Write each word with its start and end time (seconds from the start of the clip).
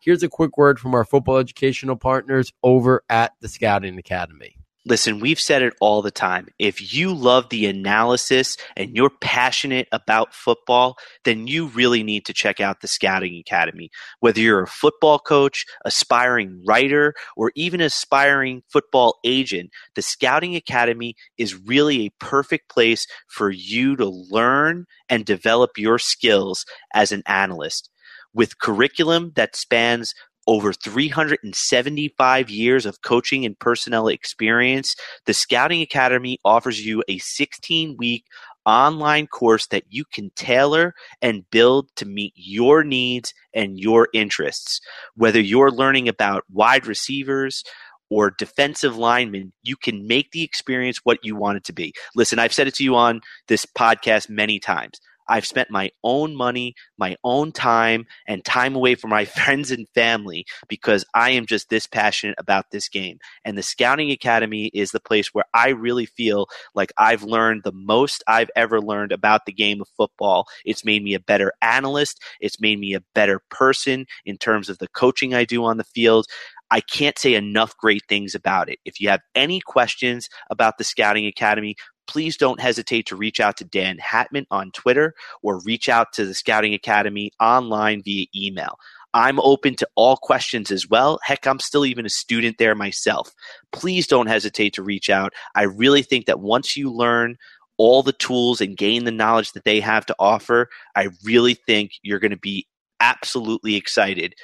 here's 0.00 0.22
a 0.22 0.28
quick 0.28 0.56
word 0.56 0.80
from 0.80 0.94
our 0.94 1.04
football 1.04 1.36
educational 1.36 1.96
partners 1.96 2.52
over 2.62 3.04
at 3.08 3.32
the 3.40 3.48
Scouting 3.48 3.98
Academy. 3.98 4.56
Listen, 4.86 5.20
we've 5.20 5.38
said 5.38 5.60
it 5.60 5.74
all 5.78 6.00
the 6.00 6.10
time. 6.10 6.48
If 6.58 6.94
you 6.94 7.12
love 7.12 7.50
the 7.50 7.66
analysis 7.66 8.56
and 8.78 8.96
you're 8.96 9.10
passionate 9.20 9.86
about 9.92 10.32
football, 10.32 10.96
then 11.24 11.46
you 11.46 11.66
really 11.66 12.02
need 12.02 12.24
to 12.24 12.32
check 12.32 12.60
out 12.60 12.80
the 12.80 12.88
Scouting 12.88 13.38
Academy. 13.38 13.90
Whether 14.20 14.40
you're 14.40 14.62
a 14.62 14.66
football 14.66 15.18
coach, 15.18 15.66
aspiring 15.84 16.64
writer, 16.66 17.12
or 17.36 17.52
even 17.54 17.82
aspiring 17.82 18.62
football 18.72 19.18
agent, 19.22 19.70
the 19.96 20.02
Scouting 20.02 20.56
Academy 20.56 21.14
is 21.36 21.60
really 21.60 22.06
a 22.06 22.12
perfect 22.18 22.70
place 22.70 23.06
for 23.28 23.50
you 23.50 23.96
to 23.96 24.08
learn 24.08 24.86
and 25.10 25.26
develop 25.26 25.72
your 25.76 25.98
skills 25.98 26.64
as 26.94 27.12
an 27.12 27.22
analyst. 27.26 27.90
With 28.34 28.58
curriculum 28.58 29.32
that 29.36 29.56
spans 29.56 30.14
over 30.46 30.72
375 30.72 32.50
years 32.50 32.86
of 32.86 33.02
coaching 33.02 33.44
and 33.44 33.58
personnel 33.58 34.08
experience, 34.08 34.96
the 35.26 35.34
Scouting 35.34 35.82
Academy 35.82 36.38
offers 36.44 36.84
you 36.84 37.04
a 37.08 37.18
16 37.18 37.96
week 37.98 38.24
online 38.66 39.26
course 39.26 39.66
that 39.68 39.84
you 39.88 40.04
can 40.12 40.30
tailor 40.36 40.94
and 41.22 41.48
build 41.50 41.88
to 41.96 42.06
meet 42.06 42.32
your 42.36 42.84
needs 42.84 43.32
and 43.54 43.78
your 43.78 44.08
interests. 44.12 44.80
Whether 45.14 45.40
you're 45.40 45.70
learning 45.70 46.08
about 46.08 46.44
wide 46.50 46.86
receivers, 46.86 47.62
or 48.10 48.32
defensive 48.32 48.96
linemen, 48.96 49.52
you 49.62 49.76
can 49.76 50.06
make 50.06 50.32
the 50.32 50.42
experience 50.42 50.98
what 51.04 51.18
you 51.22 51.36
want 51.36 51.56
it 51.56 51.64
to 51.64 51.72
be. 51.72 51.94
Listen, 52.16 52.38
I've 52.38 52.52
said 52.52 52.66
it 52.66 52.74
to 52.74 52.84
you 52.84 52.96
on 52.96 53.20
this 53.46 53.64
podcast 53.64 54.28
many 54.28 54.58
times. 54.58 55.00
I've 55.30 55.46
spent 55.46 55.70
my 55.70 55.90
own 56.04 56.34
money, 56.34 56.74
my 56.98 57.16
own 57.24 57.52
time, 57.52 58.06
and 58.26 58.44
time 58.44 58.74
away 58.74 58.96
from 58.96 59.10
my 59.10 59.24
friends 59.40 59.70
and 59.70 59.88
family 59.94 60.44
because 60.68 61.04
I 61.14 61.30
am 61.30 61.46
just 61.46 61.70
this 61.70 61.86
passionate 61.86 62.34
about 62.36 62.66
this 62.72 62.88
game. 62.88 63.18
And 63.44 63.56
the 63.56 63.62
Scouting 63.62 64.10
Academy 64.10 64.66
is 64.74 64.90
the 64.90 65.00
place 65.00 65.28
where 65.32 65.44
I 65.54 65.70
really 65.70 66.06
feel 66.06 66.48
like 66.74 66.92
I've 66.98 67.22
learned 67.22 67.62
the 67.64 67.72
most 67.72 68.22
I've 68.26 68.50
ever 68.56 68.80
learned 68.80 69.12
about 69.12 69.46
the 69.46 69.52
game 69.52 69.80
of 69.80 69.88
football. 69.96 70.46
It's 70.64 70.84
made 70.84 71.02
me 71.02 71.14
a 71.14 71.20
better 71.20 71.52
analyst, 71.62 72.20
it's 72.40 72.60
made 72.60 72.78
me 72.78 72.94
a 72.94 73.02
better 73.14 73.40
person 73.50 74.06
in 74.26 74.36
terms 74.36 74.68
of 74.68 74.78
the 74.78 74.88
coaching 74.88 75.32
I 75.34 75.44
do 75.44 75.64
on 75.64 75.76
the 75.76 75.84
field. 75.84 76.26
I 76.70 76.80
can't 76.80 77.18
say 77.18 77.34
enough 77.34 77.76
great 77.76 78.02
things 78.08 78.34
about 78.34 78.68
it. 78.68 78.78
If 78.84 79.00
you 79.00 79.08
have 79.08 79.22
any 79.34 79.60
questions 79.60 80.28
about 80.50 80.78
the 80.78 80.84
Scouting 80.84 81.26
Academy, 81.26 81.74
please 82.06 82.36
don't 82.36 82.60
hesitate 82.60 83.06
to 83.06 83.16
reach 83.16 83.40
out 83.40 83.56
to 83.58 83.64
Dan 83.64 83.98
Hatman 83.98 84.46
on 84.50 84.70
Twitter 84.72 85.14
or 85.42 85.60
reach 85.64 85.88
out 85.88 86.12
to 86.14 86.24
the 86.24 86.34
Scouting 86.34 86.74
Academy 86.74 87.32
online 87.40 88.02
via 88.02 88.26
email. 88.34 88.78
I'm 89.12 89.40
open 89.40 89.74
to 89.76 89.88
all 89.96 90.16
questions 90.16 90.70
as 90.70 90.88
well. 90.88 91.18
Heck, 91.24 91.46
I'm 91.46 91.58
still 91.58 91.84
even 91.84 92.06
a 92.06 92.10
student 92.10 92.58
there 92.58 92.74
myself. 92.74 93.32
Please 93.72 94.06
don't 94.06 94.28
hesitate 94.28 94.72
to 94.74 94.82
reach 94.82 95.10
out. 95.10 95.32
I 95.54 95.62
really 95.62 96.02
think 96.02 96.26
that 96.26 96.40
once 96.40 96.76
you 96.76 96.92
learn 96.92 97.36
all 97.76 98.02
the 98.02 98.12
tools 98.12 98.60
and 98.60 98.76
gain 98.76 99.04
the 99.04 99.10
knowledge 99.10 99.52
that 99.52 99.64
they 99.64 99.80
have 99.80 100.06
to 100.06 100.16
offer, 100.18 100.68
I 100.94 101.08
really 101.24 101.54
think 101.54 101.92
you're 102.02 102.20
going 102.20 102.30
to 102.30 102.36
be 102.36 102.66
absolutely 103.00 103.74
excited 103.74 104.34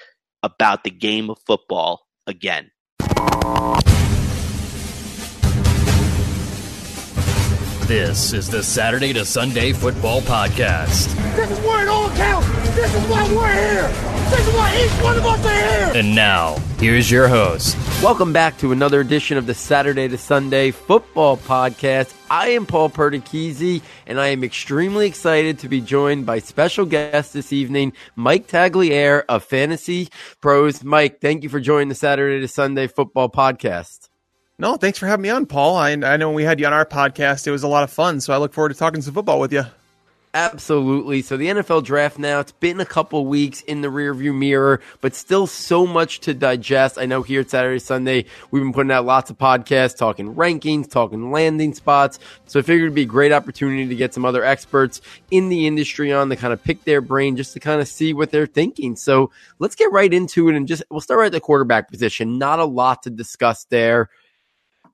about 0.42 0.84
the 0.84 0.90
game 0.90 1.30
of 1.30 1.38
football 1.46 2.06
again. 2.26 2.70
This 7.86 8.32
is 8.32 8.50
the 8.50 8.64
Saturday 8.64 9.12
to 9.12 9.24
Sunday 9.24 9.72
Football 9.72 10.20
Podcast. 10.20 11.14
This 11.36 11.48
is 11.48 11.58
where 11.60 11.84
it 11.84 11.88
all 11.88 12.10
counts. 12.16 12.48
This 12.74 12.92
is 12.92 13.08
why 13.08 13.32
we're 13.32 13.52
here. 13.52 13.88
This 14.28 14.48
is 14.48 14.54
why 14.54 14.84
each 14.84 15.04
one 15.04 15.16
of 15.16 15.24
us 15.24 15.46
are 15.46 15.50
here. 15.50 15.92
And 15.94 16.12
now, 16.12 16.56
here's 16.80 17.08
your 17.08 17.28
host. 17.28 17.76
Welcome 18.02 18.32
back 18.32 18.58
to 18.58 18.72
another 18.72 19.00
edition 19.00 19.38
of 19.38 19.46
the 19.46 19.54
Saturday 19.54 20.08
to 20.08 20.18
Sunday 20.18 20.72
Football 20.72 21.36
Podcast. 21.36 22.12
I 22.28 22.48
am 22.48 22.66
Paul 22.66 22.90
Perticchese, 22.90 23.82
and 24.08 24.18
I 24.18 24.28
am 24.28 24.42
extremely 24.42 25.06
excited 25.06 25.60
to 25.60 25.68
be 25.68 25.80
joined 25.80 26.26
by 26.26 26.40
special 26.40 26.86
guest 26.86 27.34
this 27.34 27.52
evening, 27.52 27.92
Mike 28.16 28.48
Tagliere 28.48 29.22
of 29.28 29.44
Fantasy 29.44 30.08
Pros. 30.40 30.82
Mike, 30.82 31.20
thank 31.20 31.44
you 31.44 31.48
for 31.48 31.60
joining 31.60 31.88
the 31.88 31.94
Saturday 31.94 32.40
to 32.40 32.48
Sunday 32.48 32.88
Football 32.88 33.30
Podcast. 33.30 34.08
No, 34.58 34.76
thanks 34.76 34.98
for 34.98 35.06
having 35.06 35.22
me 35.22 35.28
on, 35.28 35.44
Paul. 35.44 35.76
I, 35.76 35.90
I 35.90 36.16
know 36.16 36.28
when 36.28 36.36
we 36.36 36.44
had 36.44 36.58
you 36.58 36.66
on 36.66 36.72
our 36.72 36.86
podcast, 36.86 37.46
it 37.46 37.50
was 37.50 37.62
a 37.62 37.68
lot 37.68 37.84
of 37.84 37.90
fun. 37.90 38.20
So 38.20 38.32
I 38.32 38.38
look 38.38 38.54
forward 38.54 38.70
to 38.70 38.74
talking 38.74 39.02
some 39.02 39.12
football 39.12 39.38
with 39.38 39.52
you. 39.52 39.64
Absolutely. 40.32 41.20
So 41.22 41.36
the 41.36 41.46
NFL 41.46 41.84
draft 41.84 42.18
now, 42.18 42.40
it's 42.40 42.52
been 42.52 42.80
a 42.80 42.86
couple 42.86 43.26
weeks 43.26 43.60
in 43.62 43.82
the 43.82 43.88
rearview 43.88 44.34
mirror, 44.34 44.80
but 45.00 45.14
still 45.14 45.46
so 45.46 45.86
much 45.86 46.20
to 46.20 46.34
digest. 46.34 46.98
I 46.98 47.06
know 47.06 47.22
here 47.22 47.40
at 47.40 47.50
Saturday, 47.50 47.78
Sunday, 47.78 48.26
we've 48.50 48.62
been 48.62 48.72
putting 48.72 48.90
out 48.92 49.04
lots 49.06 49.30
of 49.30 49.38
podcasts, 49.38 49.96
talking 49.96 50.34
rankings, 50.34 50.90
talking 50.90 51.30
landing 51.30 51.74
spots. 51.74 52.18
So 52.46 52.58
I 52.58 52.62
figured 52.62 52.86
it'd 52.86 52.94
be 52.94 53.02
a 53.02 53.06
great 53.06 53.32
opportunity 53.32 53.86
to 53.88 53.94
get 53.94 54.14
some 54.14 54.24
other 54.24 54.44
experts 54.44 55.02
in 55.30 55.50
the 55.50 55.66
industry 55.66 56.12
on 56.12 56.28
to 56.30 56.36
kind 56.36 56.52
of 56.52 56.62
pick 56.64 56.84
their 56.84 57.02
brain 57.02 57.36
just 57.36 57.52
to 57.54 57.60
kind 57.60 57.80
of 57.80 57.88
see 57.88 58.12
what 58.14 58.30
they're 58.30 58.46
thinking. 58.46 58.96
So 58.96 59.30
let's 59.58 59.74
get 59.74 59.92
right 59.92 60.12
into 60.12 60.48
it 60.48 60.54
and 60.54 60.66
just, 60.66 60.82
we'll 60.90 61.00
start 61.00 61.20
right 61.20 61.26
at 61.26 61.32
the 61.32 61.40
quarterback 61.40 61.90
position. 61.90 62.38
Not 62.38 62.58
a 62.58 62.64
lot 62.64 63.02
to 63.04 63.10
discuss 63.10 63.64
there 63.64 64.10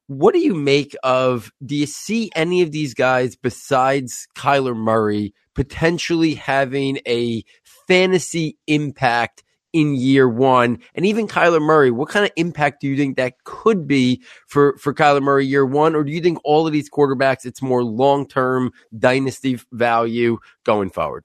what 0.07 0.35
do 0.35 0.41
you 0.41 0.55
make 0.55 0.95
of? 1.03 1.51
Do 1.65 1.75
you 1.77 1.87
see 1.87 2.31
any 2.35 2.63
of 2.63 2.73
these 2.73 2.95
guys 2.95 3.37
besides 3.37 4.27
Kyler 4.37 4.77
Murray 4.77 5.35
potentially 5.55 6.35
having 6.35 6.99
a 7.07 7.45
fantasy 7.87 8.59
impact 8.67 9.43
in 9.73 9.95
year 9.95 10.29
one? 10.29 10.79
And 10.95 11.07
even 11.07 11.29
Kyler 11.29 11.63
Murray, 11.63 11.91
what 11.91 12.09
kind 12.09 12.25
of 12.25 12.33
impact 12.37 12.81
do 12.81 12.89
you 12.89 12.97
think 12.97 13.17
that 13.17 13.43
could 13.45 13.87
be 13.87 14.23
for, 14.47 14.77
for 14.79 14.93
Kyler 14.93 15.23
Murray 15.23 15.47
year 15.47 15.65
one? 15.65 15.95
Or 15.95 16.05
do 16.05 16.13
you 16.13 16.21
think 16.21 16.39
all 16.45 16.67
of 16.67 16.73
these 16.73 16.91
quarterbacks, 16.91 17.45
it's 17.45 17.63
more 17.63 17.83
long 17.85 18.27
term 18.27 18.73
dynasty 18.97 19.59
value 19.73 20.39
going 20.65 20.91
forward? 20.91 21.25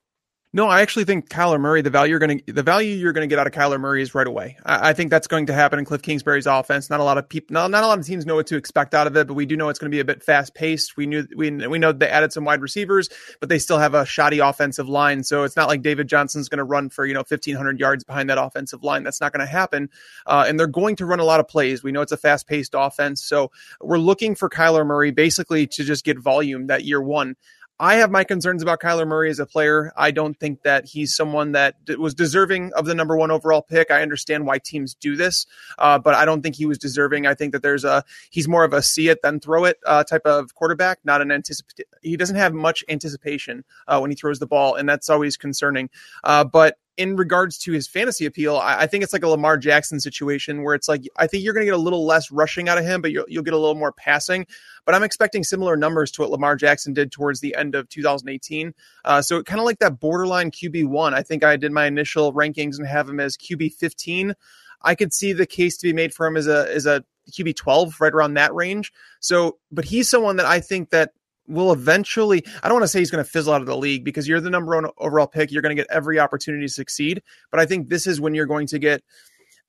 No, 0.53 0.67
I 0.69 0.79
actually 0.79 1.03
think 1.03 1.29
Kyler 1.29 1.59
Murray, 1.59 1.81
the 1.81 1.89
value 1.89 2.11
you're 2.11 2.19
going 2.19 2.39
to 2.39 2.53
the 2.53 2.63
value 2.63 2.95
you're 2.95 3.11
going 3.11 3.27
to 3.27 3.31
get 3.31 3.37
out 3.37 3.47
of 3.47 3.53
Kyler 3.53 3.79
Murray 3.79 4.01
is 4.01 4.15
right 4.15 4.25
away. 4.25 4.55
I, 4.65 4.89
I, 4.89 4.93
think 4.93 5.09
that's 5.09 5.27
going 5.27 5.45
to 5.47 5.53
happen 5.53 5.77
in 5.77 5.83
Cliff 5.83 6.01
Kingsbury's 6.01 6.47
offense. 6.47 6.89
Not 6.89 7.01
a 7.01 7.03
lot 7.03 7.17
of 7.17 7.27
people, 7.27 7.53
not, 7.53 7.69
not 7.69 7.83
a 7.83 7.87
lot 7.87 7.99
of 7.99 8.05
teams 8.05 8.25
know 8.25 8.35
what 8.35 8.47
to 8.47 8.55
expect 8.55 8.93
out 8.93 9.07
of 9.07 9.17
it, 9.17 9.27
but 9.27 9.33
we 9.33 9.45
do 9.45 9.57
know 9.57 9.67
it's 9.67 9.77
going 9.77 9.91
to 9.91 9.95
be 9.95 9.99
a 9.99 10.05
bit 10.05 10.23
fast 10.23 10.55
paced. 10.55 10.95
We 10.95 11.05
knew 11.05 11.27
we 11.35 11.51
we 11.51 11.77
know 11.77 11.91
they 11.91 12.07
added 12.07 12.31
some 12.31 12.45
wide 12.45 12.61
receivers, 12.61 13.09
but 13.41 13.49
they 13.49 13.59
still 13.59 13.77
have 13.77 13.93
a 13.93 14.05
shoddy 14.05 14.39
offensive 14.39 14.87
line. 14.87 15.21
So 15.25 15.43
it's 15.43 15.57
not 15.57 15.67
like 15.67 15.81
David 15.81 16.07
Johnson's 16.07 16.47
going 16.47 16.59
to 16.59 16.63
run 16.63 16.87
for 16.89 17.05
you 17.05 17.13
know 17.13 17.23
1500 17.27 17.77
yards 17.77 18.05
behind 18.05 18.29
that 18.29 18.37
offensive 18.41 18.83
line. 18.83 19.03
That's 19.03 19.19
not 19.19 19.33
going 19.33 19.45
to 19.45 19.51
happen. 19.51 19.89
Uh, 20.25 20.45
and 20.47 20.57
they're 20.57 20.67
going 20.67 20.95
to 20.95 21.05
run 21.05 21.19
a 21.19 21.25
lot 21.25 21.41
of 21.41 21.49
plays. 21.49 21.83
We 21.83 21.91
know 21.91 22.01
it's 22.01 22.13
a 22.13 22.17
fast 22.17 22.47
paced 22.47 22.73
offense, 22.73 23.21
so 23.21 23.51
we're 23.81 23.99
looking 23.99 24.33
for 24.33 24.49
Kyler 24.49 24.85
Murray 24.85 25.11
basically 25.11 25.67
to 25.67 25.83
just 25.83 26.05
get 26.05 26.17
volume 26.17 26.67
that 26.67 26.85
year 26.85 27.01
one. 27.01 27.35
I 27.79 27.95
have 27.95 28.09
my 28.09 28.23
concerns 28.23 28.63
about 28.63 28.81
Kyler 28.81 29.07
Murray 29.07 29.29
as 29.29 29.39
a 29.39 29.45
player. 29.45 29.93
I 29.95 30.09
don't 30.09 30.39
think 30.39 30.63
that 30.63 30.85
he's 30.85 31.15
someone 31.15 31.51
that 31.51 31.75
was 31.99 32.15
deserving 32.15 32.71
of 32.73 32.85
the 32.85 32.95
number 32.95 33.15
one 33.15 33.29
overall 33.29 33.61
pick. 33.61 33.91
I 33.91 34.01
understand 34.01 34.47
why 34.47 34.57
teams 34.57 34.95
do 34.95 35.15
this, 35.15 35.45
uh, 35.77 35.99
but 35.99 36.15
I 36.15 36.25
don't 36.25 36.41
think 36.41 36.55
he 36.55 36.65
was 36.65 36.79
deserving. 36.79 37.27
I 37.27 37.35
think 37.35 37.53
that 37.53 37.61
there's 37.61 37.83
a 37.83 38.03
he's 38.31 38.47
more 38.47 38.63
of 38.63 38.73
a 38.73 38.81
see 38.81 39.09
it 39.09 39.19
then 39.21 39.39
throw 39.39 39.65
it 39.65 39.77
uh, 39.85 40.03
type 40.03 40.25
of 40.25 40.55
quarterback, 40.55 40.99
not 41.03 41.21
an 41.21 41.31
anticipate. 41.31 41.85
He 42.01 42.17
doesn't 42.17 42.35
have 42.35 42.53
much 42.53 42.83
anticipation 42.89 43.63
uh, 43.87 43.99
when 43.99 44.09
he 44.09 44.15
throws 44.15 44.39
the 44.39 44.47
ball, 44.47 44.75
and 44.75 44.89
that's 44.89 45.09
always 45.09 45.37
concerning. 45.37 45.89
Uh, 46.23 46.43
but 46.43 46.77
in 46.97 47.15
regards 47.15 47.59
to 47.59 47.71
his 47.71 47.87
fantasy 47.87 48.25
appeal, 48.25 48.57
I, 48.57 48.81
I, 48.81 48.87
think 48.87 49.03
it's 49.03 49.13
like 49.13 49.23
a 49.23 49.27
Lamar 49.27 49.57
Jackson 49.57 49.99
situation 49.99 50.63
where 50.63 50.73
it's 50.73 50.87
like 50.87 51.07
I 51.15 51.27
think 51.27 51.43
you're 51.43 51.53
going 51.53 51.65
to 51.65 51.71
get 51.71 51.75
a 51.75 51.81
little 51.81 52.05
less 52.05 52.31
rushing 52.31 52.67
out 52.67 52.79
of 52.79 52.85
him, 52.85 53.01
but 53.01 53.11
you'll, 53.11 53.25
you'll 53.27 53.43
get 53.43 53.53
a 53.53 53.57
little 53.57 53.75
more 53.75 53.91
passing. 53.91 54.47
But 54.83 54.95
I'm 54.95 55.03
expecting 55.03 55.43
similar 55.43 55.77
numbers 55.77 56.11
to 56.11 56.21
what 56.21 56.31
Lamar 56.31 56.55
Jackson 56.55 56.93
did 56.93 57.11
towards 57.11 57.39
the 57.39 57.55
end 57.55 57.75
of 57.75 57.87
2018. 57.89 58.73
Uh, 59.05 59.21
so 59.21 59.43
kind 59.43 59.59
of 59.59 59.65
like 59.65 59.79
that 59.79 59.99
borderline 59.99 60.49
QB 60.49 60.87
one. 60.87 61.13
I 61.13 61.21
think 61.21 61.43
I 61.43 61.55
did 61.55 61.71
my 61.71 61.85
initial 61.85 62.33
rankings 62.33 62.77
and 62.79 62.87
have 62.87 63.07
him 63.07 63.19
as 63.19 63.37
QB 63.37 63.73
15. 63.75 64.33
I 64.81 64.95
could 64.95 65.13
see 65.13 65.33
the 65.33 65.45
case 65.45 65.77
to 65.77 65.87
be 65.87 65.93
made 65.93 66.13
for 66.13 66.25
him 66.25 66.35
as 66.35 66.47
a 66.47 66.73
as 66.73 66.85
a 66.85 67.03
QB 67.31 67.55
12, 67.57 67.99
right 67.99 68.13
around 68.13 68.35
that 68.35 68.53
range. 68.53 68.91
So, 69.19 69.57
but 69.71 69.85
he's 69.85 70.09
someone 70.09 70.37
that 70.37 70.45
I 70.45 70.61
think 70.61 70.89
that 70.91 71.11
will 71.47 71.71
eventually 71.71 72.43
I 72.61 72.67
don't 72.67 72.75
want 72.75 72.83
to 72.83 72.89
say 72.89 72.99
he's 72.99 73.11
going 73.11 73.23
to 73.23 73.29
fizzle 73.29 73.53
out 73.53 73.61
of 73.61 73.67
the 73.67 73.77
league 73.77 74.03
because 74.03 74.27
you're 74.27 74.41
the 74.41 74.49
number 74.49 74.75
one 74.75 74.89
overall 74.97 75.27
pick. 75.27 75.51
You're 75.51 75.61
going 75.61 75.75
to 75.75 75.81
get 75.81 75.91
every 75.91 76.19
opportunity 76.19 76.65
to 76.65 76.71
succeed. 76.71 77.21
But 77.51 77.59
I 77.59 77.65
think 77.65 77.89
this 77.89 78.07
is 78.07 78.21
when 78.21 78.35
you're 78.35 78.45
going 78.45 78.67
to 78.67 78.79
get 78.79 79.03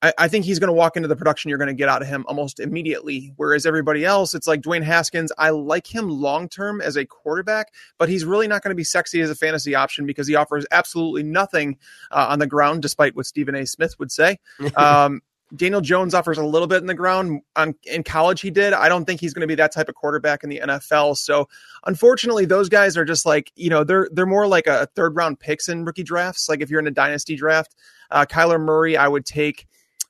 I, 0.02 0.12
I 0.19 0.28
think 0.28 0.44
he's 0.44 0.58
going 0.58 0.69
to 0.69 0.75
walk 0.75 0.96
into 0.96 1.08
the 1.08 1.16
production 1.16 1.48
you're 1.48 1.58
going 1.58 1.69
to 1.69 1.75
get 1.75 1.88
out 1.88 2.02
of 2.02 2.08
him 2.08 2.25
almost 2.28 2.60
immediately. 2.60 3.32
Whereas 3.36 3.66
everybody 3.66 4.04
else, 4.04 4.34
it's 4.34 4.46
like 4.46 4.60
Dwayne 4.60 4.82
Haskins. 4.82 5.32
I 5.38 5.50
like 5.50 5.92
him 5.92 6.08
long 6.08 6.48
term 6.48 6.80
as 6.80 6.96
a 6.96 7.04
quarterback, 7.04 7.72
but 7.98 8.08
he's 8.08 8.24
really 8.24 8.48
not 8.48 8.62
going 8.62 8.70
to 8.70 8.76
be 8.76 8.84
sexy 8.84 9.20
as 9.20 9.31
a 9.31 9.34
fantasy 9.34 9.74
option 9.74 10.06
because 10.06 10.28
he 10.28 10.34
offers 10.34 10.66
absolutely 10.70 11.22
nothing 11.22 11.78
uh, 12.10 12.26
on 12.28 12.38
the 12.38 12.46
ground, 12.46 12.82
despite 12.82 13.16
what 13.16 13.26
Stephen 13.26 13.54
A. 13.54 13.66
Smith 13.66 13.98
would 13.98 14.12
say. 14.12 14.38
Um, 14.76 15.22
Daniel 15.56 15.80
Jones 15.80 16.14
offers 16.14 16.38
a 16.38 16.44
little 16.44 16.68
bit 16.68 16.78
in 16.78 16.86
the 16.86 16.94
ground. 16.94 17.40
On, 17.56 17.74
in 17.84 18.02
college, 18.02 18.40
he 18.40 18.50
did. 18.50 18.72
I 18.72 18.88
don't 18.88 19.04
think 19.04 19.20
he's 19.20 19.32
going 19.32 19.40
to 19.40 19.46
be 19.46 19.54
that 19.54 19.72
type 19.72 19.88
of 19.88 19.94
quarterback 19.94 20.44
in 20.44 20.50
the 20.50 20.60
NFL. 20.62 21.16
So, 21.16 21.48
unfortunately, 21.86 22.44
those 22.44 22.68
guys 22.68 22.96
are 22.96 23.04
just 23.04 23.24
like 23.24 23.50
you 23.56 23.70
know 23.70 23.84
they're 23.84 24.08
they're 24.12 24.26
more 24.26 24.46
like 24.46 24.66
a 24.66 24.86
third 24.94 25.16
round 25.16 25.40
picks 25.40 25.68
in 25.68 25.84
rookie 25.84 26.02
drafts. 26.02 26.48
Like 26.48 26.60
if 26.60 26.70
you're 26.70 26.80
in 26.80 26.86
a 26.86 26.92
dynasty 26.92 27.36
draft, 27.36 27.74
uh, 28.10 28.26
Kyler 28.26 28.60
Murray, 28.60 28.96
I 28.96 29.08
would 29.08 29.24
take 29.24 29.66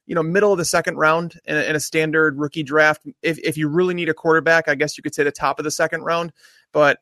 you 0.09 0.15
know, 0.15 0.23
middle 0.23 0.53
of 0.53 0.59
the 0.59 0.65
second 0.65 0.97
round 0.97 1.39
in 1.45 1.55
a, 1.55 1.61
in 1.61 1.77
a, 1.77 1.81
standard 1.81 2.39
rookie 2.39 2.63
draft. 2.63 3.03
If 3.21 3.39
if 3.41 3.59
you 3.59 3.69
really 3.69 3.93
need 3.93 4.09
a 4.09 4.15
quarterback, 4.15 4.67
I 4.67 4.75
guess 4.75 4.97
you 4.97 5.03
could 5.03 5.15
say 5.15 5.23
the 5.23 5.31
top 5.31 5.59
of 5.59 5.65
the 5.65 5.71
second 5.71 6.03
round. 6.03 6.33
But 6.73 7.01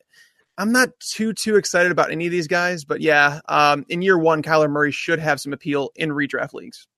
I'm 0.59 0.73
not 0.73 0.89
too 0.99 1.33
too 1.33 1.55
excited 1.55 1.93
about 1.93 2.11
any 2.11 2.27
of 2.27 2.33
these 2.33 2.49
guys. 2.49 2.85
But 2.85 3.01
yeah, 3.01 3.41
um, 3.49 3.87
in 3.89 4.03
year 4.03 4.19
one, 4.19 4.43
Kyler 4.43 4.69
Murray 4.69 4.91
should 4.91 5.21
have 5.21 5.41
some 5.41 5.53
appeal 5.53 5.91
in 5.95 6.11
redraft 6.11 6.53
leagues. 6.53 6.89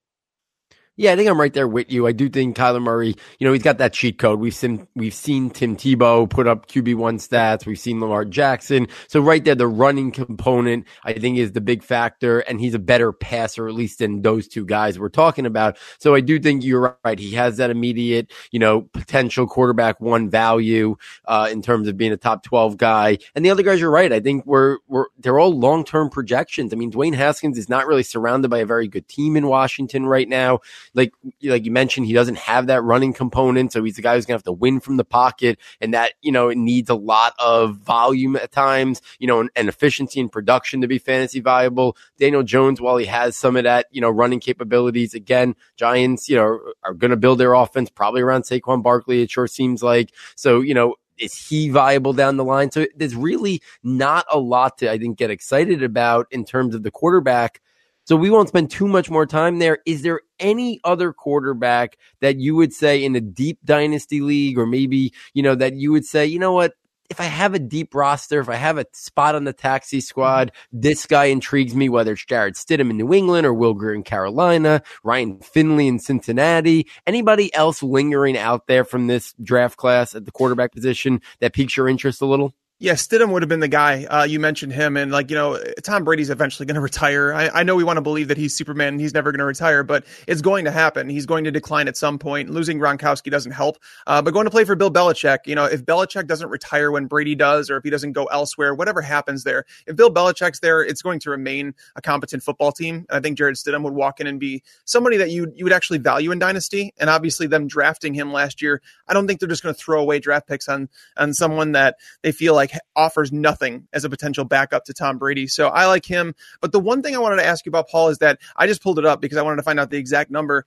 Yeah, 1.00 1.12
I 1.12 1.17
think 1.17 1.31
I'm 1.31 1.39
right 1.41 1.55
there 1.55 1.69
with 1.69 1.93
you. 1.93 2.09
I 2.09 2.12
do 2.12 2.29
think 2.29 2.56
Kyler 2.56 2.83
Murray, 2.83 3.15
you 3.39 3.47
know, 3.47 3.53
he's 3.53 3.62
got 3.62 3.79
that 3.79 3.93
cheat 3.93 4.19
code. 4.19 4.41
We've 4.41 4.55
seen 4.55 4.89
we've 4.97 5.15
seen 5.15 5.49
Tim 5.49 5.77
Tebow 5.77 6.29
put 6.29 6.49
up 6.49 6.67
QB 6.67 6.97
one 6.97 7.19
stats. 7.19 7.65
We've 7.67 7.79
seen 7.79 8.00
Lamar 8.00 8.25
Jackson. 8.25 8.89
So 9.06 9.21
right 9.21 9.45
there, 9.45 9.55
the 9.55 9.69
running 9.69 10.11
component 10.11 10.89
I 11.05 11.12
think 11.12 11.39
is 11.39 11.53
the 11.53 11.61
big 11.61 11.85
factor, 11.85 12.41
and 12.41 12.59
he's 12.59 12.75
a 12.75 12.81
better 12.81 13.12
passer 13.12 13.69
at 13.69 13.75
least 13.75 14.00
than 14.00 14.23
those 14.23 14.49
two 14.49 14.65
guys 14.65 14.99
we're 14.99 15.09
talking 15.09 15.47
about. 15.47 15.79
So 16.00 16.17
I 16.17 16.21
do 16.21 16.41
think 16.41 16.65
you're 16.65 16.99
right. 17.05 17.19
He 17.19 17.31
has 17.37 17.59
that 17.59 17.71
immediate, 17.71 18.33
you 18.50 18.59
know, 18.59 18.81
potential 18.83 19.47
quarterback 19.47 20.00
one 20.00 20.29
value 20.29 20.97
uh, 21.27 21.49
in 21.49 21.62
terms 21.62 21.87
of 21.87 21.97
being 21.97 22.11
a 22.11 22.17
top 22.17 22.43
twelve 22.43 22.77
guy. 22.77 23.19
And 23.37 23.45
the 23.45 23.50
other 23.50 23.62
guys, 23.62 23.81
you're 23.81 23.89
right. 23.93 24.12
I 24.12 24.19
think 24.19 24.45
we're 24.47 24.79
we're 24.89 25.06
they're 25.17 25.39
all 25.39 25.56
long 25.56 25.85
term 25.85 26.11
projections. 26.11 26.73
I 26.73 26.77
mean, 26.77 26.91
Dwayne 26.91 27.15
Haskins 27.15 27.56
is 27.56 27.69
not 27.69 27.87
really 27.87 28.03
surrounded 28.03 28.49
by 28.49 28.59
a 28.59 28.67
very 28.67 28.89
good 28.89 29.06
team 29.06 29.37
in 29.37 29.47
Washington 29.47 30.05
right 30.05 30.29
now 30.29 30.59
like 30.94 31.12
like 31.43 31.64
you 31.64 31.70
mentioned, 31.70 32.06
he 32.06 32.12
doesn't 32.12 32.38
have 32.38 32.67
that 32.69 32.82
running 32.82 33.12
component, 33.12 33.73
so 33.73 33.82
he's 33.82 33.96
the 33.96 34.02
guy 34.02 34.14
who's 34.14 34.26
gonna 34.26 34.37
have 34.37 34.43
to 34.44 34.52
win 34.52 34.81
from 34.81 34.96
the 34.96 35.05
pocket, 35.05 35.58
and 35.81 35.94
that 35.94 36.12
you 36.23 36.32
know 36.32 36.49
it 36.49 36.58
needs 36.58 36.90
a 36.90 36.94
lot 36.94 37.35
of 37.38 37.76
volume 37.76 38.37
at 38.37 38.52
times, 38.52 39.02
you 39.19 39.26
know, 39.26 39.40
and, 39.40 39.50
and 39.56 39.69
efficiency 39.69 40.20
and 40.20 40.32
production 40.32 40.81
to 40.81 40.88
be 40.88 40.99
fantasy 40.99 41.40
viable. 41.40 41.96
Daniel 42.19 42.43
Jones, 42.43 42.81
while 42.81 42.96
he 42.96 43.06
has 43.06 43.37
some 43.37 43.56
of 43.56 43.64
that, 43.64 43.87
you 43.90 44.00
know, 44.00 44.11
running 44.11 44.40
capabilities, 44.40 45.14
again, 45.14 45.55
Giants, 45.76 46.29
you 46.29 46.37
know, 46.37 46.43
are, 46.43 46.61
are 46.85 46.94
gonna 46.94 47.17
build 47.17 47.38
their 47.38 47.55
offense 47.55 47.90
probably 47.90 48.23
around 48.23 48.43
Saquon 48.43 48.82
Barkley. 48.82 49.23
It 49.23 49.31
sure 49.31 49.46
seems 49.46 49.82
like 49.82 50.12
so. 50.37 50.61
You 50.61 50.75
know, 50.75 50.96
is 51.19 51.35
he 51.35 51.69
viable 51.69 52.12
down 52.12 52.37
the 52.37 52.44
line? 52.44 52.70
So 52.70 52.87
there's 52.96 53.17
really 53.17 53.62
not 53.82 54.26
a 54.31 54.38
lot 54.38 54.79
to, 54.79 54.90
I 54.90 54.99
think, 54.99 55.19
get 55.19 55.31
excited 55.31 55.82
about 55.82 56.26
in 56.31 56.44
terms 56.44 56.75
of 56.75 56.82
the 56.82 56.90
quarterback 56.90 57.61
so 58.09 58.17
we 58.17 58.31
won't 58.31 58.49
spend 58.49 58.71
too 58.71 58.89
much 58.89 59.11
more 59.11 59.27
time 59.27 59.59
there. 59.59 59.81
Is 59.85 60.01
there 60.01 60.23
any 60.41 60.81
other 60.83 61.13
quarterback 61.13 61.99
that 62.23 62.39
you 62.39 62.57
would 62.57 62.73
say 62.73 63.05
in 63.05 63.15
a 63.15 63.21
deep 63.21 63.59
dynasty 63.67 64.23
league 64.23 64.59
or 64.59 64.67
maybe, 64.67 65.13
you 65.35 65.43
know, 65.43 65.55
that 65.55 65.75
you 65.75 65.93
would 65.93 66.07
say, 66.07 66.25
you 66.25 66.39
know 66.39 66.53
what? 66.53 66.73
If 67.11 67.21
I 67.21 67.25
have 67.25 67.53
a 67.53 67.59
deep 67.59 67.95
roster, 67.95 68.41
if 68.41 68.49
I 68.49 68.55
have 68.55 68.79
a 68.79 68.87
spot 68.95 69.35
on 69.35 69.45
the 69.45 69.53
taxi 69.53 70.01
squad, 70.01 70.53
mm-hmm. 70.53 70.81
this 70.81 71.05
guy 71.05 71.27
intrigues 71.27 71.75
me, 71.75 71.91
whether 71.91 72.13
it's 72.13 72.25
Jarrett 72.25 72.55
Stidham 72.55 72.89
in 72.89 72.97
New 72.97 73.13
England 73.13 73.47
or 73.47 73.53
Will 73.53 73.75
Grier 73.75 73.93
in 73.93 74.05
Carolina, 74.05 74.83
Ryan 75.05 75.41
Finley 75.41 75.87
in 75.87 75.99
Cincinnati, 75.99 76.87
anybody 77.07 77.55
else 77.55 77.83
lingering 77.83 78.39
out 78.39 78.69
there 78.69 78.85
from 78.85 79.07
this 79.07 79.35
draft 79.43 79.77
class 79.77 80.15
at 80.15 80.25
the 80.25 80.33
quarterback 80.33 80.73
position 80.73 81.21
that 81.41 81.53
piques 81.53 81.77
your 81.77 81.91
interest 81.91 82.23
a 82.23 82.27
little? 82.27 82.55
Yeah, 82.81 82.93
Stidham 82.93 83.33
would 83.33 83.43
have 83.43 83.49
been 83.49 83.59
the 83.59 83.67
guy. 83.67 84.05
Uh, 84.05 84.23
you 84.23 84.39
mentioned 84.39 84.73
him, 84.73 84.97
and 84.97 85.11
like 85.11 85.31
you 85.31 85.37
know, 85.37 85.59
Tom 85.83 86.05
Brady's 86.05 86.31
eventually 86.31 86.65
going 86.65 86.75
to 86.77 86.81
retire. 86.81 87.35
I, 87.35 87.49
I, 87.49 87.63
know 87.65 87.75
we 87.75 87.83
want 87.83 87.97
to 87.97 88.03
believe 88.03 88.29
that 88.29 88.37
he's 88.37 88.57
Superman 88.57 88.95
and 88.95 89.01
he's 89.01 89.13
never 89.13 89.33
going 89.33 89.41
to 89.41 89.45
retire, 89.45 89.83
but 89.83 90.05
it's 90.29 90.41
going 90.41 90.65
to 90.65 90.71
happen. 90.71 91.09
He's 91.09 91.27
going 91.27 91.43
to 91.43 91.51
decline 91.51 91.89
at 91.89 91.97
some 91.97 92.21
point. 92.21 92.51
Losing 92.51 92.79
Gronkowski 92.79 93.33
doesn't 93.33 93.51
help. 93.51 93.79
Uh, 94.07 94.23
but 94.23 94.33
going 94.33 94.45
to 94.45 94.51
play 94.53 94.65
for 94.65 94.77
Bill 94.77 94.93
Belichick, 94.93 95.39
you 95.47 95.57
know, 95.57 95.65
if 95.65 95.85
Belichick 95.85 96.29
doesn't 96.29 96.51
retire 96.51 96.93
when 96.93 97.07
Brady 97.07 97.35
does, 97.35 97.69
or 97.69 97.79
if 97.79 97.83
he 97.83 97.91
doesn't 97.91 98.13
go 98.13 98.27
elsewhere, 98.27 98.77
whatever 98.77 99.03
happens 99.03 99.43
there, 99.43 99.65
if 99.89 99.97
Bill 99.97 100.11
Belichick's 100.11 100.61
there, 100.61 100.81
it's 100.81 101.03
going 101.03 101.19
to 101.21 101.31
remain 101.31 101.75
a 101.97 102.01
competent 102.01 102.45
football 102.45 102.71
team. 102.71 103.07
And 103.09 103.19
I 103.19 103.21
think 103.21 103.37
Jarrett 103.37 103.57
Stidham 103.57 103.83
would 103.83 103.95
walk 103.95 104.21
in 104.21 104.29
and 104.29 104.39
be 104.39 104.63
somebody 104.85 105.17
that 105.17 105.31
you 105.31 105.53
you 105.57 105.65
would 105.65 105.73
actually 105.73 105.99
value 105.99 106.31
in 106.31 106.39
dynasty. 106.39 106.95
And 106.99 107.11
obviously, 107.11 107.49
them 107.49 107.67
drafting 107.67 108.15
him 108.15 108.33
last 108.33 108.63
year, 108.63 108.81
I 109.09 109.15
don't 109.15 109.27
think 109.27 109.41
they're 109.41 109.49
just 109.49 109.65
going 109.65 109.75
to 109.75 109.81
throw 109.81 110.01
away 110.01 110.21
draft 110.21 110.47
picks 110.47 110.69
on 110.69 110.89
on 111.17 111.35
someone 111.35 111.73
that 111.73 111.97
they 112.23 112.31
feel 112.31 112.55
like 112.55 112.68
offers 112.97 113.32
nothing 113.32 113.59
nothing 113.69 113.88
as 113.93 114.05
a 114.05 114.11
potential 114.11 114.44
backup 114.44 114.85
to 114.85 114.93
Tom 114.93 115.19
Brady. 115.19 115.47
So 115.47 115.69
I 115.69 115.87
like 115.87 116.05
him. 116.05 116.35
But 116.61 116.73
the 116.73 116.81
one 116.81 117.03
thing 117.03 117.15
I 117.15 117.19
wanted 117.19 117.37
to 117.37 117.47
ask 117.47 117.65
you 117.67 117.70
about, 117.70 117.88
Paul, 117.88 118.09
is 118.09 118.19
that 118.19 118.38
I 118.56 118.67
just 118.67 118.82
pulled 118.82 118.99
it 118.99 119.05
up 119.05 119.20
because 119.20 119.38
I 119.38 119.43
wanted 119.43 119.56
to 119.56 119.62
find 119.62 119.81
out 119.81 119.91
the 119.91 119.97
exact 119.97 120.31
number. 120.31 120.65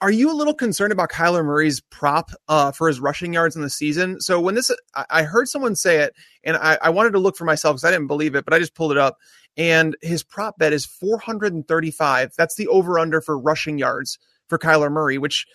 Are 0.00 0.10
you 0.10 0.30
a 0.30 0.34
little 0.34 0.54
concerned 0.54 0.92
about 0.92 1.10
Kyler 1.10 1.44
Murray's 1.44 1.80
prop 1.80 2.30
uh, 2.48 2.72
for 2.72 2.88
his 2.88 3.00
rushing 3.00 3.32
yards 3.32 3.56
in 3.56 3.62
the 3.62 3.70
season? 3.70 4.20
So 4.20 4.40
when 4.40 4.54
this, 4.54 4.70
I 5.08 5.22
heard 5.22 5.48
someone 5.48 5.76
say 5.76 5.98
it, 5.98 6.14
and 6.44 6.56
I, 6.56 6.78
I 6.82 6.90
wanted 6.90 7.12
to 7.12 7.18
look 7.18 7.36
for 7.36 7.44
myself 7.44 7.74
because 7.74 7.84
I 7.84 7.90
didn't 7.90 8.06
believe 8.06 8.34
it, 8.34 8.44
but 8.44 8.52
I 8.52 8.58
just 8.58 8.74
pulled 8.74 8.92
it 8.92 8.98
up. 8.98 9.18
And 9.56 9.96
his 10.02 10.22
prop 10.22 10.58
bet 10.58 10.72
is 10.72 10.84
435. 10.84 12.32
That's 12.36 12.54
the 12.56 12.68
over 12.68 12.98
under 12.98 13.20
for 13.20 13.38
rushing 13.38 13.78
yards 13.78 14.18
for 14.48 14.58
Kyler 14.58 14.90
Murray, 14.90 15.18
which 15.18 15.46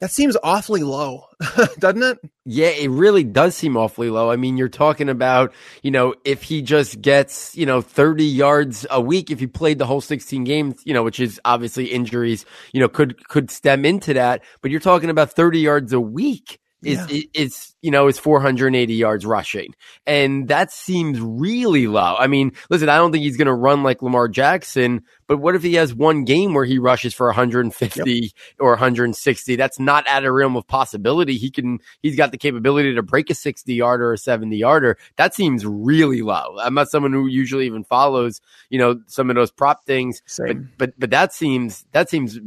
that 0.00 0.10
seems 0.10 0.36
awfully 0.42 0.82
low, 0.82 1.24
doesn't 1.78 2.02
it? 2.02 2.18
Yeah, 2.44 2.68
it 2.68 2.90
really 2.90 3.24
does 3.24 3.54
seem 3.54 3.76
awfully 3.76 4.10
low. 4.10 4.30
I 4.30 4.36
mean, 4.36 4.56
you're 4.56 4.68
talking 4.68 5.08
about, 5.08 5.54
you 5.82 5.90
know, 5.90 6.14
if 6.24 6.42
he 6.42 6.62
just 6.62 7.00
gets, 7.00 7.56
you 7.56 7.64
know, 7.64 7.80
30 7.80 8.24
yards 8.24 8.86
a 8.90 9.00
week, 9.00 9.30
if 9.30 9.40
he 9.40 9.46
played 9.46 9.78
the 9.78 9.86
whole 9.86 10.00
16 10.00 10.44
games, 10.44 10.82
you 10.84 10.92
know, 10.92 11.02
which 11.02 11.20
is 11.20 11.40
obviously 11.44 11.86
injuries, 11.86 12.44
you 12.72 12.80
know, 12.80 12.88
could, 12.88 13.26
could 13.28 13.50
stem 13.50 13.84
into 13.84 14.14
that. 14.14 14.42
But 14.60 14.70
you're 14.70 14.80
talking 14.80 15.10
about 15.10 15.30
30 15.30 15.60
yards 15.60 15.92
a 15.92 16.00
week 16.00 16.58
is 16.84 17.10
yeah. 17.10 17.22
is 17.34 17.74
you 17.82 17.90
know 17.90 18.08
is 18.08 18.18
480 18.18 18.94
yards 18.94 19.26
rushing, 19.26 19.74
and 20.06 20.48
that 20.48 20.72
seems 20.72 21.20
really 21.20 21.86
low. 21.86 22.16
I 22.18 22.26
mean, 22.26 22.52
listen, 22.70 22.88
I 22.88 22.96
don't 22.96 23.12
think 23.12 23.24
he's 23.24 23.36
going 23.36 23.46
to 23.46 23.54
run 23.54 23.82
like 23.82 24.02
Lamar 24.02 24.28
Jackson, 24.28 25.02
but 25.26 25.38
what 25.38 25.54
if 25.54 25.62
he 25.62 25.74
has 25.74 25.94
one 25.94 26.24
game 26.24 26.54
where 26.54 26.64
he 26.64 26.78
rushes 26.78 27.14
for 27.14 27.26
150 27.26 28.12
yep. 28.12 28.30
or 28.58 28.70
160? 28.70 29.56
That's 29.56 29.78
not 29.78 30.06
out 30.08 30.24
of 30.24 30.32
realm 30.32 30.56
of 30.56 30.66
possibility. 30.66 31.36
He 31.36 31.50
can 31.50 31.78
he's 32.02 32.16
got 32.16 32.30
the 32.30 32.38
capability 32.38 32.94
to 32.94 33.02
break 33.02 33.30
a 33.30 33.34
60 33.34 33.72
yarder 33.72 34.08
or 34.08 34.12
a 34.14 34.18
70 34.18 34.56
yarder. 34.56 34.98
That 35.16 35.34
seems 35.34 35.64
really 35.66 36.22
low. 36.22 36.56
I'm 36.60 36.74
not 36.74 36.90
someone 36.90 37.12
who 37.12 37.26
usually 37.26 37.66
even 37.66 37.84
follows 37.84 38.40
you 38.70 38.78
know 38.78 39.00
some 39.06 39.30
of 39.30 39.36
those 39.36 39.50
prop 39.50 39.84
things, 39.86 40.22
Same. 40.26 40.46
but 40.78 40.78
but 40.78 41.00
but 41.00 41.10
that 41.10 41.32
seems 41.32 41.84
that 41.92 42.10
seems 42.10 42.38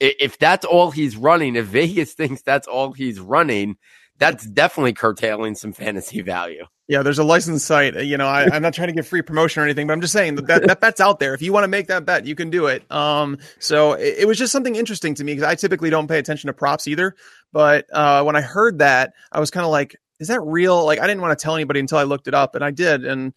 if 0.00 0.38
that's 0.38 0.64
all 0.64 0.90
he's 0.90 1.16
running, 1.16 1.56
if 1.56 1.66
Vegas 1.66 2.14
thinks 2.14 2.42
that's 2.42 2.66
all 2.66 2.92
he's 2.92 3.20
running, 3.20 3.76
that's 4.18 4.46
definitely 4.46 4.92
curtailing 4.92 5.54
some 5.54 5.72
fantasy 5.72 6.20
value. 6.22 6.64
Yeah, 6.86 7.02
there's 7.02 7.18
a 7.18 7.24
licensed 7.24 7.66
site. 7.66 7.96
You 8.04 8.18
know, 8.18 8.26
I, 8.26 8.54
am 8.54 8.60
not 8.60 8.74
trying 8.74 8.88
to 8.88 8.94
get 8.94 9.06
free 9.06 9.22
promotion 9.22 9.62
or 9.62 9.64
anything, 9.64 9.86
but 9.86 9.94
I'm 9.94 10.02
just 10.02 10.12
saying 10.12 10.34
that, 10.34 10.46
that, 10.48 10.66
that 10.66 10.80
bet's 10.80 11.00
out 11.00 11.18
there. 11.18 11.32
If 11.32 11.40
you 11.40 11.52
want 11.52 11.64
to 11.64 11.68
make 11.68 11.86
that 11.86 12.04
bet, 12.04 12.26
you 12.26 12.34
can 12.34 12.50
do 12.50 12.66
it. 12.66 12.90
Um, 12.92 13.38
so 13.58 13.94
it, 13.94 14.16
it 14.18 14.28
was 14.28 14.38
just 14.38 14.52
something 14.52 14.76
interesting 14.76 15.14
to 15.14 15.24
me 15.24 15.32
because 15.32 15.48
I 15.48 15.54
typically 15.54 15.88
don't 15.88 16.08
pay 16.08 16.18
attention 16.18 16.48
to 16.48 16.52
props 16.52 16.86
either. 16.86 17.16
But 17.52 17.86
uh, 17.90 18.22
when 18.24 18.36
I 18.36 18.42
heard 18.42 18.80
that, 18.80 19.14
I 19.32 19.40
was 19.40 19.50
kind 19.50 19.64
of 19.64 19.72
like, 19.72 19.96
is 20.20 20.28
that 20.28 20.42
real? 20.42 20.84
Like, 20.84 21.00
I 21.00 21.06
didn't 21.06 21.22
want 21.22 21.36
to 21.36 21.42
tell 21.42 21.54
anybody 21.54 21.80
until 21.80 21.98
I 21.98 22.04
looked 22.04 22.28
it 22.28 22.34
up, 22.34 22.54
and 22.54 22.62
I 22.62 22.70
did. 22.70 23.04
And 23.04 23.32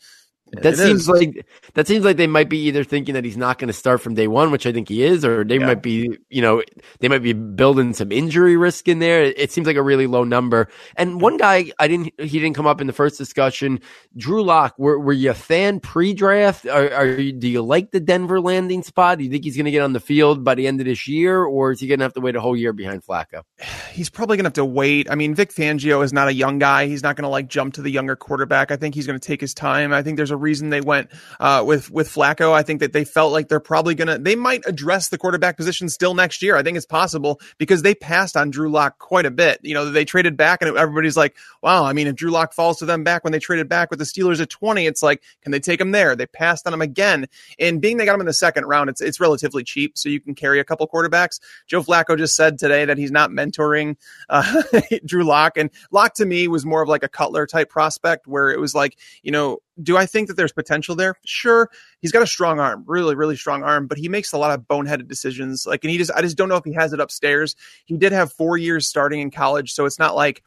that 0.53 0.73
it 0.73 0.77
seems 0.77 1.01
is. 1.01 1.09
like 1.09 1.45
that 1.73 1.87
seems 1.87 2.05
like 2.05 2.17
they 2.17 2.27
might 2.27 2.49
be 2.49 2.59
either 2.59 2.83
thinking 2.83 3.13
that 3.13 3.25
he's 3.25 3.37
not 3.37 3.57
going 3.57 3.67
to 3.67 3.73
start 3.73 4.01
from 4.01 4.13
day 4.13 4.27
one, 4.27 4.51
which 4.51 4.65
I 4.65 4.71
think 4.71 4.89
he 4.89 5.03
is, 5.03 5.25
or 5.25 5.43
they 5.43 5.59
yeah. 5.59 5.65
might 5.65 5.81
be, 5.81 6.17
you 6.29 6.41
know, 6.41 6.63
they 6.99 7.07
might 7.07 7.23
be 7.23 7.33
building 7.33 7.93
some 7.93 8.11
injury 8.11 8.55
risk 8.57 8.87
in 8.87 8.99
there. 8.99 9.23
It 9.23 9.51
seems 9.51 9.67
like 9.67 9.75
a 9.75 9.81
really 9.81 10.07
low 10.07 10.23
number. 10.23 10.69
And 10.95 11.21
one 11.21 11.37
guy 11.37 11.71
I 11.79 11.87
didn't, 11.87 12.19
he 12.19 12.39
didn't 12.39 12.55
come 12.55 12.67
up 12.67 12.81
in 12.81 12.87
the 12.87 12.93
first 12.93 13.17
discussion. 13.17 13.81
Drew 14.15 14.43
Lock, 14.43 14.77
were, 14.77 14.99
were 14.99 15.13
you 15.13 15.31
a 15.31 15.35
fan 15.35 15.79
pre-draft? 15.79 16.65
Are, 16.65 16.91
are 16.93 17.07
you, 17.07 17.33
do 17.33 17.47
you 17.47 17.61
like 17.61 17.91
the 17.91 17.99
Denver 17.99 18.39
landing 18.39 18.83
spot? 18.83 19.17
Do 19.17 19.23
you 19.23 19.29
think 19.29 19.43
he's 19.43 19.55
going 19.55 19.65
to 19.65 19.71
get 19.71 19.81
on 19.81 19.93
the 19.93 19.99
field 19.99 20.43
by 20.43 20.55
the 20.55 20.67
end 20.67 20.79
of 20.79 20.85
this 20.85 21.07
year, 21.07 21.43
or 21.43 21.71
is 21.71 21.79
he 21.79 21.87
going 21.87 21.99
to 21.99 22.05
have 22.05 22.13
to 22.13 22.21
wait 22.21 22.35
a 22.35 22.41
whole 22.41 22.55
year 22.55 22.73
behind 22.73 23.03
Flacco? 23.03 23.43
He's 23.91 24.11
probably 24.11 24.37
going 24.37 24.43
to 24.43 24.49
have 24.49 24.53
to 24.53 24.65
wait. 24.65 25.09
I 25.09 25.15
mean, 25.15 25.33
Vic 25.33 25.51
Fangio 25.51 26.03
is 26.03 26.13
not 26.13 26.27
a 26.27 26.33
young 26.33 26.59
guy. 26.59 26.85
He's 26.85 27.01
not 27.01 27.15
going 27.15 27.23
to 27.23 27.29
like 27.29 27.47
jump 27.47 27.73
to 27.75 27.81
the 27.81 27.89
younger 27.89 28.15
quarterback. 28.15 28.69
I 28.69 28.75
think 28.75 28.93
he's 28.93 29.07
going 29.07 29.19
to 29.19 29.27
take 29.27 29.41
his 29.41 29.55
time. 29.55 29.91
I 29.91 30.03
think 30.03 30.17
there's 30.17 30.29
a 30.29 30.36
reason 30.37 30.69
they 30.69 30.81
went 30.81 31.11
uh, 31.39 31.63
with 31.65 31.89
with 31.91 32.09
Flacco. 32.09 32.53
I 32.53 32.63
think 32.63 32.79
that 32.79 32.93
they 32.93 33.05
felt 33.05 33.31
like 33.31 33.47
they're 33.47 33.59
probably 33.59 33.95
gonna 33.95 34.17
they 34.17 34.35
might 34.35 34.63
address 34.65 35.09
the 35.09 35.17
quarterback 35.17 35.57
position 35.57 35.89
still 35.89 36.13
next 36.13 36.41
year. 36.41 36.55
I 36.55 36.63
think 36.63 36.77
it's 36.77 36.85
possible 36.85 37.39
because 37.57 37.81
they 37.81 37.95
passed 37.95 38.37
on 38.37 38.49
Drew 38.49 38.69
Lock 38.69 38.99
quite 38.99 39.25
a 39.25 39.31
bit. 39.31 39.59
You 39.63 39.73
know, 39.73 39.89
they 39.89 40.05
traded 40.05 40.37
back, 40.37 40.61
and 40.61 40.77
everybody's 40.77 41.17
like, 41.17 41.35
"Wow!" 41.61 41.85
I 41.85 41.93
mean, 41.93 42.07
if 42.07 42.15
Drew 42.15 42.31
Lock 42.31 42.53
falls 42.53 42.77
to 42.77 42.85
them 42.85 43.03
back 43.03 43.23
when 43.23 43.33
they 43.33 43.39
traded 43.39 43.69
back 43.69 43.89
with 43.89 43.99
the 43.99 44.05
Steelers 44.05 44.41
at 44.41 44.49
twenty, 44.49 44.85
it's 44.85 45.03
like, 45.03 45.23
can 45.41 45.51
they 45.51 45.59
take 45.59 45.81
him 45.81 45.91
there? 45.91 46.15
They 46.15 46.25
passed 46.25 46.67
on 46.67 46.73
him 46.73 46.81
again, 46.81 47.27
and 47.59 47.81
being 47.81 47.97
they 47.97 48.05
got 48.05 48.15
him 48.15 48.21
in 48.21 48.27
the 48.27 48.33
second 48.33 48.65
round, 48.65 48.89
it's 48.89 49.01
it's 49.01 49.19
relatively 49.19 49.63
cheap, 49.63 49.97
so 49.97 50.09
you 50.09 50.19
can 50.19 50.35
carry 50.35 50.59
a 50.59 50.63
couple 50.63 50.87
quarterbacks. 50.87 51.39
Joe 51.67 51.83
Flacco 51.83 52.17
just 52.17 52.35
said 52.35 52.57
today 52.57 52.85
that 52.85 52.97
he's 52.97 53.11
not 53.11 53.29
mentoring 53.31 53.95
uh, 54.29 54.63
Drew 55.05 55.23
Lock, 55.23 55.57
and 55.57 55.69
Lock 55.91 56.15
to 56.15 56.25
me 56.25 56.47
was 56.47 56.65
more 56.65 56.81
of 56.81 56.89
like 56.89 57.03
a 57.03 57.09
Cutler 57.09 57.45
type 57.47 57.69
prospect, 57.69 58.27
where 58.27 58.51
it 58.51 58.59
was 58.59 58.75
like, 58.75 58.97
you 59.23 59.31
know, 59.31 59.59
do 59.81 59.97
I 59.97 60.05
think 60.05 60.27
that 60.27 60.35
there's 60.35 60.51
potential 60.51 60.95
there? 60.95 61.15
Sure. 61.25 61.69
He's 62.01 62.11
got 62.11 62.23
a 62.23 62.27
strong 62.27 62.59
arm, 62.59 62.83
really, 62.87 63.15
really 63.15 63.35
strong 63.35 63.63
arm, 63.63 63.87
but 63.87 63.97
he 63.97 64.09
makes 64.09 64.33
a 64.33 64.37
lot 64.37 64.57
of 64.57 64.67
boneheaded 64.67 65.07
decisions. 65.07 65.65
Like, 65.65 65.83
and 65.83 65.91
he 65.91 65.97
just, 65.97 66.11
I 66.11 66.21
just 66.21 66.37
don't 66.37 66.49
know 66.49 66.55
if 66.55 66.65
he 66.65 66.73
has 66.73 66.93
it 66.93 66.99
upstairs. 66.99 67.55
He 67.85 67.97
did 67.97 68.11
have 68.11 68.33
four 68.33 68.57
years 68.57 68.87
starting 68.87 69.19
in 69.19 69.31
college, 69.31 69.73
so 69.73 69.85
it's 69.85 69.99
not 69.99 70.15
like 70.15 70.43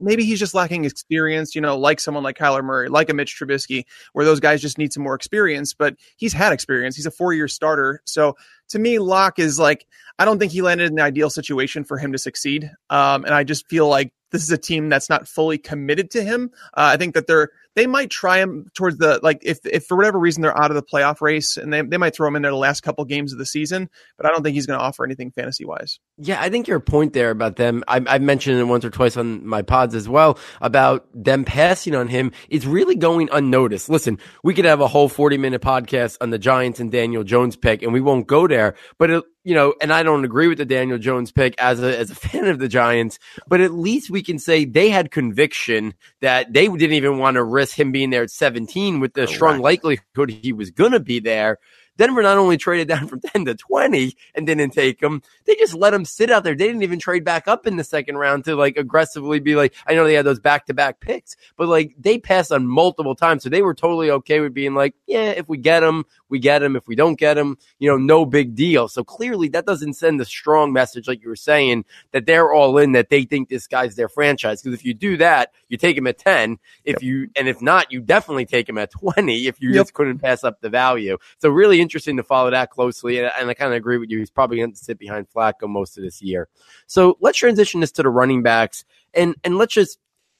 maybe 0.00 0.24
he's 0.24 0.38
just 0.38 0.54
lacking 0.54 0.84
experience, 0.84 1.54
you 1.54 1.60
know, 1.60 1.78
like 1.78 2.00
someone 2.00 2.24
like 2.24 2.36
Kyler 2.36 2.64
Murray, 2.64 2.88
like 2.88 3.08
a 3.08 3.14
Mitch 3.14 3.38
Trubisky, 3.38 3.84
where 4.12 4.24
those 4.24 4.40
guys 4.40 4.60
just 4.60 4.78
need 4.78 4.92
some 4.92 5.02
more 5.02 5.14
experience, 5.14 5.74
but 5.74 5.96
he's 6.16 6.32
had 6.32 6.52
experience. 6.52 6.96
He's 6.96 7.06
a 7.06 7.10
four 7.10 7.32
year 7.32 7.48
starter. 7.48 8.02
So 8.04 8.36
to 8.68 8.78
me, 8.78 8.98
Lock 8.98 9.38
is 9.38 9.58
like, 9.58 9.86
I 10.18 10.24
don't 10.24 10.38
think 10.38 10.52
he 10.52 10.62
landed 10.62 10.88
in 10.88 10.96
the 10.96 11.02
ideal 11.02 11.30
situation 11.30 11.84
for 11.84 11.98
him 11.98 12.12
to 12.12 12.18
succeed. 12.18 12.70
Um, 12.90 13.24
and 13.24 13.34
I 13.34 13.44
just 13.44 13.68
feel 13.68 13.88
like 13.88 14.12
this 14.30 14.42
is 14.42 14.50
a 14.50 14.58
team 14.58 14.88
that's 14.88 15.08
not 15.08 15.28
fully 15.28 15.58
committed 15.58 16.10
to 16.12 16.22
him. 16.22 16.50
Uh, 16.76 16.90
I 16.92 16.96
think 16.96 17.14
that 17.14 17.26
they're 17.26 17.50
they 17.74 17.86
might 17.86 18.10
try 18.10 18.38
him 18.38 18.70
towards 18.74 18.98
the 18.98 19.20
like 19.22 19.40
if 19.42 19.58
if 19.64 19.86
for 19.86 19.96
whatever 19.96 20.18
reason 20.18 20.42
they're 20.42 20.58
out 20.58 20.70
of 20.70 20.74
the 20.74 20.82
playoff 20.82 21.20
race 21.20 21.56
and 21.56 21.72
they 21.72 21.82
they 21.82 21.96
might 21.96 22.14
throw 22.14 22.28
him 22.28 22.36
in 22.36 22.42
there 22.42 22.50
the 22.50 22.56
last 22.56 22.82
couple 22.82 23.04
games 23.04 23.32
of 23.32 23.38
the 23.38 23.46
season, 23.46 23.88
but 24.16 24.26
I 24.26 24.30
don't 24.30 24.42
think 24.42 24.54
he's 24.54 24.66
going 24.66 24.78
to 24.78 24.84
offer 24.84 25.04
anything 25.04 25.30
fantasy 25.30 25.64
wise. 25.64 25.98
Yeah, 26.16 26.40
I 26.40 26.48
think 26.48 26.68
your 26.68 26.80
point 26.80 27.12
there 27.12 27.30
about 27.30 27.56
them, 27.56 27.84
I, 27.88 28.00
I've 28.06 28.22
mentioned 28.22 28.58
it 28.58 28.64
once 28.64 28.84
or 28.84 28.90
twice 28.90 29.16
on 29.16 29.46
my 29.46 29.62
pods 29.62 29.94
as 29.94 30.08
well 30.08 30.38
about 30.60 31.06
them 31.14 31.44
passing 31.44 31.94
on 31.94 32.08
him 32.08 32.32
is 32.48 32.66
really 32.66 32.96
going 32.96 33.28
unnoticed. 33.32 33.88
Listen, 33.88 34.18
we 34.42 34.54
could 34.54 34.64
have 34.64 34.80
a 34.80 34.88
whole 34.88 35.08
40 35.08 35.38
minute 35.38 35.62
podcast 35.62 36.18
on 36.20 36.30
the 36.30 36.38
Giants 36.38 36.80
and 36.80 36.90
Daniel 36.90 37.24
Jones 37.24 37.56
pick 37.56 37.82
and 37.82 37.92
we 37.92 38.00
won't 38.00 38.26
go 38.26 38.46
there, 38.46 38.74
but 38.98 39.10
it, 39.10 39.24
you 39.44 39.54
know, 39.54 39.74
and 39.80 39.92
I 39.92 40.02
don't 40.02 40.24
agree 40.24 40.48
with 40.48 40.58
the 40.58 40.64
Daniel 40.64 40.98
Jones 40.98 41.30
pick 41.30 41.54
as 41.58 41.82
a 41.82 41.96
as 41.96 42.10
a 42.10 42.14
fan 42.14 42.46
of 42.46 42.58
the 42.58 42.68
Giants, 42.68 43.18
but 43.46 43.60
at 43.60 43.72
least 43.72 44.10
we 44.10 44.22
can 44.22 44.38
say 44.38 44.64
they 44.64 44.88
had 44.88 45.10
conviction 45.10 45.94
that 46.20 46.52
they 46.52 46.66
didn't 46.66 46.92
even 46.92 47.18
want 47.18 47.36
to 47.36 47.44
risk 47.44 47.78
him 47.78 47.92
being 47.92 48.10
there 48.10 48.22
at 48.22 48.30
17 48.30 49.00
with 49.00 49.12
the 49.12 49.22
Correct. 49.22 49.32
strong 49.32 49.60
likelihood 49.60 50.30
he 50.30 50.52
was 50.52 50.70
going 50.70 50.92
to 50.92 51.00
be 51.00 51.20
there. 51.20 51.58
Denver 51.96 52.22
not 52.22 52.38
only 52.38 52.56
traded 52.56 52.88
down 52.88 53.06
from 53.06 53.20
10 53.32 53.44
to 53.46 53.54
20 53.54 54.16
and 54.34 54.46
didn't 54.46 54.70
take 54.70 55.00
him, 55.00 55.22
they 55.44 55.54
just 55.56 55.74
let 55.74 55.94
him 55.94 56.04
sit 56.04 56.30
out 56.30 56.44
there. 56.44 56.54
They 56.54 56.66
didn't 56.66 56.82
even 56.82 56.98
trade 56.98 57.24
back 57.24 57.48
up 57.48 57.66
in 57.66 57.76
the 57.76 57.84
second 57.84 58.16
round 58.16 58.44
to 58.44 58.56
like 58.56 58.76
aggressively 58.76 59.40
be 59.40 59.54
like, 59.54 59.74
I 59.86 59.94
know 59.94 60.04
they 60.04 60.14
had 60.14 60.26
those 60.26 60.40
back 60.40 60.66
to 60.66 60.74
back 60.74 61.00
picks, 61.00 61.36
but 61.56 61.68
like 61.68 61.94
they 61.98 62.18
passed 62.18 62.52
on 62.52 62.66
multiple 62.66 63.14
times. 63.14 63.42
So 63.42 63.48
they 63.48 63.62
were 63.62 63.74
totally 63.74 64.10
okay 64.10 64.40
with 64.40 64.54
being 64.54 64.74
like, 64.74 64.94
yeah, 65.06 65.30
if 65.30 65.48
we 65.48 65.58
get 65.58 65.82
him, 65.82 66.04
we 66.28 66.38
get 66.38 66.62
him. 66.62 66.76
If 66.76 66.88
we 66.88 66.96
don't 66.96 67.18
get 67.18 67.38
him, 67.38 67.58
you 67.78 67.88
know, 67.88 67.96
no 67.96 68.26
big 68.26 68.54
deal. 68.54 68.88
So 68.88 69.04
clearly 69.04 69.48
that 69.48 69.66
doesn't 69.66 69.94
send 69.94 70.20
a 70.20 70.24
strong 70.24 70.72
message, 70.72 71.06
like 71.06 71.22
you 71.22 71.28
were 71.28 71.36
saying, 71.36 71.84
that 72.12 72.26
they're 72.26 72.52
all 72.52 72.78
in, 72.78 72.92
that 72.92 73.08
they 73.08 73.24
think 73.24 73.48
this 73.48 73.66
guy's 73.66 73.94
their 73.94 74.08
franchise. 74.08 74.62
Because 74.62 74.78
if 74.78 74.84
you 74.84 74.94
do 74.94 75.16
that, 75.18 75.52
you 75.68 75.76
take 75.76 75.96
him 75.96 76.06
at 76.06 76.18
10. 76.18 76.58
If 76.84 76.94
yep. 76.94 77.02
you, 77.02 77.28
and 77.36 77.48
if 77.48 77.62
not, 77.62 77.92
you 77.92 78.00
definitely 78.00 78.46
take 78.46 78.68
him 78.68 78.78
at 78.78 78.90
20 78.90 79.46
if 79.46 79.60
you 79.60 79.70
yep. 79.70 79.82
just 79.82 79.94
couldn't 79.94 80.18
pass 80.18 80.44
up 80.44 80.60
the 80.60 80.70
value. 80.70 81.18
So 81.38 81.48
really 81.48 81.80
interesting 81.84 82.16
to 82.16 82.24
follow 82.24 82.50
that 82.50 82.70
closely. 82.70 83.18
And, 83.20 83.30
and 83.38 83.48
I 83.48 83.54
kind 83.54 83.72
of 83.72 83.76
agree 83.76 83.98
with 83.98 84.10
you. 84.10 84.18
He's 84.18 84.30
probably 84.30 84.56
going 84.56 84.72
to 84.72 84.76
sit 84.76 84.98
behind 84.98 85.28
Flacco 85.30 85.68
most 85.68 85.96
of 85.96 86.02
this 86.02 86.20
year. 86.20 86.48
So 86.86 87.16
let's 87.20 87.38
transition 87.38 87.80
this 87.80 87.92
to 87.92 88.02
the 88.02 88.10
running 88.10 88.42
backs 88.42 88.84
and, 89.12 89.36
and 89.44 89.56
let's 89.56 89.74
just, 89.74 89.98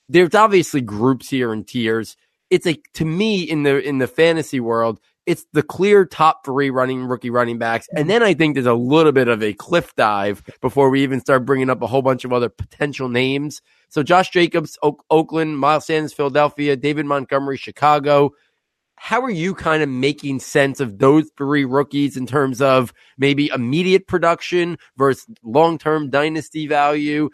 there's 0.09 0.35
obviously 0.35 0.81
groups 0.81 1.31
here 1.31 1.53
and 1.53 1.67
tiers. 1.67 2.17
It's 2.51 2.67
a, 2.67 2.77
to 2.95 3.05
me 3.05 3.43
in 3.43 3.63
the, 3.63 3.81
in 3.81 3.99
the 3.99 4.09
fantasy 4.09 4.59
world, 4.59 4.99
it's 5.27 5.47
the 5.53 5.63
clear 5.63 6.05
top 6.05 6.45
three 6.45 6.71
running 6.71 7.05
rookie 7.05 7.31
running 7.31 7.59
backs. 7.59 7.89
And 7.97 8.11
then 8.11 8.23
I 8.23 8.35
think 8.35 8.55
there's 8.55 8.67
a 8.67 8.75
little 8.75 9.13
bit 9.13 9.29
of 9.29 9.43
a 9.43 9.55
cliff 9.55 9.95
dive 9.95 10.43
before 10.61 10.91
we 10.91 11.03
even 11.03 11.21
start 11.21 11.47
bringing 11.47 11.71
up 11.71 11.83
a 11.83 11.87
whole 11.87 12.03
bunch 12.03 12.25
of 12.25 12.33
other 12.33 12.49
potential 12.49 13.09
names. 13.09 13.63
So 13.89 14.03
Josh 14.03 14.31
Jacobs, 14.31 14.79
Oakland, 14.83 15.59
Miles 15.59 15.87
Sanders, 15.87 16.13
Philadelphia, 16.13 16.77
David 16.77 17.07
Montgomery, 17.07 17.57
Chicago, 17.57 18.33
how 19.05 19.21
are 19.21 19.29
you 19.29 19.55
kind 19.55 19.83
of 19.83 19.89
making 19.91 20.41
sense 20.41 20.81
of 20.81 20.99
those 20.99 21.31
three 21.37 21.67
rookies 21.67 22.17
in 22.17 22.27
terms 22.27 22.63
of 22.63 22.91
maybe 23.19 23.51
immediate 23.55 24.07
production 24.07 24.79
versus 24.97 25.27
long 25.43 25.77
term 25.77 26.09
dynasty 26.09 26.67
value? 26.67 27.29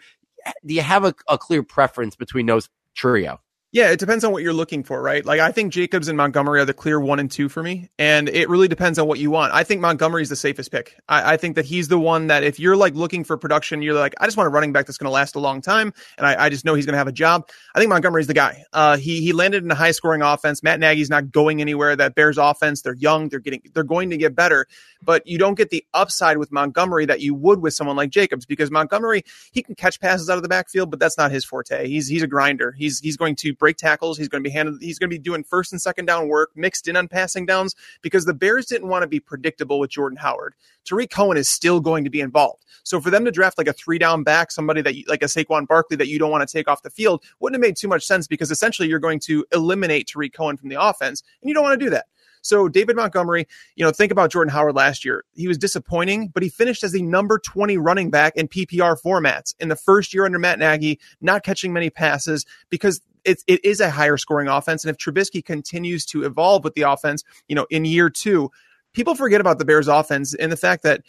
Do 0.65 0.73
you 0.73 0.81
have 0.81 1.05
a, 1.05 1.15
a 1.29 1.37
clear 1.37 1.63
preference 1.63 2.17
between 2.17 2.45
those 2.45 2.67
trio? 2.93 3.39
Yeah, 3.73 3.89
it 3.91 3.99
depends 3.99 4.25
on 4.25 4.33
what 4.33 4.43
you're 4.43 4.51
looking 4.51 4.83
for, 4.83 5.01
right? 5.01 5.25
Like 5.25 5.39
I 5.39 5.53
think 5.53 5.71
Jacobs 5.71 6.09
and 6.09 6.17
Montgomery 6.17 6.59
are 6.59 6.65
the 6.65 6.73
clear 6.73 6.99
one 6.99 7.19
and 7.19 7.31
two 7.31 7.47
for 7.47 7.63
me, 7.63 7.89
and 7.97 8.27
it 8.27 8.49
really 8.49 8.67
depends 8.67 8.99
on 8.99 9.07
what 9.07 9.17
you 9.17 9.31
want. 9.31 9.53
I 9.53 9.63
think 9.63 9.79
Montgomery 9.79 10.21
is 10.21 10.27
the 10.27 10.35
safest 10.35 10.73
pick. 10.73 10.97
I, 11.07 11.33
I, 11.33 11.37
think 11.37 11.55
that 11.55 11.63
he's 11.63 11.87
the 11.87 11.97
one 11.97 12.27
that 12.27 12.43
if 12.43 12.59
you're 12.59 12.75
like 12.75 12.95
looking 12.95 13.23
for 13.23 13.37
production, 13.37 13.81
you're 13.81 13.93
like, 13.93 14.13
I 14.19 14.25
just 14.25 14.35
want 14.35 14.47
a 14.47 14.49
running 14.49 14.73
back 14.73 14.87
that's 14.87 14.97
going 14.97 15.07
to 15.07 15.11
last 15.11 15.35
a 15.35 15.39
long 15.39 15.61
time, 15.61 15.93
and 16.17 16.27
I, 16.27 16.47
I 16.47 16.49
just 16.49 16.65
know 16.65 16.75
he's 16.75 16.85
going 16.85 16.95
to 16.95 16.97
have 16.97 17.07
a 17.07 17.13
job. 17.13 17.47
I 17.73 17.79
think 17.79 17.87
Montgomery's 17.87 18.27
the 18.27 18.33
guy. 18.33 18.65
Uh, 18.73 18.97
he 18.97 19.21
he 19.21 19.31
landed 19.31 19.63
in 19.63 19.71
a 19.71 19.75
high 19.75 19.91
scoring 19.91 20.21
offense. 20.21 20.61
Matt 20.61 20.81
Nagy's 20.81 21.09
not 21.09 21.31
going 21.31 21.61
anywhere. 21.61 21.95
That 21.95 22.13
Bears 22.13 22.37
offense, 22.37 22.81
they're 22.81 22.95
young, 22.95 23.29
they're 23.29 23.39
getting, 23.39 23.61
they're 23.73 23.85
going 23.85 24.09
to 24.09 24.17
get 24.17 24.35
better, 24.35 24.67
but 25.01 25.25
you 25.25 25.37
don't 25.37 25.55
get 25.55 25.69
the 25.69 25.85
upside 25.93 26.39
with 26.39 26.51
Montgomery 26.51 27.05
that 27.05 27.21
you 27.21 27.33
would 27.35 27.61
with 27.61 27.73
someone 27.73 27.95
like 27.95 28.09
Jacobs 28.09 28.45
because 28.45 28.69
Montgomery 28.69 29.23
he 29.53 29.63
can 29.63 29.75
catch 29.75 30.01
passes 30.01 30.29
out 30.29 30.35
of 30.35 30.43
the 30.43 30.49
backfield, 30.49 30.91
but 30.91 30.99
that's 30.99 31.17
not 31.17 31.31
his 31.31 31.45
forte. 31.45 31.87
He's 31.87 32.09
he's 32.09 32.21
a 32.21 32.27
grinder. 32.27 32.73
He's 32.73 32.99
he's 32.99 33.15
going 33.15 33.37
to 33.37 33.55
break 33.61 33.77
tackles. 33.77 34.17
He's 34.17 34.27
going 34.27 34.43
to 34.43 34.49
be 34.49 34.53
handed. 34.53 34.81
He's 34.81 34.99
going 34.99 35.09
to 35.09 35.15
be 35.15 35.21
doing 35.21 35.45
first 35.45 35.71
and 35.71 35.81
second 35.81 36.07
down 36.07 36.27
work 36.27 36.51
mixed 36.55 36.89
in 36.89 36.97
on 36.97 37.07
passing 37.07 37.45
downs 37.45 37.75
because 38.01 38.25
the 38.25 38.33
Bears 38.33 38.65
didn't 38.65 38.89
want 38.89 39.03
to 39.03 39.07
be 39.07 39.21
predictable 39.21 39.79
with 39.79 39.91
Jordan 39.91 40.17
Howard. 40.17 40.55
Tarik 40.83 41.11
Cohen 41.11 41.37
is 41.37 41.47
still 41.47 41.79
going 41.79 42.03
to 42.03 42.09
be 42.09 42.19
involved. 42.19 42.65
So 42.83 42.99
for 42.99 43.11
them 43.11 43.23
to 43.23 43.31
draft 43.31 43.57
like 43.57 43.67
a 43.67 43.73
three 43.73 43.99
down 43.99 44.23
back, 44.23 44.51
somebody 44.51 44.81
that 44.81 44.95
you, 44.95 45.05
like 45.07 45.21
a 45.21 45.27
Saquon 45.27 45.67
Barkley 45.67 45.95
that 45.97 46.07
you 46.07 46.19
don't 46.19 46.31
want 46.31 46.45
to 46.47 46.51
take 46.51 46.67
off 46.67 46.81
the 46.81 46.89
field, 46.89 47.23
wouldn't 47.39 47.55
have 47.55 47.65
made 47.65 47.77
too 47.77 47.87
much 47.87 48.03
sense 48.03 48.27
because 48.27 48.51
essentially 48.51 48.89
you're 48.89 48.99
going 48.99 49.19
to 49.21 49.45
eliminate 49.53 50.07
Tarik 50.07 50.33
Cohen 50.33 50.57
from 50.57 50.69
the 50.69 50.81
offense, 50.81 51.23
and 51.41 51.47
you 51.47 51.53
don't 51.53 51.63
want 51.63 51.79
to 51.79 51.85
do 51.85 51.91
that. 51.91 52.07
So 52.41 52.67
David 52.67 52.95
Montgomery, 52.95 53.47
you 53.75 53.85
know, 53.85 53.91
think 53.91 54.11
about 54.11 54.31
Jordan 54.31 54.51
Howard 54.51 54.75
last 54.75 55.05
year. 55.05 55.23
He 55.33 55.47
was 55.47 55.57
disappointing, 55.57 56.29
but 56.29 56.43
he 56.43 56.49
finished 56.49 56.83
as 56.83 56.91
the 56.91 57.01
number 57.01 57.39
20 57.39 57.77
running 57.77 58.09
back 58.09 58.35
in 58.35 58.47
PPR 58.47 58.97
formats 59.01 59.53
in 59.59 59.69
the 59.69 59.75
first 59.75 60.13
year 60.13 60.25
under 60.25 60.39
Matt 60.39 60.59
Nagy, 60.59 60.99
not 61.21 61.43
catching 61.43 61.73
many 61.73 61.89
passes 61.89 62.45
because 62.69 63.01
it's 63.23 63.43
it 63.47 63.63
is 63.63 63.79
a 63.79 63.89
higher 63.89 64.17
scoring 64.17 64.47
offense. 64.47 64.83
And 64.83 64.89
if 64.89 64.97
Trubisky 64.97 65.43
continues 65.45 66.05
to 66.07 66.23
evolve 66.23 66.63
with 66.63 66.73
the 66.73 66.83
offense, 66.83 67.23
you 67.47 67.55
know, 67.55 67.67
in 67.69 67.85
year 67.85 68.09
two, 68.09 68.51
people 68.93 69.15
forget 69.15 69.41
about 69.41 69.59
the 69.59 69.65
Bears 69.65 69.87
offense 69.87 70.33
and 70.33 70.51
the 70.51 70.57
fact 70.57 70.83
that 70.83 71.01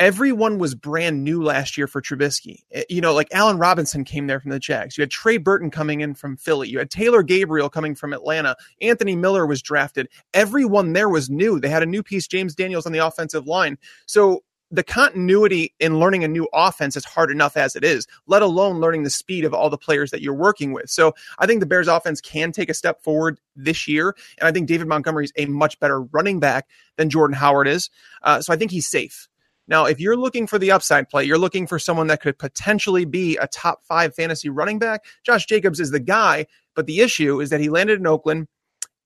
everyone 0.00 0.58
was 0.58 0.74
brand 0.74 1.22
new 1.22 1.42
last 1.42 1.76
year 1.76 1.86
for 1.86 2.00
Trubisky. 2.00 2.62
Eh, 2.72 2.84
you 2.88 3.00
know, 3.00 3.12
like 3.12 3.28
Allen 3.32 3.58
Robinson 3.58 4.02
came 4.02 4.26
there 4.26 4.40
from 4.40 4.50
the 4.50 4.58
Jags. 4.58 4.96
You 4.96 5.02
had 5.02 5.10
Trey 5.10 5.36
Burton 5.36 5.70
coming 5.70 6.00
in 6.00 6.14
from 6.14 6.38
Philly. 6.38 6.68
You 6.68 6.78
had 6.78 6.90
Taylor 6.90 7.22
Gabriel 7.22 7.68
coming 7.68 7.94
from 7.94 8.14
Atlanta. 8.14 8.56
Anthony 8.80 9.14
Miller 9.14 9.46
was 9.46 9.62
drafted. 9.62 10.08
Everyone 10.32 10.94
there 10.94 11.08
was 11.08 11.28
new. 11.28 11.60
They 11.60 11.68
had 11.68 11.82
a 11.82 11.86
new 11.86 12.02
piece, 12.02 12.26
James 12.26 12.54
Daniels, 12.54 12.86
on 12.86 12.92
the 12.92 13.06
offensive 13.06 13.46
line. 13.46 13.76
So 14.06 14.42
the 14.72 14.82
continuity 14.82 15.74
in 15.80 15.98
learning 15.98 16.24
a 16.24 16.28
new 16.28 16.48
offense 16.54 16.96
is 16.96 17.04
hard 17.04 17.30
enough 17.30 17.56
as 17.56 17.74
it 17.76 17.84
is, 17.84 18.06
let 18.26 18.40
alone 18.40 18.80
learning 18.80 19.02
the 19.02 19.10
speed 19.10 19.44
of 19.44 19.52
all 19.52 19.68
the 19.68 19.76
players 19.76 20.12
that 20.12 20.22
you're 20.22 20.32
working 20.32 20.72
with. 20.72 20.88
So 20.88 21.12
I 21.38 21.46
think 21.46 21.60
the 21.60 21.66
Bears 21.66 21.88
offense 21.88 22.20
can 22.20 22.52
take 22.52 22.70
a 22.70 22.74
step 22.74 23.02
forward 23.02 23.40
this 23.56 23.88
year. 23.88 24.14
And 24.38 24.46
I 24.46 24.52
think 24.52 24.68
David 24.68 24.86
Montgomery 24.86 25.24
is 25.24 25.32
a 25.36 25.46
much 25.46 25.78
better 25.80 26.00
running 26.00 26.38
back 26.38 26.68
than 26.96 27.10
Jordan 27.10 27.36
Howard 27.36 27.66
is. 27.66 27.90
Uh, 28.22 28.40
so 28.40 28.52
I 28.52 28.56
think 28.56 28.70
he's 28.70 28.88
safe. 28.88 29.28
Now, 29.68 29.84
if 29.84 30.00
you're 30.00 30.16
looking 30.16 30.46
for 30.46 30.58
the 30.58 30.72
upside 30.72 31.08
play, 31.08 31.24
you're 31.24 31.38
looking 31.38 31.66
for 31.66 31.78
someone 31.78 32.08
that 32.08 32.20
could 32.20 32.38
potentially 32.38 33.04
be 33.04 33.36
a 33.36 33.46
top 33.46 33.84
five 33.84 34.14
fantasy 34.14 34.48
running 34.48 34.78
back. 34.78 35.04
Josh 35.24 35.46
Jacobs 35.46 35.78
is 35.80 35.90
the 35.90 36.00
guy, 36.00 36.46
but 36.74 36.86
the 36.86 37.00
issue 37.00 37.40
is 37.40 37.50
that 37.50 37.60
he 37.60 37.68
landed 37.68 38.00
in 38.00 38.06
Oakland. 38.06 38.48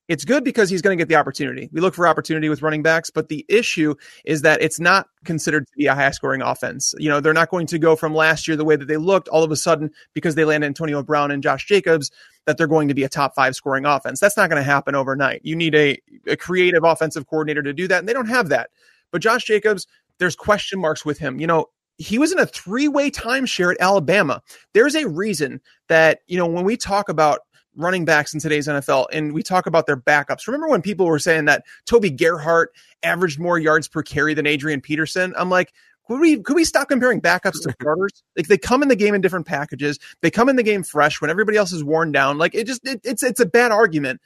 It's 0.06 0.26
good 0.26 0.44
because 0.44 0.68
he's 0.68 0.82
going 0.82 0.96
to 0.96 1.00
get 1.00 1.08
the 1.08 1.14
opportunity. 1.16 1.70
We 1.72 1.80
look 1.80 1.94
for 1.94 2.06
opportunity 2.06 2.50
with 2.50 2.60
running 2.60 2.82
backs, 2.82 3.08
but 3.08 3.30
the 3.30 3.46
issue 3.48 3.94
is 4.26 4.42
that 4.42 4.60
it's 4.60 4.78
not 4.78 5.06
considered 5.24 5.66
to 5.66 5.72
be 5.78 5.86
a 5.86 5.94
high 5.94 6.10
scoring 6.10 6.42
offense. 6.42 6.94
You 6.98 7.08
know, 7.08 7.20
they're 7.20 7.32
not 7.32 7.48
going 7.48 7.66
to 7.68 7.78
go 7.78 7.96
from 7.96 8.14
last 8.14 8.46
year 8.46 8.54
the 8.54 8.66
way 8.66 8.76
that 8.76 8.84
they 8.86 8.98
looked 8.98 9.28
all 9.28 9.42
of 9.42 9.50
a 9.50 9.56
sudden 9.56 9.90
because 10.12 10.34
they 10.34 10.44
land 10.44 10.62
Antonio 10.62 11.02
Brown 11.02 11.30
and 11.30 11.42
Josh 11.42 11.66
Jacobs 11.66 12.10
that 12.44 12.58
they're 12.58 12.66
going 12.66 12.88
to 12.88 12.94
be 12.94 13.04
a 13.04 13.08
top 13.08 13.34
five 13.34 13.56
scoring 13.56 13.86
offense. 13.86 14.20
That's 14.20 14.36
not 14.36 14.50
going 14.50 14.60
to 14.60 14.70
happen 14.70 14.94
overnight. 14.94 15.40
You 15.42 15.56
need 15.56 15.74
a, 15.74 15.98
a 16.26 16.36
creative 16.36 16.84
offensive 16.84 17.26
coordinator 17.26 17.62
to 17.62 17.72
do 17.72 17.88
that, 17.88 18.00
and 18.00 18.08
they 18.08 18.12
don't 18.12 18.28
have 18.28 18.50
that. 18.50 18.68
But 19.10 19.22
Josh 19.22 19.44
Jacobs, 19.44 19.86
there's 20.18 20.36
question 20.36 20.80
marks 20.80 21.04
with 21.04 21.18
him. 21.18 21.40
You 21.40 21.46
know, 21.46 21.66
he 21.98 22.18
was 22.18 22.32
in 22.32 22.38
a 22.38 22.46
three 22.46 22.88
way 22.88 23.10
timeshare 23.10 23.72
at 23.72 23.80
Alabama. 23.80 24.42
There's 24.72 24.94
a 24.94 25.08
reason 25.08 25.60
that, 25.88 26.20
you 26.26 26.38
know, 26.38 26.46
when 26.46 26.64
we 26.64 26.76
talk 26.76 27.08
about 27.08 27.40
running 27.76 28.04
backs 28.04 28.32
in 28.32 28.40
today's 28.40 28.68
NFL 28.68 29.06
and 29.12 29.32
we 29.32 29.42
talk 29.42 29.66
about 29.66 29.86
their 29.86 29.96
backups, 29.96 30.46
remember 30.46 30.68
when 30.68 30.82
people 30.82 31.06
were 31.06 31.18
saying 31.18 31.44
that 31.46 31.64
Toby 31.86 32.10
Gerhart 32.10 32.70
averaged 33.02 33.38
more 33.38 33.58
yards 33.58 33.88
per 33.88 34.02
carry 34.02 34.34
than 34.34 34.46
Adrian 34.46 34.80
Peterson? 34.80 35.34
I'm 35.36 35.50
like, 35.50 35.72
could 36.06 36.20
we 36.20 36.38
could 36.38 36.56
we 36.56 36.64
stop 36.64 36.88
comparing 36.88 37.20
backups 37.20 37.62
to 37.62 37.72
starters? 37.80 38.22
Like 38.36 38.48
they 38.48 38.58
come 38.58 38.82
in 38.82 38.88
the 38.88 38.96
game 38.96 39.14
in 39.14 39.20
different 39.20 39.46
packages. 39.46 39.98
They 40.20 40.30
come 40.30 40.48
in 40.48 40.56
the 40.56 40.62
game 40.62 40.82
fresh 40.82 41.20
when 41.20 41.30
everybody 41.30 41.56
else 41.56 41.72
is 41.72 41.82
worn 41.82 42.12
down. 42.12 42.38
Like 42.38 42.54
it 42.54 42.66
just 42.66 42.86
it, 42.86 43.00
it's 43.04 43.22
it's 43.22 43.40
a 43.40 43.46
bad 43.46 43.72
argument. 43.72 44.20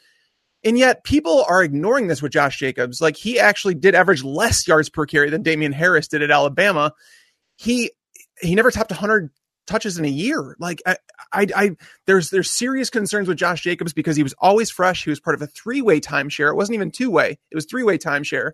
And 0.68 0.78
yet 0.78 1.02
people 1.02 1.46
are 1.48 1.62
ignoring 1.62 2.08
this 2.08 2.20
with 2.20 2.32
Josh 2.32 2.58
Jacobs. 2.58 3.00
Like 3.00 3.16
he 3.16 3.40
actually 3.40 3.74
did 3.74 3.94
average 3.94 4.22
less 4.22 4.68
yards 4.68 4.90
per 4.90 5.06
carry 5.06 5.30
than 5.30 5.42
Damien 5.42 5.72
Harris 5.72 6.08
did 6.08 6.20
at 6.20 6.30
Alabama. 6.30 6.92
He 7.56 7.92
he 8.42 8.54
never 8.54 8.70
topped 8.70 8.90
100 8.90 9.30
touches 9.66 9.96
in 9.96 10.04
a 10.04 10.08
year. 10.08 10.56
Like 10.58 10.82
I, 10.84 10.98
I, 11.32 11.46
I, 11.56 11.70
there's 12.04 12.28
there's 12.28 12.50
serious 12.50 12.90
concerns 12.90 13.28
with 13.28 13.38
Josh 13.38 13.62
Jacobs 13.62 13.94
because 13.94 14.14
he 14.14 14.22
was 14.22 14.34
always 14.38 14.70
fresh. 14.70 15.04
He 15.04 15.08
was 15.08 15.20
part 15.20 15.34
of 15.34 15.40
a 15.40 15.46
three 15.46 15.80
way 15.80 16.00
timeshare. 16.00 16.50
It 16.50 16.56
wasn't 16.56 16.74
even 16.74 16.90
two 16.90 17.10
way. 17.10 17.38
It 17.50 17.54
was 17.54 17.64
three 17.64 17.82
way 17.82 17.96
timeshare. 17.96 18.50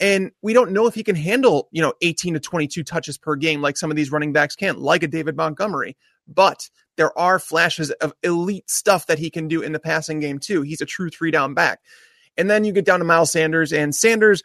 And 0.00 0.32
we 0.42 0.54
don't 0.54 0.72
know 0.72 0.88
if 0.88 0.96
he 0.96 1.04
can 1.04 1.14
handle, 1.14 1.68
you 1.70 1.82
know, 1.82 1.92
18 2.02 2.34
to 2.34 2.40
22 2.40 2.82
touches 2.82 3.16
per 3.16 3.36
game 3.36 3.62
like 3.62 3.76
some 3.76 3.92
of 3.92 3.96
these 3.96 4.10
running 4.10 4.32
backs 4.32 4.56
can, 4.56 4.80
like 4.80 5.04
a 5.04 5.06
David 5.06 5.36
Montgomery. 5.36 5.96
But 6.26 6.68
there 6.96 7.16
are 7.18 7.38
flashes 7.38 7.90
of 7.90 8.12
elite 8.22 8.68
stuff 8.70 9.06
that 9.06 9.18
he 9.18 9.30
can 9.30 9.48
do 9.48 9.62
in 9.62 9.72
the 9.72 9.80
passing 9.80 10.20
game 10.20 10.38
too. 10.38 10.62
He's 10.62 10.80
a 10.80 10.86
true 10.86 11.10
three 11.10 11.30
down 11.30 11.54
back. 11.54 11.80
And 12.36 12.50
then 12.50 12.64
you 12.64 12.72
get 12.72 12.84
down 12.84 12.98
to 12.98 13.04
Miles 13.04 13.30
Sanders, 13.30 13.72
and 13.72 13.94
Sanders, 13.94 14.42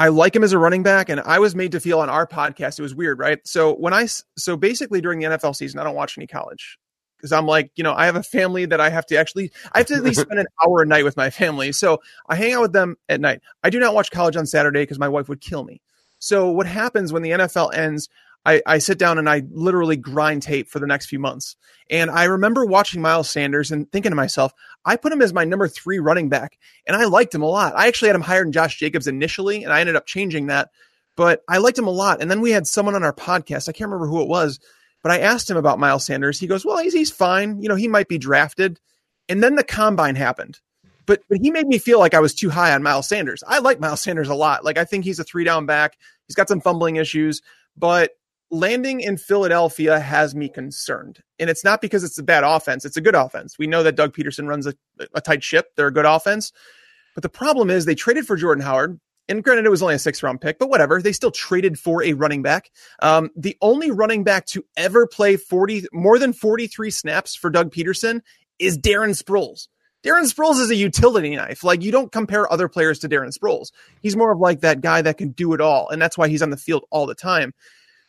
I 0.00 0.08
like 0.08 0.34
him 0.34 0.44
as 0.44 0.52
a 0.52 0.58
running 0.58 0.82
back, 0.82 1.08
and 1.08 1.20
I 1.20 1.38
was 1.38 1.54
made 1.54 1.72
to 1.72 1.80
feel 1.80 2.00
on 2.00 2.08
our 2.08 2.26
podcast 2.26 2.78
it 2.78 2.82
was 2.82 2.94
weird, 2.94 3.18
right? 3.18 3.38
So 3.44 3.74
when 3.74 3.94
I 3.94 4.06
so 4.36 4.56
basically 4.56 5.00
during 5.00 5.18
the 5.18 5.26
NFL 5.26 5.56
season, 5.56 5.80
I 5.80 5.84
don't 5.84 5.94
watch 5.94 6.18
any 6.18 6.26
college 6.26 6.78
because 7.18 7.32
I'm 7.32 7.46
like, 7.46 7.72
you 7.74 7.82
know, 7.82 7.94
I 7.94 8.06
have 8.06 8.16
a 8.16 8.22
family 8.22 8.64
that 8.66 8.80
I 8.80 8.90
have 8.90 9.04
to 9.06 9.16
actually, 9.16 9.50
I 9.72 9.78
have 9.78 9.88
to 9.88 9.94
at 9.94 10.04
least 10.04 10.20
spend 10.20 10.38
an 10.38 10.46
hour 10.64 10.82
a 10.82 10.86
night 10.86 11.04
with 11.04 11.16
my 11.16 11.30
family. 11.30 11.72
So 11.72 11.98
I 12.28 12.36
hang 12.36 12.52
out 12.52 12.62
with 12.62 12.72
them 12.72 12.96
at 13.08 13.20
night. 13.20 13.40
I 13.64 13.70
do 13.70 13.80
not 13.80 13.94
watch 13.94 14.12
college 14.12 14.36
on 14.36 14.46
Saturday 14.46 14.82
because 14.82 15.00
my 15.00 15.08
wife 15.08 15.28
would 15.28 15.40
kill 15.40 15.64
me. 15.64 15.80
So 16.20 16.50
what 16.50 16.66
happens 16.66 17.12
when 17.12 17.22
the 17.22 17.30
NFL 17.30 17.74
ends? 17.74 18.08
I, 18.44 18.62
I 18.66 18.78
sit 18.78 18.98
down 18.98 19.18
and 19.18 19.28
I 19.28 19.42
literally 19.50 19.96
grind 19.96 20.42
tape 20.42 20.68
for 20.68 20.78
the 20.78 20.86
next 20.86 21.06
few 21.06 21.18
months. 21.18 21.56
And 21.90 22.10
I 22.10 22.24
remember 22.24 22.64
watching 22.64 23.02
Miles 23.02 23.28
Sanders 23.28 23.70
and 23.70 23.90
thinking 23.90 24.10
to 24.10 24.16
myself, 24.16 24.52
I 24.84 24.96
put 24.96 25.12
him 25.12 25.22
as 25.22 25.32
my 25.32 25.44
number 25.44 25.68
three 25.68 25.98
running 25.98 26.28
back, 26.28 26.58
and 26.86 26.96
I 26.96 27.04
liked 27.04 27.34
him 27.34 27.42
a 27.42 27.48
lot. 27.48 27.74
I 27.76 27.88
actually 27.88 28.08
had 28.08 28.16
him 28.16 28.22
higher 28.22 28.42
than 28.42 28.52
Josh 28.52 28.78
Jacobs 28.78 29.06
initially, 29.06 29.64
and 29.64 29.72
I 29.72 29.80
ended 29.80 29.96
up 29.96 30.06
changing 30.06 30.46
that. 30.46 30.70
But 31.16 31.42
I 31.48 31.58
liked 31.58 31.78
him 31.78 31.88
a 31.88 31.92
lot. 31.92 32.22
And 32.22 32.30
then 32.30 32.40
we 32.40 32.52
had 32.52 32.66
someone 32.66 32.94
on 32.94 33.02
our 33.02 33.12
podcast, 33.12 33.68
I 33.68 33.72
can't 33.72 33.90
remember 33.90 34.06
who 34.06 34.22
it 34.22 34.28
was, 34.28 34.60
but 35.02 35.12
I 35.12 35.20
asked 35.20 35.50
him 35.50 35.56
about 35.56 35.78
Miles 35.78 36.06
Sanders. 36.06 36.38
He 36.38 36.46
goes, 36.46 36.64
Well, 36.64 36.78
he's, 36.78 36.92
he's 36.92 37.10
fine. 37.10 37.60
You 37.60 37.68
know, 37.68 37.74
he 37.74 37.88
might 37.88 38.08
be 38.08 38.18
drafted. 38.18 38.80
And 39.28 39.42
then 39.42 39.56
the 39.56 39.64
combine 39.64 40.16
happened. 40.16 40.60
But, 41.06 41.22
but 41.28 41.38
he 41.40 41.50
made 41.50 41.66
me 41.66 41.78
feel 41.78 41.98
like 41.98 42.14
I 42.14 42.20
was 42.20 42.34
too 42.34 42.50
high 42.50 42.72
on 42.72 42.82
Miles 42.82 43.08
Sanders. 43.08 43.42
I 43.46 43.58
like 43.60 43.80
Miles 43.80 44.02
Sanders 44.02 44.28
a 44.28 44.34
lot. 44.34 44.64
Like 44.64 44.78
I 44.78 44.84
think 44.84 45.04
he's 45.04 45.18
a 45.18 45.24
three 45.24 45.44
down 45.44 45.66
back. 45.66 45.96
He's 46.26 46.34
got 46.34 46.48
some 46.48 46.60
fumbling 46.60 46.96
issues, 46.96 47.40
but 47.76 48.12
landing 48.50 49.00
in 49.00 49.16
Philadelphia 49.16 50.00
has 50.00 50.34
me 50.34 50.48
concerned. 50.48 51.22
And 51.38 51.50
it's 51.50 51.64
not 51.64 51.80
because 51.80 52.04
it's 52.04 52.18
a 52.18 52.22
bad 52.22 52.44
offense, 52.44 52.84
it's 52.84 52.96
a 52.96 53.02
good 53.02 53.14
offense. 53.14 53.58
We 53.58 53.66
know 53.66 53.82
that 53.82 53.96
Doug 53.96 54.14
Pederson 54.14 54.48
runs 54.48 54.66
a, 54.66 54.74
a 55.14 55.20
tight 55.20 55.42
ship, 55.42 55.66
they're 55.76 55.88
a 55.88 55.92
good 55.92 56.06
offense. 56.06 56.52
But 57.14 57.22
the 57.22 57.28
problem 57.28 57.70
is 57.70 57.84
they 57.84 57.94
traded 57.94 58.26
for 58.26 58.36
Jordan 58.36 58.64
Howard. 58.64 59.00
And 59.30 59.44
granted, 59.44 59.66
it 59.66 59.70
was 59.70 59.82
only 59.82 59.96
a 59.96 59.98
six 59.98 60.22
round 60.22 60.40
pick, 60.40 60.58
but 60.58 60.70
whatever. 60.70 61.02
They 61.02 61.12
still 61.12 61.30
traded 61.30 61.78
for 61.78 62.02
a 62.02 62.14
running 62.14 62.42
back. 62.42 62.70
Um, 63.02 63.28
the 63.36 63.58
only 63.60 63.90
running 63.90 64.24
back 64.24 64.46
to 64.46 64.64
ever 64.76 65.06
play 65.06 65.36
40, 65.36 65.86
more 65.92 66.18
than 66.18 66.32
43 66.32 66.90
snaps 66.90 67.36
for 67.36 67.50
Doug 67.50 67.70
Pederson 67.70 68.22
is 68.58 68.78
Darren 68.78 69.20
Sproles. 69.20 69.68
Darren 70.04 70.32
Sproles 70.32 70.60
is 70.60 70.70
a 70.70 70.76
utility 70.76 71.34
knife. 71.34 71.64
Like 71.64 71.82
you 71.82 71.90
don't 71.90 72.12
compare 72.12 72.50
other 72.50 72.68
players 72.68 73.00
to 73.00 73.08
Darren 73.08 73.36
Sproles. 73.36 73.72
He's 74.00 74.16
more 74.16 74.32
of 74.32 74.38
like 74.38 74.60
that 74.60 74.80
guy 74.80 75.02
that 75.02 75.18
can 75.18 75.32
do 75.32 75.52
it 75.52 75.60
all. 75.60 75.88
And 75.88 76.00
that's 76.00 76.16
why 76.16 76.28
he's 76.28 76.42
on 76.42 76.50
the 76.50 76.56
field 76.56 76.84
all 76.90 77.06
the 77.06 77.14
time. 77.14 77.52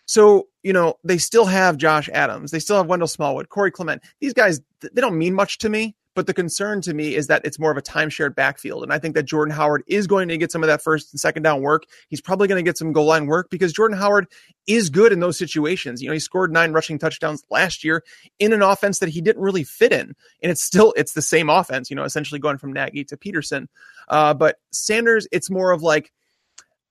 So, 0.09 0.47
you 0.63 0.73
know, 0.73 0.95
they 1.03 1.19
still 1.19 1.45
have 1.45 1.77
Josh 1.77 2.09
Adams. 2.11 2.49
They 2.49 2.57
still 2.57 2.77
have 2.77 2.87
Wendell 2.87 3.07
Smallwood, 3.07 3.49
Corey 3.49 3.69
Clement. 3.69 4.01
These 4.19 4.33
guys, 4.33 4.59
they 4.81 5.01
don't 5.01 5.19
mean 5.19 5.35
much 5.35 5.59
to 5.59 5.69
me, 5.69 5.95
but 6.15 6.25
the 6.25 6.33
concern 6.33 6.81
to 6.81 6.95
me 6.95 7.13
is 7.13 7.27
that 7.27 7.45
it's 7.45 7.59
more 7.59 7.69
of 7.69 7.77
a 7.77 7.81
timeshared 7.83 8.33
backfield. 8.33 8.81
And 8.81 8.91
I 8.91 8.97
think 8.97 9.13
that 9.13 9.27
Jordan 9.27 9.53
Howard 9.53 9.83
is 9.85 10.07
going 10.07 10.27
to 10.29 10.37
get 10.39 10.51
some 10.51 10.63
of 10.63 10.67
that 10.67 10.81
first 10.81 11.13
and 11.13 11.19
second 11.19 11.43
down 11.43 11.61
work. 11.61 11.83
He's 12.07 12.21
probably 12.21 12.47
going 12.47 12.57
to 12.57 12.67
get 12.67 12.75
some 12.75 12.91
goal 12.91 13.05
line 13.05 13.27
work 13.27 13.51
because 13.51 13.71
Jordan 13.71 13.99
Howard 13.99 14.25
is 14.65 14.89
good 14.89 15.11
in 15.11 15.19
those 15.19 15.37
situations. 15.37 16.01
You 16.01 16.07
know, 16.07 16.13
he 16.13 16.19
scored 16.19 16.51
nine 16.51 16.71
rushing 16.71 16.97
touchdowns 16.97 17.43
last 17.51 17.83
year 17.83 18.03
in 18.39 18.51
an 18.51 18.63
offense 18.63 18.97
that 18.99 19.09
he 19.09 19.21
didn't 19.21 19.43
really 19.43 19.63
fit 19.63 19.93
in. 19.93 20.15
And 20.41 20.51
it's 20.51 20.63
still, 20.63 20.91
it's 20.97 21.13
the 21.13 21.21
same 21.21 21.51
offense, 21.51 21.91
you 21.91 21.95
know, 21.95 22.03
essentially 22.03 22.39
going 22.39 22.57
from 22.57 22.73
Nagy 22.73 23.03
to 23.03 23.15
Pederson. 23.15 23.67
Uh, 24.07 24.33
but 24.33 24.57
Sanders, 24.71 25.27
it's 25.31 25.51
more 25.51 25.69
of 25.69 25.83
like, 25.83 26.11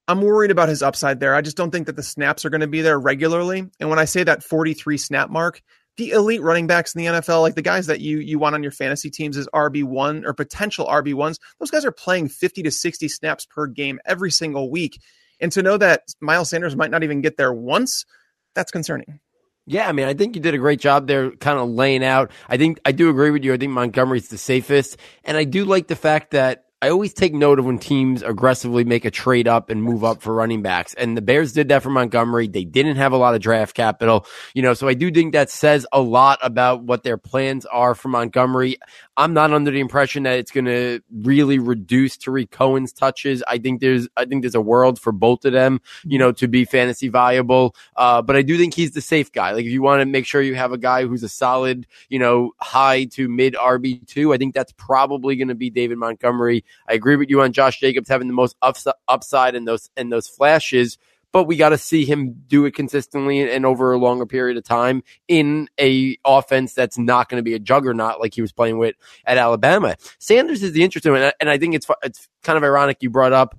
I'm 0.09 0.23
worried 0.23 0.51
about 0.51 0.71
his 0.71 0.83
upside 0.83 1.21
there. 1.21 1.35
I 1.35 1.43
just 1.43 1.57
don't 1.57 1.71
think 1.71 1.87
that 1.87 1.97
the 1.97 2.03
snaps 2.03 2.47
are 2.47 2.51
going 2.51 2.63
to 2.63 2.67
be 2.67 2.81
there 2.81 2.99
regularly. 2.99 3.69
And 3.79 3.91
when 3.91 3.99
I 3.99 4.07
say 4.07 4.25
that 4.25 4.43
43 4.43 4.97
snap 4.97 5.29
mark, 5.29 5.61
the 5.99 6.11
elite 6.13 6.41
running 6.41 6.67
backs 6.67 6.95
in 6.95 7.01
the 7.03 7.11
NFL, 7.13 7.43
like 7.43 7.57
the 7.57 7.63
guys 7.63 7.87
that 7.89 8.01
you 8.01 8.19
you 8.19 8.39
want 8.39 8.55
on 8.55 8.63
your 8.63 8.73
fantasy 8.73 9.11
teams 9.11 9.37
as 9.37 9.47
RB1 9.49 10.25
or 10.25 10.33
potential 10.33 10.87
RB1s, 10.87 11.39
those 11.61 11.71
guys 11.71 11.85
are 11.85 11.93
playing 11.93 12.29
50 12.29 12.63
to 12.63 12.71
60 12.71 13.09
snaps 13.09 13.45
per 13.45 13.67
game 13.67 14.01
every 14.07 14.31
single 14.31 14.71
week. 14.71 14.99
And 15.41 15.53
to 15.53 15.63
know 15.63 15.77
that 15.77 16.05
Miles 16.21 16.51
Sanders 16.51 16.75
might 16.75 16.91
not 16.91 17.03
even 17.03 17.21
get 17.21 17.37
there 17.37 17.53
once, 17.53 18.07
that's 18.55 18.73
concerning. 18.73 19.21
Yeah, 19.67 19.87
I 19.87 19.93
mean, 19.93 20.07
I 20.07 20.15
think 20.15 20.35
you 20.35 20.41
did 20.41 20.55
a 20.55 20.59
great 20.59 20.81
job 20.81 21.07
there, 21.07 21.33
kind 21.33 21.59
of 21.59 21.69
laying 21.69 22.03
out. 22.03 22.31
I 22.49 22.57
think 22.57 22.81
I 22.87 22.93
do 22.93 23.11
agree 23.11 23.31
with 23.31 23.45
you. 23.45 23.53
I 23.53 23.59
think 23.59 23.73
Montgomery's 23.73 24.29
the 24.29 24.39
safest, 24.39 24.97
and 25.25 25.37
I 25.37 25.45
do 25.45 25.67
like 25.67 25.89
the 25.89 25.97
fact 25.97 26.31
that 26.31 26.65
I 26.81 26.91
always 26.91 27.13
take 27.13 27.35
note 27.35 27.59
of 27.59 27.65
when 27.65 27.81
teams 27.81 28.23
aggressively 28.23 28.85
make 28.85 29.05
a 29.05 29.11
trade 29.11 29.49
up 29.49 29.69
and 29.69 29.83
move 29.83 30.05
up 30.05 30.23
for 30.23 30.33
running 30.33 30.63
backs. 30.63 30.95
And 30.95 31.17
the 31.17 31.21
Bears 31.21 31.53
did 31.53 31.67
that 31.71 31.83
for 31.83 31.91
Montgomery. 31.91 32.47
They 32.47 32.65
didn't 32.65 32.99
have 32.99 33.11
a 33.11 33.17
lot 33.17 33.35
of 33.35 33.41
draft 33.41 33.75
capital, 33.75 34.27
you 34.55 34.63
know, 34.63 34.75
so 34.75 34.87
I 34.87 34.95
do 34.95 35.11
think 35.11 35.33
that 35.33 35.51
says 35.51 35.89
a 35.93 36.01
lot 36.01 36.39
about 36.41 36.85
what 36.85 37.03
their 37.03 37.17
plans 37.17 37.67
are 37.67 37.97
for 37.97 38.07
Montgomery. 38.07 38.79
I'm 39.17 39.35
not 39.35 39.53
under 39.53 39.73
the 39.73 39.81
impression 39.81 40.23
that 40.23 40.39
it's 40.39 40.53
going 40.53 40.67
to 40.67 41.01
really 41.13 41.59
reduce 41.59 42.17
Tarik 42.17 42.53
Cohen's 42.53 42.93
touches. 42.93 43.43
I 43.49 43.59
think 43.59 43.81
there's, 43.81 44.07
I 44.17 44.25
think 44.25 44.45
there's 44.45 44.55
a 44.55 44.61
world 44.61 45.01
for 45.01 45.11
both 45.11 45.45
of 45.45 45.53
them, 45.53 45.81
you 46.05 46.17
know, 46.21 46.31
to 46.31 46.47
be 46.47 46.65
fantasy 46.65 47.09
viable. 47.09 47.75
Uh, 47.97 48.23
but 48.23 48.37
I 48.37 48.43
do 48.43 48.57
think 48.57 48.75
he's 48.75 48.93
the 48.93 49.01
safe 49.01 49.33
guy. 49.33 49.51
Like 49.51 49.65
if 49.65 49.73
you 49.73 49.83
want 49.83 50.01
to 50.01 50.07
make 50.07 50.27
sure 50.27 50.41
you 50.41 50.55
have 50.55 50.71
a 50.71 50.79
guy 50.79 51.05
who's 51.07 51.25
a 51.25 51.29
solid, 51.29 51.89
you 52.09 52.21
know, 52.21 52.53
high 52.61 53.07
to 53.07 53.29
mid 53.29 53.55
RB2, 53.55 54.33
I 54.33 54.39
think 54.39 54.55
that's 54.55 54.71
probably 54.75 55.35
going 55.35 55.49
to 55.49 55.57
be 55.57 55.71
David 55.71 55.99
Montgomery. 55.99 56.65
I 56.89 56.95
agree 56.95 57.17
with 57.17 57.31
you 57.31 57.43
on 57.43 57.53
Josh 57.53 57.81
Jacobs 57.81 58.09
having 58.09 58.29
the 58.29 58.35
most 58.35 58.57
upside 58.63 59.55
in 59.55 59.65
those 59.65 59.91
in 59.97 60.09
those 60.11 60.29
flashes, 60.29 60.99
but 61.33 61.45
we 61.45 61.57
got 61.57 61.71
to 61.71 61.79
see 61.79 62.05
him 62.05 62.43
do 62.47 62.65
it 62.65 62.75
consistently 62.75 63.41
and 63.51 63.67
over 63.67 63.93
a 63.93 63.99
longer 63.99 64.27
period 64.27 64.57
of 64.57 64.65
time 64.65 65.03
in 65.29 65.69
a 65.81 66.17
offense 66.25 66.75
that's 66.75 66.99
not 66.99 67.29
going 67.29 67.39
to 67.39 67.45
be 67.45 67.55
a 67.55 67.59
juggernaut 67.59 68.21
like 68.21 68.35
he 68.35 68.41
was 68.41 68.53
playing 68.53 68.79
with 68.79 68.95
at 69.25 69.39
Alabama. 69.39 69.97
Sanders 70.19 70.63
is 70.63 70.73
the 70.73 70.83
interesting 70.83 71.13
one, 71.13 71.33
and 71.41 71.51
I 71.51 71.59
think 71.59 71.75
it's 71.75 71.87
it's 72.03 72.29
kind 72.43 72.57
of 72.57 72.65
ironic 72.65 72.99
you 73.01 73.11
brought 73.11 73.33
up 73.33 73.59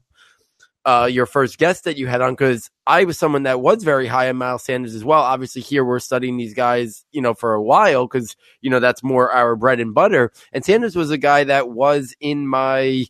uh, 0.89 1.05
your 1.05 1.27
first 1.27 1.59
guest 1.59 1.83
that 1.83 1.97
you 1.97 2.07
had 2.07 2.19
on 2.19 2.33
because 2.33 2.71
I 2.87 3.03
was 3.03 3.15
someone 3.15 3.43
that 3.43 3.61
was 3.61 3.83
very 3.83 4.07
high 4.07 4.27
on 4.27 4.37
Miles 4.37 4.63
Sanders 4.63 4.95
as 4.95 5.05
well. 5.05 5.21
Obviously, 5.21 5.61
here 5.61 5.85
we're 5.85 5.99
studying 5.99 6.35
these 6.35 6.55
guys, 6.55 7.05
you 7.11 7.21
know, 7.21 7.35
for 7.35 7.53
a 7.53 7.61
while 7.61 8.07
because 8.07 8.35
you 8.61 8.71
know 8.71 8.79
that's 8.79 9.03
more 9.03 9.31
our 9.31 9.55
bread 9.55 9.79
and 9.79 9.93
butter. 9.93 10.31
And 10.51 10.65
Sanders 10.65 10.95
was 10.95 11.11
a 11.11 11.17
guy 11.17 11.43
that 11.43 11.69
was 11.69 12.15
in 12.19 12.47
my 12.47 13.05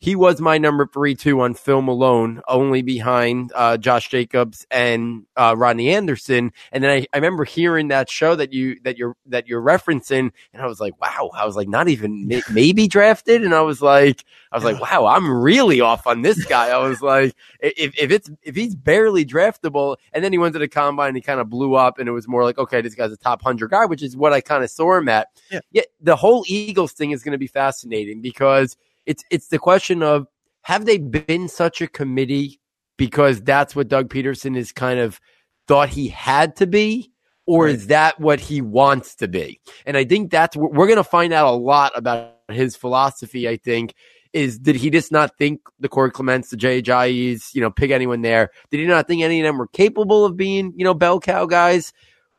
he 0.00 0.16
was 0.16 0.40
my 0.40 0.56
number 0.56 0.86
three 0.86 1.14
two 1.14 1.42
on 1.42 1.52
film 1.52 1.86
alone, 1.86 2.40
only 2.48 2.80
behind 2.80 3.52
uh, 3.54 3.76
Josh 3.76 4.08
Jacobs 4.08 4.66
and 4.70 5.26
uh, 5.36 5.54
Rodney 5.56 5.90
Anderson. 5.90 6.52
And 6.72 6.82
then 6.82 6.90
I, 6.90 7.06
I 7.12 7.18
remember 7.18 7.44
hearing 7.44 7.88
that 7.88 8.08
show 8.08 8.34
that 8.34 8.50
you 8.50 8.80
that 8.84 8.96
you're 8.96 9.14
that 9.26 9.46
you're 9.46 9.60
referencing, 9.60 10.30
and 10.54 10.62
I 10.62 10.66
was 10.66 10.80
like, 10.80 10.98
wow, 11.02 11.30
I 11.34 11.44
was 11.44 11.54
like, 11.54 11.68
not 11.68 11.88
even 11.88 12.26
maybe 12.50 12.88
drafted, 12.88 13.44
and 13.44 13.54
I 13.54 13.60
was 13.60 13.82
like, 13.82 14.24
I 14.50 14.56
was 14.56 14.64
like, 14.64 14.80
wow, 14.80 15.04
I'm 15.04 15.30
really 15.30 15.82
off 15.82 16.06
on 16.06 16.22
this 16.22 16.46
guy. 16.46 16.68
I 16.70 16.78
was 16.78 17.02
like, 17.02 17.36
if 17.60 17.92
if 17.98 18.10
it's 18.10 18.30
if 18.42 18.56
he's 18.56 18.74
barely 18.74 19.26
draftable, 19.26 19.98
and 20.14 20.24
then 20.24 20.32
he 20.32 20.38
went 20.38 20.54
to 20.54 20.58
the 20.58 20.68
combine, 20.68 21.08
and 21.08 21.16
he 21.16 21.22
kind 21.22 21.40
of 21.40 21.50
blew 21.50 21.74
up, 21.74 21.98
and 21.98 22.08
it 22.08 22.12
was 22.12 22.26
more 22.26 22.42
like, 22.42 22.56
okay, 22.56 22.80
this 22.80 22.94
guy's 22.94 23.12
a 23.12 23.18
top 23.18 23.42
hundred 23.42 23.70
guy, 23.70 23.84
which 23.84 24.02
is 24.02 24.16
what 24.16 24.32
I 24.32 24.40
kind 24.40 24.64
of 24.64 24.70
saw 24.70 24.96
him 24.96 25.10
at. 25.10 25.28
Yeah. 25.50 25.60
yeah, 25.72 25.82
the 26.00 26.16
whole 26.16 26.42
Eagles 26.48 26.92
thing 26.92 27.10
is 27.10 27.22
going 27.22 27.32
to 27.32 27.38
be 27.38 27.48
fascinating 27.48 28.22
because 28.22 28.78
it's 29.10 29.24
it's 29.28 29.48
the 29.48 29.58
question 29.58 30.04
of 30.04 30.28
have 30.62 30.86
they 30.86 30.98
been 30.98 31.48
such 31.48 31.80
a 31.80 31.88
committee 31.88 32.60
because 32.96 33.42
that's 33.42 33.74
what 33.74 33.88
Doug 33.88 34.08
Pederson 34.08 34.56
is 34.56 34.70
kind 34.70 35.00
of 35.00 35.20
thought 35.66 35.88
he 35.88 36.06
had 36.06 36.54
to 36.56 36.66
be, 36.66 37.10
or 37.44 37.64
right. 37.64 37.74
is 37.74 37.88
that 37.88 38.20
what 38.20 38.38
he 38.38 38.60
wants 38.60 39.16
to 39.16 39.26
be? 39.26 39.60
And 39.84 39.96
I 39.96 40.04
think 40.04 40.30
that's 40.30 40.56
we're 40.56 40.86
going 40.86 40.96
to 40.96 41.02
find 41.04 41.32
out 41.32 41.52
a 41.52 41.56
lot 41.56 41.90
about 41.96 42.36
his 42.52 42.76
philosophy. 42.76 43.48
I 43.48 43.56
think 43.56 43.94
is 44.32 44.60
did 44.60 44.76
he 44.76 44.90
just 44.90 45.10
not 45.10 45.36
think 45.38 45.60
the 45.80 45.88
Corey 45.88 46.12
Clements, 46.12 46.50
the 46.50 46.56
Jay 46.56 46.80
Ajayi's, 46.80 47.50
you 47.52 47.60
know, 47.60 47.70
pick 47.70 47.90
anyone 47.90 48.22
there? 48.22 48.50
Did 48.70 48.78
he 48.78 48.86
not 48.86 49.08
think 49.08 49.22
any 49.22 49.40
of 49.40 49.44
them 49.44 49.58
were 49.58 49.66
capable 49.66 50.24
of 50.24 50.36
being, 50.36 50.72
you 50.76 50.84
know, 50.84 50.94
bell 50.94 51.18
cow 51.18 51.46
guys? 51.46 51.92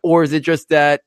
Or 0.03 0.23
is 0.23 0.31
it 0.31 0.39
just 0.39 0.69
that 0.69 1.01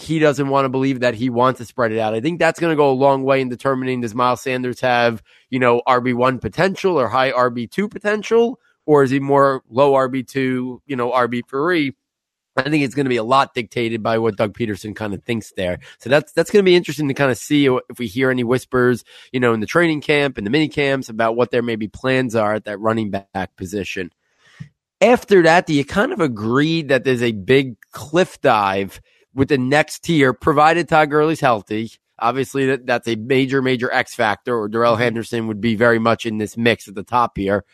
he 0.00 0.18
doesn't 0.18 0.48
want 0.48 0.64
to 0.64 0.68
believe 0.68 1.00
that 1.00 1.14
he 1.14 1.30
wants 1.30 1.58
to 1.58 1.64
spread 1.64 1.92
it 1.92 1.98
out. 1.98 2.14
I 2.14 2.20
think 2.20 2.38
that's 2.38 2.60
going 2.60 2.72
to 2.72 2.76
go 2.76 2.90
a 2.90 2.92
long 2.92 3.22
way 3.22 3.40
in 3.40 3.48
determining 3.48 4.00
does 4.00 4.14
Miles 4.14 4.40
Sanders 4.40 4.80
have, 4.80 5.22
you 5.50 5.58
know, 5.58 5.82
RB1 5.86 6.40
potential 6.40 6.98
or 6.98 7.08
high 7.08 7.32
RB2 7.32 7.90
potential, 7.90 8.60
or 8.86 9.02
is 9.02 9.10
he 9.10 9.20
more 9.20 9.62
low 9.68 9.92
RB2, 9.92 10.80
you 10.86 10.96
know, 10.96 11.10
RB3? 11.10 11.94
I 12.56 12.62
think 12.64 12.84
it's 12.84 12.94
going 12.94 13.04
to 13.06 13.10
be 13.10 13.16
a 13.16 13.24
lot 13.24 13.54
dictated 13.54 14.02
by 14.02 14.18
what 14.18 14.36
Doug 14.36 14.54
Pederson 14.54 14.94
kind 14.94 15.14
of 15.14 15.22
thinks 15.22 15.52
there. 15.56 15.78
So 15.98 16.10
that's 16.10 16.32
that's 16.32 16.50
going 16.50 16.64
to 16.64 16.68
be 16.68 16.74
interesting 16.74 17.08
to 17.08 17.14
kind 17.14 17.30
of 17.30 17.38
see 17.38 17.66
if 17.66 17.98
we 17.98 18.06
hear 18.06 18.30
any 18.30 18.44
whispers, 18.44 19.04
you 19.32 19.40
know, 19.40 19.52
in 19.52 19.60
the 19.60 19.66
training 19.66 20.00
camp 20.00 20.36
and 20.36 20.46
the 20.46 20.50
mini 20.50 20.68
camps 20.68 21.08
about 21.08 21.36
what 21.36 21.50
their 21.50 21.62
maybe 21.62 21.88
plans 21.88 22.34
are 22.34 22.54
at 22.54 22.64
that 22.64 22.78
running 22.78 23.10
back 23.10 23.56
position. 23.56 24.10
After 25.00 25.42
that, 25.42 25.66
do 25.66 25.72
you 25.72 25.84
kind 25.84 26.12
of 26.12 26.20
agree 26.20 26.82
that 26.82 27.04
there's 27.04 27.22
a 27.22 27.32
big 27.32 27.76
cliff 27.92 28.40
dive 28.40 29.00
with 29.34 29.48
the 29.48 29.58
next 29.58 30.04
tier, 30.04 30.32
provided 30.32 30.88
Todd 30.88 31.10
Gurley's 31.10 31.40
healthy? 31.40 31.92
Obviously, 32.18 32.66
that, 32.66 32.86
that's 32.86 33.08
a 33.08 33.16
major, 33.16 33.62
major 33.62 33.92
X 33.92 34.14
factor, 34.14 34.56
or 34.56 34.68
Darrell 34.68 34.94
Mm-hmm. 34.94 35.02
Henderson 35.02 35.46
would 35.46 35.60
be 35.60 35.74
very 35.74 35.98
much 35.98 36.26
in 36.26 36.38
this 36.38 36.56
mix 36.56 36.86
at 36.86 36.94
the 36.94 37.02
top 37.02 37.36
here. 37.36 37.64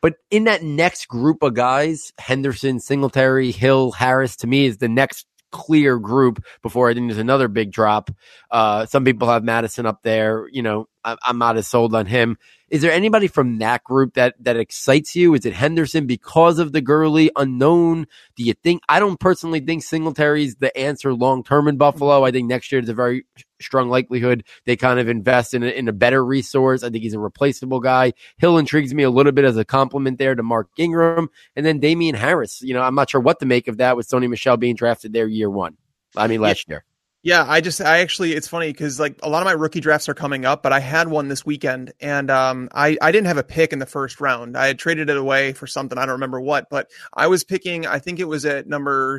But 0.00 0.14
in 0.30 0.44
that 0.44 0.62
next 0.62 1.08
group 1.08 1.42
of 1.42 1.54
guys, 1.54 2.12
Henderson, 2.18 2.78
Singletary, 2.78 3.50
Hill, 3.50 3.90
Harris, 3.90 4.36
to 4.36 4.46
me 4.46 4.66
is 4.66 4.78
the 4.78 4.88
next 4.88 5.26
clear 5.50 5.98
group 5.98 6.44
before 6.62 6.88
I 6.88 6.94
think 6.94 7.08
there's 7.08 7.18
another 7.18 7.48
big 7.48 7.72
drop. 7.72 8.10
Uh, 8.50 8.86
some 8.86 9.04
people 9.04 9.28
have 9.28 9.42
Mattison 9.42 9.86
up 9.86 10.02
there. 10.02 10.46
You 10.52 10.62
know, 10.62 10.88
I'm 11.22 11.38
not 11.38 11.56
as 11.56 11.66
sold 11.66 11.94
on 11.94 12.06
him. 12.06 12.38
Is 12.70 12.82
there 12.82 12.92
anybody 12.92 13.28
from 13.28 13.58
that 13.58 13.82
group 13.82 14.14
that 14.14 14.34
that 14.40 14.56
excites 14.56 15.16
you? 15.16 15.34
Is 15.34 15.46
it 15.46 15.54
Henderson 15.54 16.06
because 16.06 16.58
of 16.58 16.72
the 16.72 16.82
Gurley 16.82 17.30
unknown? 17.34 18.06
Do 18.36 18.44
you 18.44 18.52
think? 18.52 18.82
I 18.88 19.00
don't 19.00 19.18
personally 19.18 19.60
think 19.60 19.82
Singletary's 19.82 20.56
the 20.56 20.76
answer 20.76 21.14
long 21.14 21.42
term 21.42 21.66
in 21.66 21.78
Buffalo. 21.78 22.24
I 22.24 22.30
think 22.30 22.48
next 22.48 22.70
year 22.70 22.82
there's 22.82 22.90
a 22.90 22.94
very 22.94 23.24
strong 23.60 23.88
likelihood 23.88 24.44
they 24.66 24.76
kind 24.76 25.00
of 25.00 25.08
invest 25.08 25.54
in 25.54 25.62
a, 25.62 25.68
in 25.68 25.88
a 25.88 25.92
better 25.92 26.22
resource. 26.24 26.82
I 26.82 26.90
think 26.90 27.02
he's 27.02 27.14
a 27.14 27.18
replaceable 27.18 27.80
guy. 27.80 28.12
Hill 28.36 28.58
intrigues 28.58 28.92
me 28.92 29.02
a 29.02 29.10
little 29.10 29.32
bit 29.32 29.46
as 29.46 29.56
a 29.56 29.64
complement 29.64 30.18
there 30.18 30.34
to 30.34 30.42
Mark 30.42 30.68
Ingram, 30.76 31.30
and 31.56 31.64
then 31.64 31.80
Damien 31.80 32.14
Harris. 32.14 32.60
You 32.60 32.74
know, 32.74 32.82
I'm 32.82 32.94
not 32.94 33.08
sure 33.08 33.20
what 33.20 33.40
to 33.40 33.46
make 33.46 33.68
of 33.68 33.78
that 33.78 33.96
with 33.96 34.08
Sony 34.08 34.28
Michel 34.28 34.58
being 34.58 34.74
drafted 34.74 35.14
there 35.14 35.26
year 35.26 35.48
one. 35.48 35.78
I 36.16 36.26
mean, 36.26 36.40
last 36.40 36.68
year. 36.68 36.84
Yeah, 37.24 37.44
I 37.46 37.60
just 37.60 37.80
I 37.80 37.98
actually 37.98 38.32
it's 38.34 38.46
funny 38.46 38.68
because 38.68 39.00
like 39.00 39.18
a 39.24 39.28
lot 39.28 39.42
of 39.42 39.44
my 39.46 39.52
rookie 39.52 39.80
drafts 39.80 40.08
are 40.08 40.14
coming 40.14 40.44
up, 40.44 40.62
but 40.62 40.72
I 40.72 40.78
had 40.78 41.08
one 41.08 41.26
this 41.26 41.44
weekend 41.44 41.92
and 42.00 42.30
um 42.30 42.68
I 42.72 42.96
I 43.02 43.10
didn't 43.10 43.26
have 43.26 43.38
a 43.38 43.42
pick 43.42 43.72
in 43.72 43.80
the 43.80 43.86
first 43.86 44.20
round. 44.20 44.56
I 44.56 44.68
had 44.68 44.78
traded 44.78 45.10
it 45.10 45.16
away 45.16 45.52
for 45.52 45.66
something 45.66 45.98
I 45.98 46.02
don't 46.06 46.12
remember 46.12 46.40
what, 46.40 46.70
but 46.70 46.92
I 47.12 47.26
was 47.26 47.42
picking 47.42 47.88
I 47.88 47.98
think 47.98 48.20
it 48.20 48.28
was 48.28 48.46
at 48.46 48.68
number 48.68 49.18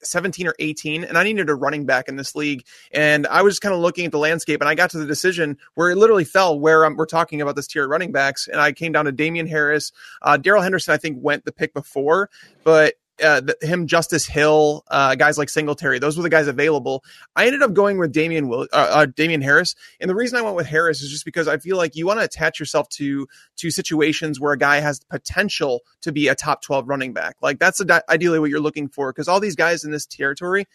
17 0.00 0.46
or 0.46 0.54
18 0.60 1.02
and 1.02 1.18
I 1.18 1.24
needed 1.24 1.50
a 1.50 1.54
running 1.56 1.86
back 1.86 2.08
in 2.08 2.14
this 2.14 2.36
league 2.36 2.64
and 2.92 3.26
I 3.26 3.42
was 3.42 3.58
kind 3.58 3.74
of 3.74 3.80
looking 3.80 4.06
at 4.06 4.12
the 4.12 4.18
landscape 4.18 4.60
and 4.60 4.68
I 4.68 4.76
got 4.76 4.90
to 4.90 4.98
the 4.98 5.06
decision 5.06 5.58
where 5.74 5.90
it 5.90 5.96
literally 5.96 6.24
fell 6.24 6.56
where 6.58 6.84
um, 6.84 6.94
we're 6.96 7.04
talking 7.04 7.40
about 7.42 7.56
this 7.56 7.66
tier 7.66 7.82
of 7.82 7.90
running 7.90 8.12
backs 8.12 8.46
and 8.46 8.60
I 8.60 8.70
came 8.70 8.92
down 8.92 9.06
to 9.06 9.12
Damien 9.12 9.48
Harris, 9.48 9.90
uh 10.22 10.36
Darrell 10.36 10.62
Henderson 10.62 10.94
I 10.94 10.98
think 10.98 11.18
went 11.20 11.44
the 11.44 11.52
pick 11.52 11.74
before, 11.74 12.30
but 12.62 12.94
uh, 13.22 13.42
him, 13.60 13.86
Justice 13.86 14.26
Hill, 14.26 14.84
uh, 14.88 15.14
guys 15.14 15.38
like 15.38 15.48
Singletary, 15.48 15.98
those 15.98 16.16
were 16.16 16.22
the 16.22 16.28
guys 16.28 16.48
available. 16.48 17.04
I 17.36 17.46
ended 17.46 17.62
up 17.62 17.72
going 17.72 17.98
with 17.98 18.12
Damien 18.12 18.48
Will, 18.48 18.68
uh, 18.72 18.90
uh, 18.90 19.06
Damien 19.06 19.42
Harris, 19.42 19.74
and 20.00 20.08
the 20.08 20.14
reason 20.14 20.38
I 20.38 20.42
went 20.42 20.56
with 20.56 20.66
Harris 20.66 21.02
is 21.02 21.10
just 21.10 21.24
because 21.24 21.48
I 21.48 21.58
feel 21.58 21.76
like 21.76 21.96
you 21.96 22.06
want 22.06 22.20
to 22.20 22.24
attach 22.24 22.58
yourself 22.58 22.88
to 22.90 23.26
to 23.56 23.70
situations 23.70 24.40
where 24.40 24.52
a 24.52 24.58
guy 24.58 24.80
has 24.80 25.00
potential 25.10 25.80
to 26.02 26.12
be 26.12 26.28
a 26.28 26.34
top 26.34 26.62
twelve 26.62 26.88
running 26.88 27.12
back. 27.12 27.36
Like 27.42 27.58
that's 27.58 27.80
a, 27.80 28.02
ideally 28.10 28.38
what 28.38 28.50
you're 28.50 28.60
looking 28.60 28.88
for 28.88 29.12
because 29.12 29.28
all 29.28 29.40
these 29.40 29.56
guys 29.56 29.84
in 29.84 29.90
this 29.90 30.06
territory. 30.06 30.66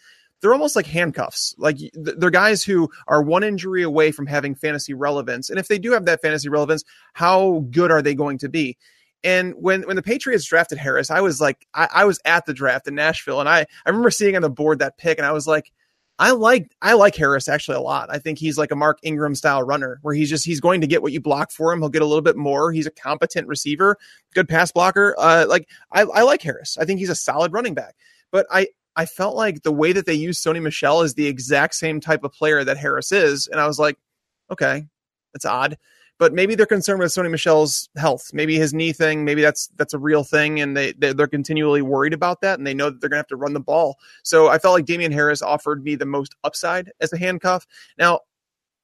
They're 0.42 0.52
almost 0.52 0.76
like 0.76 0.84
handcuffs. 0.86 1.54
Like 1.56 1.78
they're 1.94 2.28
guys 2.28 2.62
who 2.62 2.90
are 3.08 3.22
one 3.22 3.42
injury 3.42 3.82
away 3.82 4.12
from 4.12 4.26
having 4.26 4.54
fantasy 4.54 4.92
relevance. 4.92 5.48
And 5.48 5.58
if 5.58 5.66
they 5.66 5.78
do 5.78 5.92
have 5.92 6.04
that 6.04 6.20
fantasy 6.20 6.50
relevance, 6.50 6.84
how 7.14 7.64
good 7.70 7.90
are 7.90 8.02
they 8.02 8.14
going 8.14 8.36
to 8.38 8.50
be? 8.50 8.76
And 9.26 9.54
when 9.56 9.82
when 9.82 9.96
the 9.96 10.02
Patriots 10.02 10.44
drafted 10.44 10.78
Harris, 10.78 11.10
I 11.10 11.20
was 11.20 11.40
like, 11.40 11.66
I, 11.74 11.88
I, 11.92 12.04
was 12.04 12.20
at 12.24 12.46
the 12.46 12.54
draft 12.54 12.86
in 12.86 12.94
Nashville, 12.94 13.40
and 13.40 13.48
I 13.48 13.66
I 13.84 13.88
remember 13.90 14.12
seeing 14.12 14.36
on 14.36 14.42
the 14.42 14.48
board 14.48 14.78
that 14.78 14.98
pick, 14.98 15.18
and 15.18 15.26
I 15.26 15.32
was 15.32 15.48
like, 15.48 15.72
I 16.16 16.30
like 16.30 16.70
I 16.80 16.92
like 16.92 17.16
Harris 17.16 17.48
actually 17.48 17.78
a 17.78 17.80
lot. 17.80 18.08
I 18.08 18.18
think 18.18 18.38
he's 18.38 18.56
like 18.56 18.70
a 18.70 18.76
Mark 18.76 19.00
Ingram 19.02 19.34
style 19.34 19.64
runner, 19.64 19.98
where 20.02 20.14
he's 20.14 20.30
just 20.30 20.46
he's 20.46 20.60
going 20.60 20.80
to 20.82 20.86
get 20.86 21.02
what 21.02 21.10
you 21.10 21.20
block 21.20 21.50
for 21.50 21.72
him. 21.72 21.80
He'll 21.80 21.88
get 21.88 22.02
a 22.02 22.06
little 22.06 22.22
bit 22.22 22.36
more. 22.36 22.70
He's 22.70 22.86
a 22.86 22.90
competent 22.92 23.48
receiver, 23.48 23.96
good 24.32 24.48
pass 24.48 24.70
blocker. 24.70 25.16
Uh, 25.18 25.44
like 25.48 25.68
I, 25.90 26.02
I 26.02 26.22
like 26.22 26.40
Harris. 26.42 26.78
I 26.78 26.84
think 26.84 27.00
he's 27.00 27.10
a 27.10 27.16
solid 27.16 27.52
running 27.52 27.74
back. 27.74 27.96
But 28.30 28.46
I 28.48 28.68
I 28.94 29.06
felt 29.06 29.34
like 29.34 29.64
the 29.64 29.72
way 29.72 29.90
that 29.90 30.06
they 30.06 30.14
use 30.14 30.40
Sony 30.40 30.62
Michel 30.62 31.02
is 31.02 31.14
the 31.14 31.26
exact 31.26 31.74
same 31.74 31.98
type 31.98 32.22
of 32.22 32.32
player 32.32 32.62
that 32.62 32.76
Harris 32.76 33.10
is, 33.10 33.48
and 33.48 33.60
I 33.60 33.66
was 33.66 33.80
like, 33.80 33.98
okay, 34.52 34.86
that's 35.32 35.44
odd 35.44 35.78
but 36.18 36.32
maybe 36.32 36.54
they're 36.54 36.66
concerned 36.66 37.00
with 37.00 37.12
Sony 37.12 37.30
Michel's 37.30 37.88
health. 37.96 38.30
Maybe 38.32 38.56
his 38.56 38.72
knee 38.72 38.92
thing. 38.92 39.24
Maybe 39.24 39.42
that's 39.42 39.68
that's 39.76 39.94
a 39.94 39.98
real 39.98 40.24
thing, 40.24 40.60
and 40.60 40.76
they 40.76 40.92
they're 40.92 41.26
continually 41.26 41.82
worried 41.82 42.14
about 42.14 42.40
that, 42.40 42.58
and 42.58 42.66
they 42.66 42.74
know 42.74 42.90
that 42.90 43.00
they're 43.00 43.10
going 43.10 43.18
to 43.18 43.20
have 43.20 43.28
to 43.28 43.36
run 43.36 43.52
the 43.52 43.60
ball. 43.60 43.96
So 44.22 44.48
I 44.48 44.58
felt 44.58 44.74
like 44.74 44.86
Damien 44.86 45.12
Harris 45.12 45.42
offered 45.42 45.84
me 45.84 45.94
the 45.94 46.06
most 46.06 46.34
upside 46.44 46.90
as 47.00 47.12
a 47.12 47.18
handcuff. 47.18 47.66
Now, 47.98 48.20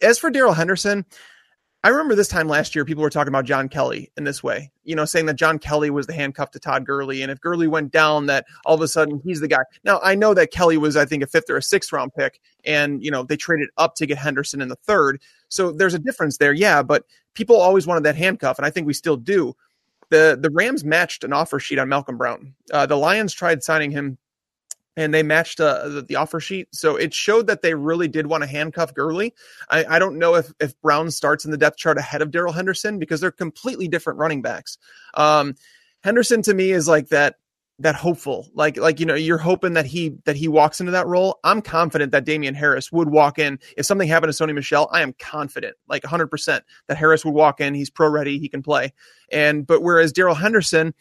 as 0.03 0.19
for 0.19 0.31
Darrell 0.31 0.53
Henderson, 0.53 1.07
I 1.85 1.89
remember 1.89 2.15
this 2.15 2.29
time 2.29 2.47
last 2.47 2.77
year, 2.77 2.85
people 2.85 3.03
were 3.03 3.11
talking 3.11 3.33
about 3.33 3.45
John 3.45 3.69
Kelly 3.69 4.13
in 4.17 4.23
this 4.23 4.41
way, 4.41 4.71
you 4.85 4.95
know, 4.95 5.05
saying 5.05 5.27
that 5.27 5.35
John 5.35 5.59
Kelly 5.59 5.91
was 5.91 6.07
the 6.07 6.13
handcuff 6.13 6.53
to 6.53 6.61
Todd 6.61 6.87
Gurley. 6.87 7.23
And 7.23 7.31
if 7.31 7.41
Gurley 7.41 7.67
went 7.67 7.91
down, 7.91 8.27
that 8.27 8.47
all 8.65 8.77
of 8.77 8.81
a 8.83 8.87
sudden 8.87 9.21
he's 9.25 9.41
the 9.41 9.49
guy. 9.49 9.63
Now, 9.83 9.99
I 10.01 10.15
know 10.15 10.33
that 10.33 10.53
Kelly 10.53 10.77
was, 10.77 10.97
I 10.97 11.07
think, 11.07 11.25
a 11.25 11.27
fifth 11.27 11.51
or 11.51 11.57
a 11.57 11.63
sixth 11.63 11.93
round 11.93 12.15
pick, 12.15 12.41
and, 12.65 13.03
you 13.03 13.11
know, 13.11 13.25
they 13.25 13.37
traded 13.37 13.69
up 13.79 13.97
to 13.97 14.07
get 14.07 14.19
Henderson 14.19 14.61
in 14.61 14.69
the 14.69 14.77
third. 14.77 15.21
So 15.49 15.73
there's 15.73 15.95
a 15.95 15.99
difference 15.99 16.39
there. 16.39 16.53
Yeah. 16.53 16.85
But 16.85 17.05
people 17.35 17.57
always 17.57 17.85
wanted 17.85 18.05
that 18.05 18.17
handcuff, 18.17 18.59
and 18.59 18.67
I 18.67 18.71
think 18.71 18.87
we 18.87 18.95
still 18.95 19.17
do. 19.17 19.57
The, 20.11 20.39
the 20.41 20.51
Rams 20.51 20.85
matched 20.85 21.25
an 21.25 21.33
offer 21.33 21.59
sheet 21.59 21.81
on 21.81 21.89
Malcolm 21.89 22.17
Brown. 22.17 22.55
Uh, 22.73 22.87
the 22.87 22.97
Lions 22.97 23.35
tried 23.35 23.65
signing 23.65 23.91
him 23.91 24.19
and 24.97 25.13
they 25.13 25.23
matched 25.23 25.61
uh, 25.61 25.89
the, 25.89 26.03
the, 26.03 26.17
offer 26.17 26.41
sheet. 26.41 26.69
So 26.73 26.97
it 26.97 27.15
showed 27.15 27.47
that 27.47 27.63
they 27.63 27.75
really 27.75 28.09
did 28.09 28.27
want 28.27 28.43
to 28.43 28.49
handcuff 28.49 28.95
Gurley. 28.95 29.35
I, 29.71 29.85
I 29.85 29.99
don't 29.99 30.19
know 30.19 30.35
if, 30.35 30.53
if 30.61 30.79
Brown 30.81 31.11
starts 31.11 31.45
in 31.45 31.51
the 31.51 31.57
depth 31.57 31.79
chart 31.79 31.99
ahead 31.99 32.23
of 32.23 32.31
Darrell 32.31 32.53
Henderson 32.53 32.99
because 32.99 33.21
they're 33.21 33.31
completely 33.31 33.89
different 33.89 34.19
running 34.19 34.43
backs. 34.43 34.79
Um, 35.15 35.55
Henderson 36.03 36.43
to 36.43 36.55
me 36.55 36.71
is 36.73 36.89
like 36.89 37.09
that 37.09 37.37
that 37.79 37.95
hopeful 37.95 38.49
like 38.55 38.77
like 38.77 39.01
you 39.01 39.07
know 39.07 39.15
you're 39.15 39.39
hoping 39.39 39.73
that 39.73 39.87
he 39.87 40.15
that 40.25 40.37
he 40.37 40.47
walks 40.47 40.79
into 40.79 40.93
that 40.93 41.07
role 41.07 41.41
i'm 41.43 41.63
confident 41.63 42.13
that 42.13 42.25
damien 42.25 42.55
harris 42.55 42.93
would 42.93 43.09
walk 43.09 43.39
in 43.39 43.59
if 43.79 43.87
something 43.87 44.07
happened 44.07 44.33
to 44.33 44.45
sony 44.45 44.55
michel 44.55 44.89
i 44.93 45.01
am 45.01 45.15
confident 45.15 45.75
like 45.89 46.03
100% 46.03 46.61
that 46.87 46.97
harris 46.97 47.25
would 47.25 47.35
walk 47.35 47.63
in 47.63 47.75
he's 47.75 47.89
pro 47.89 48.09
ready 48.09 48.39
he 48.39 48.49
can 48.49 48.63
play 48.63 48.93
and 49.33 49.67
but 49.67 49.83
whereas 49.83 50.13
darrell 50.13 50.35
henderson 50.35 50.95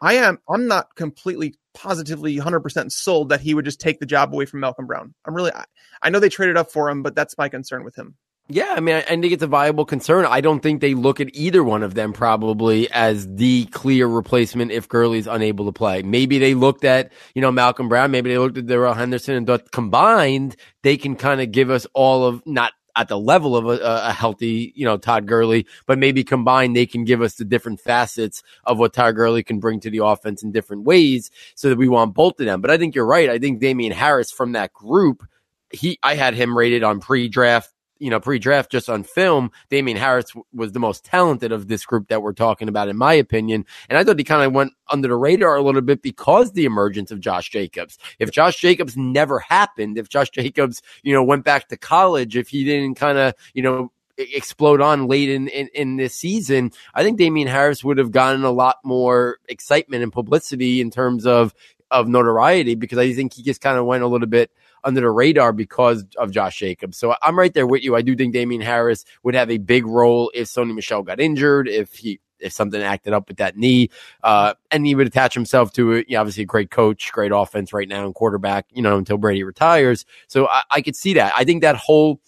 I 0.00 0.14
am 0.14 0.38
I'm 0.48 0.66
not 0.66 0.94
completely 0.94 1.54
positively 1.78 2.36
100% 2.36 2.90
sold 2.90 3.28
that 3.28 3.40
he 3.40 3.54
would 3.54 3.64
just 3.64 3.80
take 3.80 4.00
the 4.00 4.06
job 4.06 4.32
away 4.32 4.46
from 4.46 4.60
Malcolm 4.60 4.86
Brown. 4.86 5.14
I'm 5.24 5.34
really 5.34 5.52
I, 5.52 5.64
I 6.02 6.10
know 6.10 6.20
they 6.20 6.28
traded 6.28 6.56
up 6.56 6.72
for 6.72 6.90
him, 6.90 7.02
but 7.02 7.14
that's 7.14 7.38
my 7.38 7.48
concern 7.48 7.84
with 7.84 7.96
him. 7.96 8.16
Yeah, 8.50 8.72
I 8.74 8.80
mean, 8.80 8.94
I, 8.94 9.00
I 9.00 9.02
think 9.02 9.26
it's 9.26 9.42
a 9.42 9.46
viable 9.46 9.84
concern. 9.84 10.24
I 10.24 10.40
don't 10.40 10.60
think 10.60 10.80
they 10.80 10.94
look 10.94 11.20
at 11.20 11.34
either 11.34 11.62
one 11.62 11.82
of 11.82 11.94
them 11.94 12.14
probably 12.14 12.90
as 12.90 13.32
the 13.34 13.66
clear 13.66 14.06
replacement 14.06 14.72
if 14.72 14.88
Gurley's 14.88 15.26
unable 15.26 15.66
to 15.66 15.72
play. 15.72 16.02
Maybe 16.02 16.38
they 16.38 16.54
looked 16.54 16.84
at, 16.84 17.12
you 17.34 17.42
know, 17.42 17.52
Malcolm 17.52 17.90
Brown. 17.90 18.10
Maybe 18.10 18.30
they 18.30 18.38
looked 18.38 18.56
at 18.56 18.66
Darrell 18.66 18.94
Henderson 18.94 19.34
and 19.34 19.46
thought 19.46 19.70
combined, 19.70 20.56
they 20.82 20.96
can 20.96 21.14
kind 21.14 21.42
of 21.42 21.52
give 21.52 21.68
us 21.68 21.86
all 21.92 22.24
of 22.24 22.42
not 22.46 22.72
at 22.98 23.06
the 23.06 23.18
level 23.18 23.56
of 23.56 23.66
a, 23.66 23.78
a, 23.80 24.12
healthy, 24.12 24.72
you 24.74 24.84
know, 24.84 24.96
Todd 24.96 25.26
Gurley, 25.26 25.66
but 25.86 25.98
maybe 25.98 26.24
combined 26.24 26.74
they 26.74 26.84
can 26.84 27.04
give 27.04 27.22
us 27.22 27.36
the 27.36 27.44
different 27.44 27.80
facets 27.80 28.42
of 28.64 28.80
what 28.80 28.92
Todd 28.92 29.14
Gurley 29.14 29.44
can 29.44 29.60
bring 29.60 29.78
to 29.80 29.90
the 29.90 30.04
offense 30.04 30.42
in 30.42 30.50
different 30.50 30.82
ways 30.82 31.30
so 31.54 31.68
that 31.68 31.78
we 31.78 31.88
want 31.88 32.12
both 32.12 32.40
of 32.40 32.46
them. 32.46 32.60
But 32.60 32.72
I 32.72 32.76
think 32.76 32.96
you're 32.96 33.06
right. 33.06 33.30
I 33.30 33.38
think 33.38 33.60
Damien 33.60 33.92
Harris 33.92 34.32
from 34.32 34.52
that 34.52 34.72
group, 34.72 35.22
he, 35.70 36.00
I 36.02 36.16
had 36.16 36.34
him 36.34 36.58
rated 36.58 36.82
on 36.82 36.98
pre-draft 36.98 37.72
you 37.98 38.10
know, 38.10 38.20
pre-draft 38.20 38.70
just 38.70 38.88
on 38.88 39.02
film, 39.02 39.50
Damien 39.70 39.96
Harris 39.96 40.32
was 40.52 40.72
the 40.72 40.78
most 40.78 41.04
talented 41.04 41.52
of 41.52 41.68
this 41.68 41.84
group 41.84 42.08
that 42.08 42.22
we're 42.22 42.32
talking 42.32 42.68
about, 42.68 42.88
in 42.88 42.96
my 42.96 43.14
opinion. 43.14 43.66
And 43.88 43.98
I 43.98 44.04
thought 44.04 44.18
he 44.18 44.24
kind 44.24 44.42
of 44.42 44.52
went 44.52 44.72
under 44.90 45.08
the 45.08 45.16
radar 45.16 45.56
a 45.56 45.62
little 45.62 45.80
bit 45.80 46.02
because 46.02 46.52
the 46.52 46.64
emergence 46.64 47.10
of 47.10 47.20
Josh 47.20 47.50
Jacobs. 47.50 47.98
If 48.18 48.30
Josh 48.30 48.56
Jacobs 48.58 48.96
never 48.96 49.38
happened, 49.40 49.98
if 49.98 50.08
Josh 50.08 50.30
Jacobs, 50.30 50.82
you 51.02 51.12
know, 51.12 51.24
went 51.24 51.44
back 51.44 51.68
to 51.68 51.76
college, 51.76 52.36
if 52.36 52.48
he 52.48 52.64
didn't 52.64 52.94
kind 52.96 53.18
of, 53.18 53.34
you 53.54 53.62
know, 53.62 53.92
explode 54.16 54.80
on 54.80 55.06
late 55.06 55.30
in, 55.30 55.48
in, 55.48 55.68
in, 55.74 55.96
this 55.96 56.14
season, 56.14 56.72
I 56.92 57.04
think 57.04 57.18
Damien 57.18 57.46
Harris 57.46 57.84
would 57.84 57.98
have 57.98 58.10
gotten 58.10 58.42
a 58.42 58.50
lot 58.50 58.78
more 58.84 59.38
excitement 59.48 60.02
and 60.02 60.12
publicity 60.12 60.80
in 60.80 60.90
terms 60.90 61.24
of, 61.24 61.54
of 61.90 62.08
notoriety 62.08 62.74
because 62.74 62.98
I 62.98 63.12
think 63.12 63.34
he 63.34 63.42
just 63.42 63.60
kind 63.60 63.78
of 63.78 63.86
went 63.86 64.02
a 64.02 64.08
little 64.08 64.26
bit 64.26 64.50
under 64.84 65.00
the 65.00 65.10
radar 65.10 65.52
because 65.52 66.04
of 66.16 66.30
Josh 66.30 66.58
Jacobs. 66.58 66.96
So 66.96 67.14
I'm 67.22 67.38
right 67.38 67.52
there 67.52 67.66
with 67.66 67.82
you. 67.82 67.96
I 67.96 68.02
do 68.02 68.14
think 68.16 68.32
Damien 68.32 68.62
Harris 68.62 69.04
would 69.22 69.34
have 69.34 69.50
a 69.50 69.58
big 69.58 69.86
role 69.86 70.30
if 70.34 70.48
Sony 70.48 70.74
Michel 70.74 71.02
got 71.02 71.20
injured, 71.20 71.68
if 71.68 71.94
he 71.94 72.20
if 72.40 72.52
something 72.52 72.80
acted 72.80 73.12
up 73.12 73.28
with 73.28 73.38
that 73.38 73.56
knee, 73.56 73.90
uh, 74.22 74.54
and 74.70 74.86
he 74.86 74.94
would 74.94 75.06
attach 75.06 75.34
himself 75.34 75.72
to 75.72 75.92
it. 75.92 76.06
You 76.08 76.14
know, 76.14 76.20
obviously, 76.20 76.44
a 76.44 76.46
great 76.46 76.70
coach, 76.70 77.10
great 77.12 77.32
offense 77.34 77.72
right 77.72 77.88
now, 77.88 78.04
and 78.04 78.14
quarterback. 78.14 78.66
You 78.70 78.82
know, 78.82 78.96
until 78.96 79.18
Brady 79.18 79.42
retires. 79.42 80.04
So 80.28 80.48
I, 80.48 80.62
I 80.70 80.80
could 80.82 80.96
see 80.96 81.14
that. 81.14 81.32
I 81.36 81.44
think 81.44 81.62
that 81.62 81.76
whole 81.76 82.20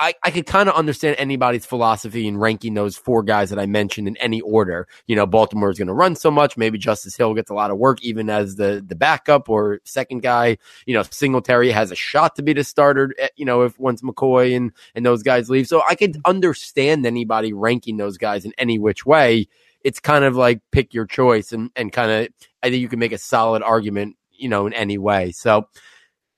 I, 0.00 0.14
I 0.22 0.30
could 0.30 0.46
kind 0.46 0.68
of 0.68 0.76
understand 0.76 1.16
anybody's 1.18 1.66
philosophy 1.66 2.28
in 2.28 2.38
ranking 2.38 2.74
those 2.74 2.96
four 2.96 3.22
guys 3.22 3.50
that 3.50 3.58
I 3.58 3.66
mentioned 3.66 4.06
in 4.06 4.16
any 4.18 4.40
order. 4.40 4.86
You 5.06 5.16
know, 5.16 5.26
Baltimore 5.26 5.70
is 5.70 5.78
going 5.78 5.88
to 5.88 5.94
run 5.94 6.14
so 6.14 6.30
much. 6.30 6.56
Maybe 6.56 6.78
Justice 6.78 7.16
Hill 7.16 7.34
gets 7.34 7.50
a 7.50 7.54
lot 7.54 7.70
of 7.72 7.78
work, 7.78 8.02
even 8.02 8.30
as 8.30 8.56
the 8.56 8.84
the 8.86 8.94
backup 8.94 9.48
or 9.48 9.80
second 9.84 10.22
guy. 10.22 10.58
You 10.86 10.94
know, 10.94 11.02
Singletary 11.02 11.70
has 11.70 11.90
a 11.90 11.96
shot 11.96 12.36
to 12.36 12.42
be 12.42 12.52
the 12.52 12.62
starter. 12.62 13.12
Eh, 13.18 13.28
you 13.36 13.44
know, 13.44 13.62
if 13.62 13.78
once 13.78 14.02
McCoy 14.02 14.56
and 14.56 14.72
and 14.94 15.04
those 15.04 15.22
guys 15.22 15.50
leave, 15.50 15.66
so 15.66 15.82
I 15.88 15.94
could 15.96 16.20
understand 16.24 17.04
anybody 17.04 17.52
ranking 17.52 17.96
those 17.96 18.18
guys 18.18 18.44
in 18.44 18.52
any 18.56 18.78
which 18.78 19.04
way. 19.04 19.48
it's 19.84 20.00
kind 20.00 20.24
of 20.24 20.36
like 20.36 20.60
pick 20.70 20.94
your 20.94 21.06
choice 21.06 21.52
and, 21.52 21.70
and 21.76 21.92
kind 21.92 22.10
of, 22.10 22.28
I 22.62 22.70
think 22.70 22.80
you 22.80 22.88
can 22.88 22.98
make 22.98 23.12
a 23.12 23.18
solid 23.18 23.62
argument, 23.62 24.16
you 24.32 24.48
know, 24.48 24.66
in 24.66 24.72
any 24.72 24.98
way. 24.98 25.32
So, 25.32 25.68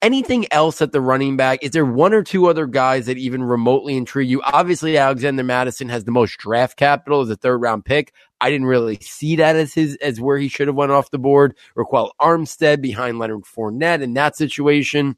anything 0.02 0.46
else 0.52 0.80
at 0.82 0.92
the 0.92 1.00
running 1.00 1.36
back? 1.36 1.62
Is 1.62 1.72
there 1.72 1.84
one 1.84 2.12
or 2.12 2.22
two 2.22 2.46
other 2.46 2.66
guys 2.66 3.06
that 3.06 3.18
even 3.18 3.42
remotely 3.42 3.96
intrigue 3.96 4.30
you? 4.30 4.42
Obviously, 4.42 4.96
Alexander 4.96 5.42
Mattison 5.42 5.88
has 5.88 6.04
the 6.04 6.10
most 6.10 6.38
draft 6.38 6.76
capital 6.76 7.20
as 7.20 7.30
a 7.30 7.36
third 7.36 7.58
round 7.58 7.84
pick. 7.84 8.12
I 8.40 8.50
didn't 8.50 8.66
really 8.66 8.98
see 9.00 9.36
that 9.36 9.56
as 9.56 9.74
his 9.74 9.96
as 9.96 10.20
where 10.20 10.38
he 10.38 10.48
should 10.48 10.68
have 10.68 10.76
went 10.76 10.92
off 10.92 11.10
the 11.10 11.18
board. 11.18 11.54
Ryquell 11.76 12.10
Armstead 12.20 12.80
behind 12.80 13.18
Leonard 13.18 13.42
Fournette 13.42 14.02
in 14.02 14.14
that 14.14 14.36
situation. 14.36 15.16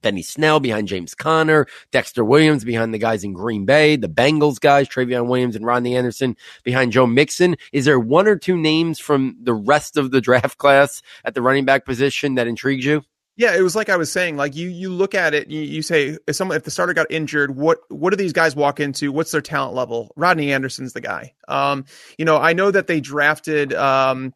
Benny 0.00 0.22
Snell 0.22 0.60
behind 0.60 0.86
James 0.86 1.14
Conner, 1.14 1.66
Dexter 1.90 2.26
Williams 2.26 2.62
behind 2.62 2.92
the 2.92 2.98
guys 2.98 3.24
in 3.24 3.32
Green 3.32 3.64
Bay, 3.64 3.96
the 3.96 4.06
Bengals 4.06 4.60
guys, 4.60 4.86
Trayveon 4.86 5.28
Williams 5.28 5.56
and 5.56 5.64
Rodney 5.64 5.96
Anderson 5.96 6.36
behind 6.62 6.92
Joe 6.92 7.06
Mixon. 7.06 7.56
Is 7.72 7.86
there 7.86 7.98
one 7.98 8.28
or 8.28 8.36
two 8.36 8.58
names 8.58 8.98
from 8.98 9.38
the 9.42 9.54
rest 9.54 9.96
of 9.96 10.10
the 10.10 10.20
draft 10.20 10.58
class 10.58 11.00
at 11.24 11.32
the 11.32 11.40
running 11.40 11.64
back 11.64 11.86
position 11.86 12.34
that 12.34 12.46
intrigues 12.46 12.84
you? 12.84 13.02
Yeah, 13.36 13.56
it 13.56 13.62
was 13.62 13.74
like 13.74 13.88
I 13.88 13.96
was 13.96 14.12
saying. 14.12 14.36
Like 14.36 14.54
you, 14.54 14.68
you 14.68 14.90
look 14.90 15.14
at 15.14 15.34
it, 15.34 15.48
you, 15.48 15.60
you 15.60 15.82
say 15.82 16.16
if 16.26 16.36
someone, 16.36 16.56
if 16.56 16.62
the 16.62 16.70
starter 16.70 16.94
got 16.94 17.08
injured, 17.10 17.56
what 17.56 17.78
what 17.88 18.10
do 18.10 18.16
these 18.16 18.32
guys 18.32 18.54
walk 18.54 18.78
into? 18.78 19.10
What's 19.10 19.32
their 19.32 19.40
talent 19.40 19.74
level? 19.74 20.12
Rodney 20.14 20.52
Anderson's 20.52 20.92
the 20.92 21.00
guy. 21.00 21.34
Um, 21.48 21.84
you 22.16 22.24
know, 22.24 22.36
I 22.36 22.52
know 22.52 22.70
that 22.70 22.86
they 22.86 23.00
drafted 23.00 23.72
um, 23.72 24.34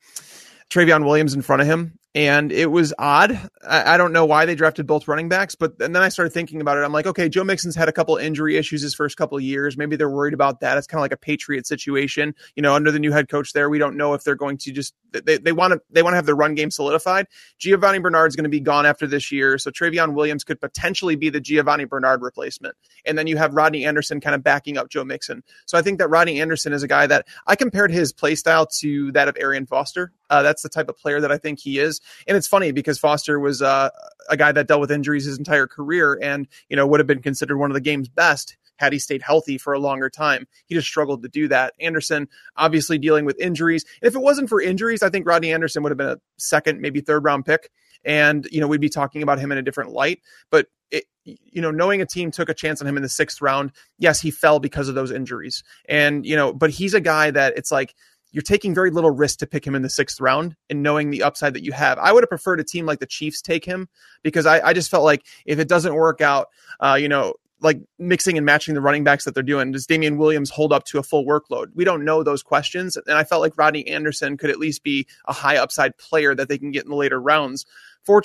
Trayveon 0.71 1.05
Williams 1.05 1.35
in 1.35 1.43
front 1.43 1.63
of 1.63 1.69
him, 1.69 1.99
and 2.15 2.51
it 2.51 2.73
was 2.73 2.93
odd. 2.99 3.39
I, 3.65 3.95
I, 3.95 3.97
don't 3.97 4.13
know 4.13 4.25
why 4.25 4.45
they 4.47 4.57
drafted 4.57 4.89
both 4.89 5.07
running 5.07 5.29
backs, 5.29 5.55
but 5.55 5.81
and 5.81 5.95
then 5.95 6.03
I 6.03 6.09
started 6.09 6.33
thinking 6.33 6.61
about 6.61 6.77
it. 6.77 6.81
I'm 6.81 6.93
like, 6.93 7.07
okay, 7.07 7.29
Joe 7.29 7.45
Mixon's 7.45 7.77
had 7.77 7.89
a 7.89 7.93
couple 7.93 8.17
injury 8.17 8.57
issues 8.57 8.83
his 8.83 8.95
first 8.95 9.17
couple 9.17 9.39
years. 9.39 9.77
Maybe 9.77 9.95
they're 9.95 10.11
worried 10.11 10.35
about 10.35 10.59
that. 10.61 10.77
It's 10.77 10.89
kind 10.89 10.99
of 10.99 11.03
like 11.03 11.13
a 11.13 11.17
Patriot 11.17 11.69
situation, 11.69 12.35
you 12.57 12.63
know. 12.63 12.75
Under 12.75 12.91
the 12.91 12.99
new 12.99 13.13
head 13.13 13.29
coach 13.29 13.53
there, 13.53 13.71
we 13.71 13.79
don't 13.79 13.97
know 13.97 14.15
if 14.15 14.25
they're 14.25 14.35
going 14.35 14.59
to 14.59 14.73
just 14.73 14.95
they 15.13 15.39
they 15.39 15.53
want 15.53 15.73
to 15.73 15.81
they 15.91 16.03
want 16.03 16.13
to 16.13 16.17
have 16.17 16.27
their 16.27 16.37
run 16.37 16.55
game 16.55 16.71
solidified. 16.71 17.27
Giovani 17.59 17.99
Bernard's 17.99 18.37
going 18.37 18.45
to 18.45 18.51
be 18.51 18.61
gone 18.61 18.87
after 18.87 19.07
this 19.07 19.33
year, 19.33 19.59
so 19.59 19.71
Trayveon 19.71 20.15
Williams 20.15 20.45
could 20.45 20.61
potentially 20.61 21.17
be 21.17 21.31
the 21.31 21.41
Giovani 21.41 21.85
Bernard 21.85 22.23
replacement, 22.23 22.77
and 23.05 23.17
then 23.17 23.27
you 23.27 23.37
have 23.37 23.55
Rodney 23.55 23.85
Anderson 23.85 24.21
kind 24.21 24.35
of 24.35 24.43
backing 24.43 24.77
up 24.77 24.89
Joe 24.89 25.05
Mixon. 25.05 25.43
So 25.67 25.79
I 25.79 25.83
think 25.83 25.99
that 25.99 26.09
Rodney 26.09 26.41
Anderson 26.41 26.73
is 26.73 26.83
a 26.83 26.89
guy 26.89 27.07
that 27.07 27.27
I 27.47 27.57
compared 27.57 27.91
his 27.91 28.13
play 28.13 28.35
style 28.35 28.67
to 28.79 29.13
that 29.13 29.29
of 29.29 29.37
Arian 29.39 29.67
Foster. 29.67 30.13
Uh, 30.31 30.43
that's 30.43 30.63
the 30.63 30.69
type 30.69 30.89
of 30.89 30.97
player 30.99 31.21
that 31.21 31.33
I 31.33 31.39
think 31.39 31.59
he 31.59 31.79
is, 31.79 32.01
and 32.27 32.37
it's 32.37 32.47
funny 32.47 32.73
because 32.73 32.99
Foster 32.99 33.39
was 33.41 33.63
uh, 33.63 33.91
a 34.29 34.37
guy 34.37 34.53
that 34.53 34.69
dealt 34.69 34.81
with 34.81 34.91
injuries 34.91 35.25
his 35.25 35.39
entire 35.39 35.67
career, 35.67 36.19
and 36.23 36.47
you 36.69 36.77
know 36.77 36.87
would 36.87 37.01
have 37.01 37.07
been 37.07 37.23
considered 37.23 37.59
one 37.59 37.71
of 37.71 37.75
the 37.75 37.81
game's 37.81 38.09
best 38.09 38.57
had 38.79 38.93
he 38.93 38.99
stayed 38.99 39.23
healthy 39.23 39.59
for 39.59 39.75
a 39.75 39.79
longer 39.79 40.09
time. 40.09 40.49
He 40.67 40.75
just 40.75 40.89
struggled 40.89 41.23
to 41.23 41.29
do 41.29 41.47
that. 41.49 41.75
Anderson 41.79 42.29
obviously 42.57 42.99
dealing 42.99 43.25
with 43.25 43.39
injuries. 43.39 43.85
If 44.03 44.15
it 44.15 44.21
wasn't 44.21 44.49
for 44.49 44.61
injuries, 44.61 45.03
I 45.03 45.11
think 45.11 45.27
Rodney 45.27 45.53
Anderson 45.53 45.83
would 45.83 45.91
have 45.91 45.99
been 45.99 46.09
a 46.09 46.19
second, 46.39 46.81
maybe 46.81 47.01
third 47.01 47.25
round 47.25 47.45
pick. 47.45 47.71
And, 48.05 48.49
you 48.51 48.61
know, 48.61 48.69
we'd 48.69 48.81
be 48.81 48.89
talking 48.89 49.23
about 49.23 49.39
him 49.39 49.53
in 49.53 49.59
a 49.59 49.63
different 49.63 49.91
light. 49.91 50.21
But 50.51 50.69
it, 50.91 51.05
you 51.25 51.61
know, 51.61 51.71
knowing 51.71 52.01
a 52.01 52.07
team 52.07 52.31
took 52.31 52.49
a 52.49 52.55
chance 52.55 52.81
on 52.81 52.87
him 52.87 52.97
in 52.97 53.03
the 53.03 53.09
sixth 53.09 53.43
round, 53.43 53.73
yes, 53.99 54.21
he 54.21 54.31
fell 54.31 54.61
because 54.61 54.89
of 54.89 54.95
those 54.95 55.11
injuries. 55.11 55.63
And, 55.89 56.25
you 56.25 56.37
know, 56.37 56.53
but 56.53 56.71
he's 56.71 56.95
a 56.95 57.01
guy 57.01 57.31
that 57.31 57.55
it's 57.57 57.71
like, 57.71 57.95
you're 58.31 58.43
taking 58.43 58.75
very 58.75 58.91
little 58.91 59.11
risk 59.11 59.39
to 59.39 59.47
pick 59.47 59.67
him 59.67 59.75
in 59.75 59.81
the 59.81 59.89
sixth 59.89 60.21
round 60.21 60.55
and 60.69 60.83
knowing 60.83 61.11
the 61.11 61.23
upside 61.23 61.55
that 61.55 61.65
you 61.65 61.73
have. 61.73 61.99
I 61.99 62.13
would 62.13 62.23
have 62.23 62.29
preferred 62.29 62.61
a 62.61 62.65
team 62.65 62.85
like 62.85 63.01
the 63.01 63.07
Chiefs 63.07 63.41
take 63.41 63.65
him 63.65 63.89
because 64.23 64.45
I, 64.45 64.61
I 64.61 64.73
just 64.75 64.91
felt 64.91 65.05
like 65.05 65.25
if 65.47 65.59
it 65.59 65.67
doesn't 65.67 65.95
work 65.95 66.21
out, 66.21 66.49
uh, 66.79 66.99
you 67.01 67.09
know, 67.09 67.35
like 67.61 67.81
mixing 67.99 68.37
and 68.37 68.47
matching 68.47 68.75
the 68.75 68.81
running 68.81 69.05
backs 69.05 69.25
that 69.25 69.35
they're 69.35 69.43
doing. 69.43 69.73
Does 69.73 69.87
Damien 69.87 70.17
Williams 70.17 70.51
hold 70.51 70.73
up 70.73 70.85
to 70.85 70.99
a 70.99 71.03
full 71.03 71.25
workload? 71.25 71.69
We 71.75 71.85
don't 71.85 72.05
know 72.05 72.23
those 72.23 72.43
questions. 72.43 72.97
And 72.97 73.19
I 73.19 73.25
felt 73.25 73.41
like 73.41 73.59
Rodney 73.59 73.87
Anderson 73.89 74.37
could 74.37 74.51
at 74.51 74.59
least 74.59 74.83
be 74.83 75.07
a 75.27 75.33
high 75.33 75.57
upside 75.57 75.97
player 75.99 76.35
that 76.35 76.49
they 76.49 76.59
can 76.59 76.71
get 76.71 76.85
in 76.85 76.91
the 76.91 76.97
later 76.97 77.21
rounds. 77.21 77.67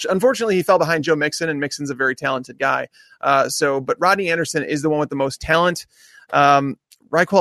unfortunately, 0.09 0.55
he 0.55 0.63
fell 0.63 0.77
behind 0.77 1.03
Joe 1.03 1.15
Mixon, 1.15 1.49
and 1.49 1.59
Mixon's 1.59 1.89
a 1.89 1.95
very 1.95 2.15
talented 2.15 2.59
guy. 2.59 2.87
Uh, 3.21 3.49
so, 3.49 3.81
but 3.81 3.97
Rodney 3.99 4.29
Anderson 4.29 4.63
is 4.63 4.81
the 4.81 4.89
one 4.89 4.99
with 4.99 5.09
the 5.09 5.15
most 5.15 5.41
talent. 5.41 5.87
Um, 6.31 6.77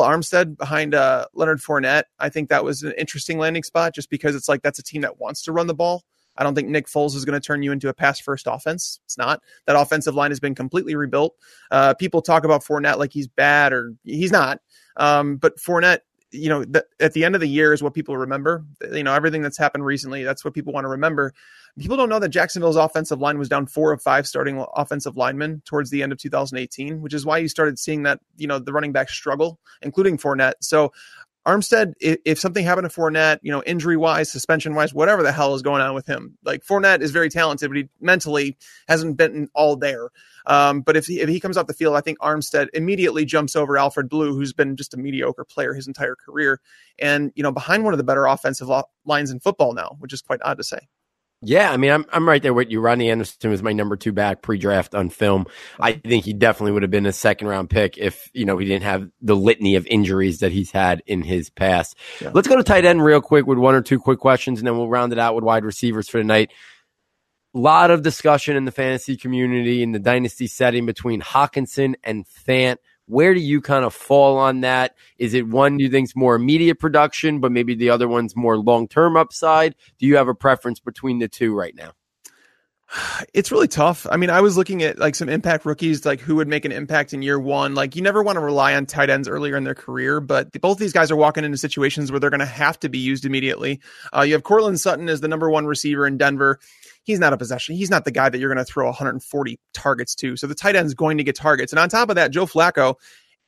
Armstead 0.02 0.57
behind 0.57 0.94
uh, 0.94 1.26
Leonard 1.35 1.61
Fournette. 1.61 2.05
I 2.18 2.28
think 2.28 2.48
that 2.48 2.64
was 2.64 2.83
an 2.83 2.92
interesting 2.98 3.38
landing 3.38 3.62
spot 3.62 3.94
just 3.94 4.11
because 4.11 4.35
it's 4.35 4.48
like 4.48 4.62
that's 4.62 4.78
a 4.78 4.83
team 4.83 5.02
that 5.02 5.18
wants 5.18 5.42
to 5.42 5.52
run 5.52 5.66
the 5.66 5.74
ball. 5.74 6.05
I 6.36 6.44
don't 6.44 6.54
think 6.54 6.68
Nick 6.68 6.86
Foles 6.86 7.14
is 7.14 7.24
going 7.24 7.40
to 7.40 7.44
turn 7.44 7.62
you 7.62 7.72
into 7.72 7.88
a 7.88 7.94
pass 7.94 8.20
first 8.20 8.46
offense. 8.46 9.00
It's 9.04 9.18
not. 9.18 9.42
That 9.66 9.76
offensive 9.76 10.14
line 10.14 10.30
has 10.30 10.40
been 10.40 10.54
completely 10.54 10.94
rebuilt. 10.94 11.34
Uh, 11.70 11.94
people 11.94 12.22
talk 12.22 12.44
about 12.44 12.64
Fournette 12.64 12.98
like 12.98 13.12
he's 13.12 13.28
bad 13.28 13.72
or 13.72 13.94
he's 14.04 14.32
not. 14.32 14.60
Um, 14.96 15.36
but 15.36 15.58
Fournette, 15.58 16.00
you 16.30 16.48
know, 16.48 16.64
th- 16.64 16.84
at 17.00 17.12
the 17.12 17.24
end 17.24 17.34
of 17.34 17.42
the 17.42 17.48
year 17.48 17.74
is 17.74 17.82
what 17.82 17.92
people 17.92 18.16
remember. 18.16 18.64
You 18.90 19.02
know, 19.02 19.12
everything 19.12 19.42
that's 19.42 19.58
happened 19.58 19.84
recently, 19.84 20.24
that's 20.24 20.44
what 20.44 20.54
people 20.54 20.72
want 20.72 20.84
to 20.84 20.88
remember. 20.88 21.34
People 21.78 21.96
don't 21.96 22.08
know 22.08 22.18
that 22.18 22.30
Jacksonville's 22.30 22.76
offensive 22.76 23.20
line 23.20 23.38
was 23.38 23.48
down 23.48 23.66
four 23.66 23.92
of 23.92 24.00
five 24.02 24.26
starting 24.26 24.64
offensive 24.74 25.16
linemen 25.16 25.62
towards 25.66 25.90
the 25.90 26.02
end 26.02 26.12
of 26.12 26.18
2018, 26.18 27.02
which 27.02 27.14
is 27.14 27.26
why 27.26 27.38
you 27.38 27.48
started 27.48 27.78
seeing 27.78 28.02
that, 28.04 28.20
you 28.36 28.46
know, 28.46 28.58
the 28.58 28.72
running 28.72 28.92
back 28.92 29.10
struggle, 29.10 29.58
including 29.82 30.16
Fournette. 30.16 30.54
So 30.60 30.92
Armstead, 31.46 31.94
if, 32.00 32.18
if 32.24 32.38
something 32.38 32.64
happened 32.64 32.88
to 32.88 32.94
Fournette, 32.94 33.38
you 33.42 33.50
know, 33.50 33.62
injury 33.64 33.96
wise, 33.96 34.31
suspension 34.31 34.74
wise, 34.74 34.94
whatever 34.94 35.22
the 35.22 35.33
hell 35.33 35.55
is 35.55 35.62
going 35.62 35.83
on 35.83 35.94
with 35.94 36.07
him, 36.07 36.38
like 36.44 36.64
Fournette 36.64 37.00
is 37.00 37.11
very 37.11 37.28
talented, 37.28 37.68
but 37.68 37.76
he 37.76 37.88
mentally 38.00 38.57
hasn't 38.87 39.16
been 39.16 39.48
all 39.55 39.74
there. 39.74 40.11
Um, 40.46 40.83
but 40.83 40.96
if 40.96 41.07
he, 41.07 41.20
if 41.20 41.28
he 41.28 41.40
comes 41.40 41.57
off 41.57 41.66
the 41.66 41.74
field, 41.74 41.96
I 41.96 42.00
think 42.00 42.18
Armstead 42.20 42.68
immediately 42.74 43.24
jumps 43.24 43.57
over 43.57 43.76
Alfred 43.76 44.09
Blue, 44.09 44.35
who's 44.35 44.52
been 44.52 44.76
just 44.76 44.94
a 44.94 44.96
mediocre 44.96 45.44
player 45.44 45.74
his 45.74 45.88
entire 45.88 46.14
career, 46.14 46.61
and 46.98 47.33
you 47.35 47.42
know, 47.42 47.52
behind 47.52 47.85
one 47.85 47.92
of 47.92 47.98
the 47.98 48.05
better 48.05 48.26
offensive 48.26 48.70
lines 49.05 49.31
in 49.31 49.40
football 49.40 49.72
now, 49.72 49.96
which 49.98 50.12
is 50.12 50.22
quite 50.22 50.40
odd 50.44 50.59
to 50.59 50.64
say. 50.64 50.88
Yeah, 51.44 51.72
I 51.72 51.76
mean, 51.76 51.90
I'm 51.90 52.07
I'm 52.12 52.28
right 52.28 52.40
there 52.40 52.55
with 52.55 52.70
you. 52.70 52.81
Rodney 52.81 53.11
Anderson 53.11 53.50
was 53.50 53.62
my 53.64 53.72
number 53.72 53.96
two 53.96 54.12
back 54.12 54.42
pre-draft 54.42 54.94
on 54.94 55.11
film. 55.11 55.46
I 55.81 55.94
think 55.94 56.24
he 56.24 56.33
definitely 56.33 56.70
would 56.72 56.83
have 56.83 56.90
been 56.90 57.05
a 57.05 57.12
second 57.12 57.48
round 57.48 57.68
pick 57.68 57.98
if 57.98 58.31
you 58.33 58.44
know 58.44 58.59
he 58.59 58.66
didn't 58.66 58.85
have 58.85 59.09
the 59.20 59.35
litany 59.35 59.74
of 59.74 59.85
injuries 59.88 60.38
that 60.38 60.52
he's 60.52 60.70
had 60.70 61.02
in 61.05 61.22
his 61.22 61.50
past. 61.50 61.96
Yeah. 62.20 62.31
Let's 62.33 62.46
go 62.46 62.57
to 62.57 62.62
tight 62.62 62.85
end 62.85 63.05
real 63.05 63.20
quick 63.20 63.46
with 63.46 63.59
one 63.59 63.74
or 63.74 63.83
two 63.83 63.98
quick 63.98 64.20
questions, 64.20 64.61
and 64.61 64.66
then 64.66 64.76
we'll 64.78 64.88
round 64.88 65.12
it 65.12 65.18
out 65.18 65.35
with 65.35 65.42
wide 65.42 65.64
receivers 65.64 66.09
for 66.09 66.18
tonight. 66.18 66.52
A 67.55 67.59
lot 67.59 67.90
of 67.90 68.02
discussion 68.02 68.57
in 68.57 68.64
the 68.64 68.70
fantasy 68.70 69.16
community 69.16 69.83
in 69.83 69.90
the 69.90 69.98
dynasty 69.98 70.46
setting 70.46 70.87
between 70.87 71.20
Hockenson 71.20 71.94
and 72.05 72.24
Fant. 72.24 72.76
Where 73.12 73.35
do 73.35 73.40
you 73.40 73.61
kind 73.61 73.85
of 73.85 73.92
fall 73.92 74.38
on 74.38 74.62
that? 74.62 74.94
Is 75.18 75.35
it 75.35 75.46
one 75.46 75.79
you 75.79 75.90
think's 75.90 76.16
more 76.16 76.35
immediate 76.35 76.79
production, 76.79 77.40
but 77.40 77.53
maybe 77.53 77.75
the 77.75 77.90
other 77.90 78.09
one's 78.09 78.35
more 78.35 78.57
long 78.57 78.88
term 78.88 79.18
upside? 79.18 79.77
Do 79.98 80.07
you 80.07 80.16
have 80.16 80.29
a 80.29 80.35
preference 80.35 80.81
between 80.81 81.18
the 81.18 81.29
two 81.29 81.55
right 81.55 81.75
now? 81.75 81.92
It's 83.35 83.53
really 83.53 83.68
tough. 83.68 84.07
I 84.11 84.16
mean, 84.16 84.31
I 84.31 84.40
was 84.40 84.57
looking 84.57 84.83
at 84.83 84.98
like 84.98 85.14
some 85.14 85.29
impact 85.29 85.64
rookies, 85.64 86.05
like 86.05 86.20
who 86.20 86.37
would 86.37 86.48
make 86.48 86.64
an 86.64 86.72
impact 86.72 87.12
in 87.12 87.22
year 87.22 87.38
one. 87.38 87.75
Like, 87.75 87.96
you 87.96 88.03
never 88.03 88.22
want 88.22 88.37
to 88.37 88.40
rely 88.40 88.75
on 88.75 88.87
tight 88.87 89.11
ends 89.11 89.29
earlier 89.29 89.57
in 89.57 89.64
their 89.64 89.75
career, 89.75 90.20
but 90.20 90.51
both 90.61 90.79
these 90.79 90.92
guys 90.92 91.11
are 91.11 91.16
walking 91.16 91.44
into 91.44 91.57
situations 91.57 92.11
where 92.11 92.18
they're 92.18 92.31
going 92.31 92.40
to 92.40 92.46
have 92.46 92.79
to 92.81 92.88
be 92.88 92.98
used 92.98 93.25
immediately. 93.25 93.81
Uh, 94.14 94.22
you 94.22 94.33
have 94.33 94.42
Courtland 94.42 94.81
Sutton 94.81 95.09
as 95.09 95.20
the 95.20 95.29
number 95.29 95.51
one 95.51 95.66
receiver 95.66 96.07
in 96.07 96.16
Denver 96.16 96.59
he's 97.04 97.18
not 97.18 97.32
a 97.32 97.36
possession. 97.36 97.74
He's 97.74 97.90
not 97.90 98.04
the 98.04 98.10
guy 98.10 98.28
that 98.28 98.38
you're 98.38 98.52
going 98.52 98.64
to 98.64 98.70
throw 98.70 98.86
140 98.86 99.60
targets 99.74 100.14
to. 100.16 100.36
So 100.36 100.46
the 100.46 100.54
tight 100.54 100.76
end's 100.76 100.94
going 100.94 101.18
to 101.18 101.24
get 101.24 101.36
targets. 101.36 101.72
And 101.72 101.78
on 101.80 101.88
top 101.88 102.08
of 102.08 102.16
that, 102.16 102.30
Joe 102.30 102.46
Flacco 102.46 102.96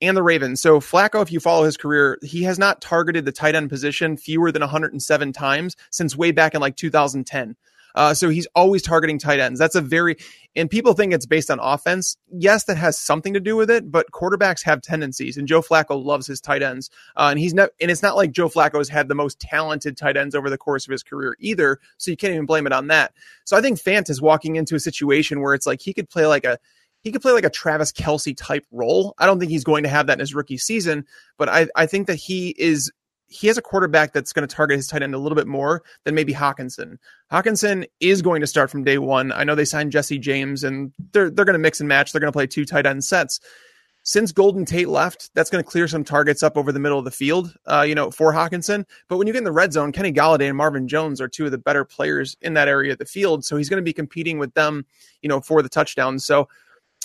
and 0.00 0.16
the 0.16 0.22
Ravens. 0.22 0.60
So 0.60 0.80
Flacco, 0.80 1.22
if 1.22 1.32
you 1.32 1.40
follow 1.40 1.64
his 1.64 1.76
career, 1.76 2.18
he 2.22 2.42
has 2.42 2.58
not 2.58 2.80
targeted 2.80 3.24
the 3.24 3.32
tight 3.32 3.54
end 3.54 3.70
position 3.70 4.16
fewer 4.16 4.50
than 4.52 4.60
107 4.60 5.32
times 5.32 5.76
since 5.90 6.16
way 6.16 6.32
back 6.32 6.54
in 6.54 6.60
like 6.60 6.76
2010. 6.76 7.56
Uh, 7.94 8.14
so 8.14 8.28
he's 8.28 8.46
always 8.54 8.82
targeting 8.82 9.18
tight 9.18 9.40
ends. 9.40 9.58
That's 9.58 9.74
a 9.74 9.80
very, 9.80 10.16
and 10.56 10.68
people 10.68 10.94
think 10.94 11.12
it's 11.12 11.26
based 11.26 11.50
on 11.50 11.58
offense. 11.60 12.16
Yes, 12.30 12.64
that 12.64 12.76
has 12.76 12.98
something 12.98 13.34
to 13.34 13.40
do 13.40 13.56
with 13.56 13.70
it, 13.70 13.90
but 13.90 14.10
quarterbacks 14.10 14.64
have 14.64 14.82
tendencies, 14.82 15.36
and 15.36 15.46
Joe 15.46 15.62
Flacco 15.62 16.02
loves 16.02 16.26
his 16.26 16.40
tight 16.40 16.62
ends. 16.62 16.90
Uh, 17.16 17.28
and 17.30 17.38
he's 17.38 17.54
not, 17.54 17.70
and 17.80 17.90
it's 17.90 18.02
not 18.02 18.16
like 18.16 18.32
Joe 18.32 18.48
Flacco 18.48 18.78
has 18.78 18.88
had 18.88 19.08
the 19.08 19.14
most 19.14 19.40
talented 19.40 19.96
tight 19.96 20.16
ends 20.16 20.34
over 20.34 20.50
the 20.50 20.58
course 20.58 20.86
of 20.86 20.92
his 20.92 21.02
career 21.02 21.36
either. 21.38 21.78
So 21.98 22.10
you 22.10 22.16
can't 22.16 22.34
even 22.34 22.46
blame 22.46 22.66
it 22.66 22.72
on 22.72 22.88
that. 22.88 23.12
So 23.44 23.56
I 23.56 23.60
think 23.60 23.78
Fant 23.78 24.10
is 24.10 24.20
walking 24.20 24.56
into 24.56 24.74
a 24.74 24.80
situation 24.80 25.40
where 25.40 25.54
it's 25.54 25.66
like 25.66 25.80
he 25.80 25.92
could 25.94 26.08
play 26.08 26.26
like 26.26 26.44
a, 26.44 26.58
he 27.02 27.12
could 27.12 27.22
play 27.22 27.32
like 27.32 27.44
a 27.44 27.50
Travis 27.50 27.92
Kelce 27.92 28.34
type 28.36 28.64
role. 28.72 29.14
I 29.18 29.26
don't 29.26 29.38
think 29.38 29.50
he's 29.50 29.64
going 29.64 29.82
to 29.82 29.90
have 29.90 30.06
that 30.06 30.14
in 30.14 30.20
his 30.20 30.34
rookie 30.34 30.56
season, 30.56 31.04
but 31.36 31.48
I, 31.48 31.68
I 31.76 31.86
think 31.86 32.06
that 32.06 32.16
he 32.16 32.54
is 32.58 32.90
he 33.26 33.46
has 33.46 33.58
a 33.58 33.62
quarterback 33.62 34.12
that's 34.12 34.32
going 34.32 34.46
to 34.46 34.54
target 34.54 34.76
his 34.76 34.86
tight 34.86 35.02
end 35.02 35.14
a 35.14 35.18
little 35.18 35.36
bit 35.36 35.46
more 35.46 35.82
than 36.04 36.14
maybe 36.14 36.32
Hockenson. 36.32 36.98
Hockenson 37.32 37.86
is 38.00 38.22
going 38.22 38.40
to 38.40 38.46
start 38.46 38.70
from 38.70 38.84
day 38.84 38.98
one. 38.98 39.32
I 39.32 39.44
know 39.44 39.54
they 39.54 39.64
signed 39.64 39.92
Jesse 39.92 40.18
James 40.18 40.62
and 40.62 40.92
they're 41.12 41.30
they're 41.30 41.44
going 41.44 41.54
to 41.54 41.58
mix 41.58 41.80
and 41.80 41.88
match. 41.88 42.12
They're 42.12 42.20
going 42.20 42.32
to 42.32 42.36
play 42.36 42.46
two 42.46 42.64
tight 42.64 42.86
end 42.86 43.04
sets. 43.04 43.40
Since 44.06 44.32
Golden 44.32 44.66
Tate 44.66 44.90
left, 44.90 45.30
that's 45.34 45.48
going 45.48 45.64
to 45.64 45.70
clear 45.70 45.88
some 45.88 46.04
targets 46.04 46.42
up 46.42 46.58
over 46.58 46.72
the 46.72 46.78
middle 46.78 46.98
of 46.98 47.06
the 47.06 47.10
field, 47.10 47.56
uh, 47.64 47.86
you 47.88 47.94
know, 47.94 48.10
for 48.10 48.34
Hockenson. 48.34 48.84
But 49.08 49.16
when 49.16 49.26
you 49.26 49.32
get 49.32 49.38
in 49.38 49.44
the 49.44 49.52
red 49.52 49.72
zone, 49.72 49.92
Kenny 49.92 50.12
Golladay 50.12 50.46
and 50.46 50.58
Marvin 50.58 50.86
Jones 50.86 51.22
are 51.22 51.28
two 51.28 51.46
of 51.46 51.52
the 51.52 51.58
better 51.58 51.86
players 51.86 52.36
in 52.42 52.52
that 52.52 52.68
area 52.68 52.92
of 52.92 52.98
the 52.98 53.06
field. 53.06 53.46
So 53.46 53.56
he's 53.56 53.70
going 53.70 53.80
to 53.80 53.84
be 53.84 53.94
competing 53.94 54.38
with 54.38 54.52
them, 54.52 54.84
you 55.22 55.30
know, 55.30 55.40
for 55.40 55.62
the 55.62 55.70
touchdowns. 55.70 56.22
So 56.26 56.50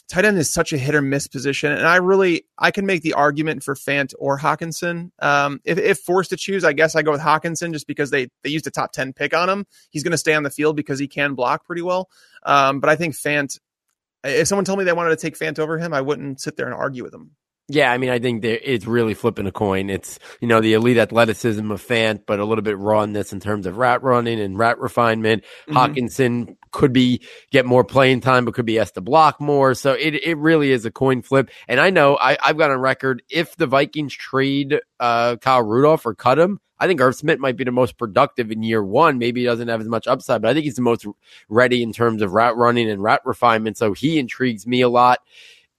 tight 0.09 0.25
end 0.25 0.37
is 0.37 0.51
such 0.51 0.73
a 0.73 0.77
hit 0.77 0.95
or 0.95 1.01
miss 1.01 1.27
position, 1.27 1.71
and 1.71 1.87
I 1.87 1.97
really 1.97 2.45
I 2.57 2.71
can 2.71 2.85
make 2.85 3.03
the 3.03 3.13
argument 3.13 3.63
for 3.63 3.75
Fant 3.75 4.13
or 4.19 4.37
Hockenson. 4.37 5.11
Um, 5.19 5.61
if, 5.63 5.77
if 5.77 5.99
forced 5.99 6.31
to 6.31 6.37
choose, 6.37 6.63
I 6.63 6.73
guess 6.73 6.95
I 6.95 7.03
go 7.03 7.11
with 7.11 7.21
Hockenson 7.21 7.71
just 7.71 7.87
because 7.87 8.09
they 8.09 8.27
they 8.43 8.49
used 8.49 8.67
a 8.67 8.71
top 8.71 8.91
ten 8.91 9.13
pick 9.13 9.33
on 9.33 9.49
him. 9.49 9.65
He's 9.91 10.03
going 10.03 10.11
to 10.11 10.17
stay 10.17 10.33
on 10.33 10.43
the 10.43 10.49
field 10.49 10.75
because 10.75 10.99
he 10.99 11.07
can 11.07 11.35
block 11.35 11.65
pretty 11.65 11.83
well. 11.83 12.09
Um, 12.43 12.79
but 12.79 12.89
I 12.89 12.95
think 12.95 13.15
Fant. 13.15 13.57
If 14.23 14.49
someone 14.49 14.65
told 14.65 14.79
me 14.79 14.83
they 14.83 14.91
wanted 14.91 15.11
to 15.11 15.15
take 15.15 15.37
Fant 15.37 15.59
over 15.59 15.77
him, 15.77 15.93
I 15.93 16.01
wouldn't 16.01 16.41
sit 16.41 16.57
there 16.57 16.65
and 16.65 16.75
argue 16.75 17.03
with 17.03 17.13
them. 17.13 17.31
Yeah, 17.71 17.91
I 17.91 17.99
mean, 17.99 18.09
I 18.09 18.17
think 18.17 18.43
it's 18.43 18.87
really 18.87 19.13
flipping 19.13 19.45
a 19.45 19.51
coin. 19.51 19.91
It's, 19.91 20.17
you 20.41 20.47
know, 20.47 20.59
the 20.59 20.73
elite 20.73 20.97
athleticism 20.97 21.69
of 21.69 21.85
Fant, 21.85 22.23
but 22.25 22.39
a 22.39 22.43
little 22.43 22.63
bit 22.63 22.79
rawness 22.79 23.31
in 23.31 23.39
terms 23.39 23.67
of 23.67 23.77
rat 23.77 24.01
running 24.01 24.39
and 24.39 24.57
rat 24.57 24.79
refinement. 24.79 25.43
Mm-hmm. 25.69 25.77
Hockenson 25.77 26.55
could 26.71 26.93
be 26.93 27.21
get 27.51 27.65
more 27.65 27.83
playing 27.83 28.21
time, 28.21 28.45
but 28.45 28.53
could 28.53 28.65
be 28.65 28.79
asked 28.79 28.95
to 28.95 29.01
block 29.01 29.39
more. 29.39 29.73
So 29.73 29.93
it, 29.93 30.15
it 30.15 30.37
really 30.37 30.71
is 30.71 30.85
a 30.85 30.91
coin 30.91 31.21
flip. 31.21 31.49
And 31.67 31.79
I 31.79 31.89
know 31.89 32.17
I, 32.19 32.37
I've 32.41 32.57
got 32.57 32.71
on 32.71 32.79
record 32.79 33.23
if 33.29 33.55
the 33.55 33.67
Vikings 33.67 34.13
trade 34.13 34.79
uh, 34.99 35.37
Kyle 35.37 35.63
Rudolph 35.63 36.05
or 36.05 36.15
cut 36.15 36.39
him, 36.39 36.59
I 36.79 36.87
think 36.87 37.01
Irv 37.01 37.15
Smith 37.15 37.39
might 37.39 37.57
be 37.57 37.65
the 37.65 37.71
most 37.71 37.97
productive 37.97 38.51
in 38.51 38.63
year 38.63 38.83
one. 38.83 39.17
Maybe 39.17 39.41
he 39.41 39.45
doesn't 39.45 39.67
have 39.67 39.81
as 39.81 39.87
much 39.87 40.07
upside, 40.07 40.41
but 40.41 40.49
I 40.49 40.53
think 40.53 40.63
he's 40.63 40.77
the 40.77 40.81
most 40.81 41.05
ready 41.49 41.83
in 41.83 41.91
terms 41.91 42.21
of 42.21 42.33
route 42.33 42.55
running 42.55 42.89
and 42.89 43.03
route 43.03 43.25
refinement. 43.25 43.77
So 43.77 43.93
he 43.93 44.17
intrigues 44.17 44.65
me 44.65 44.81
a 44.81 44.89
lot. 44.89 45.19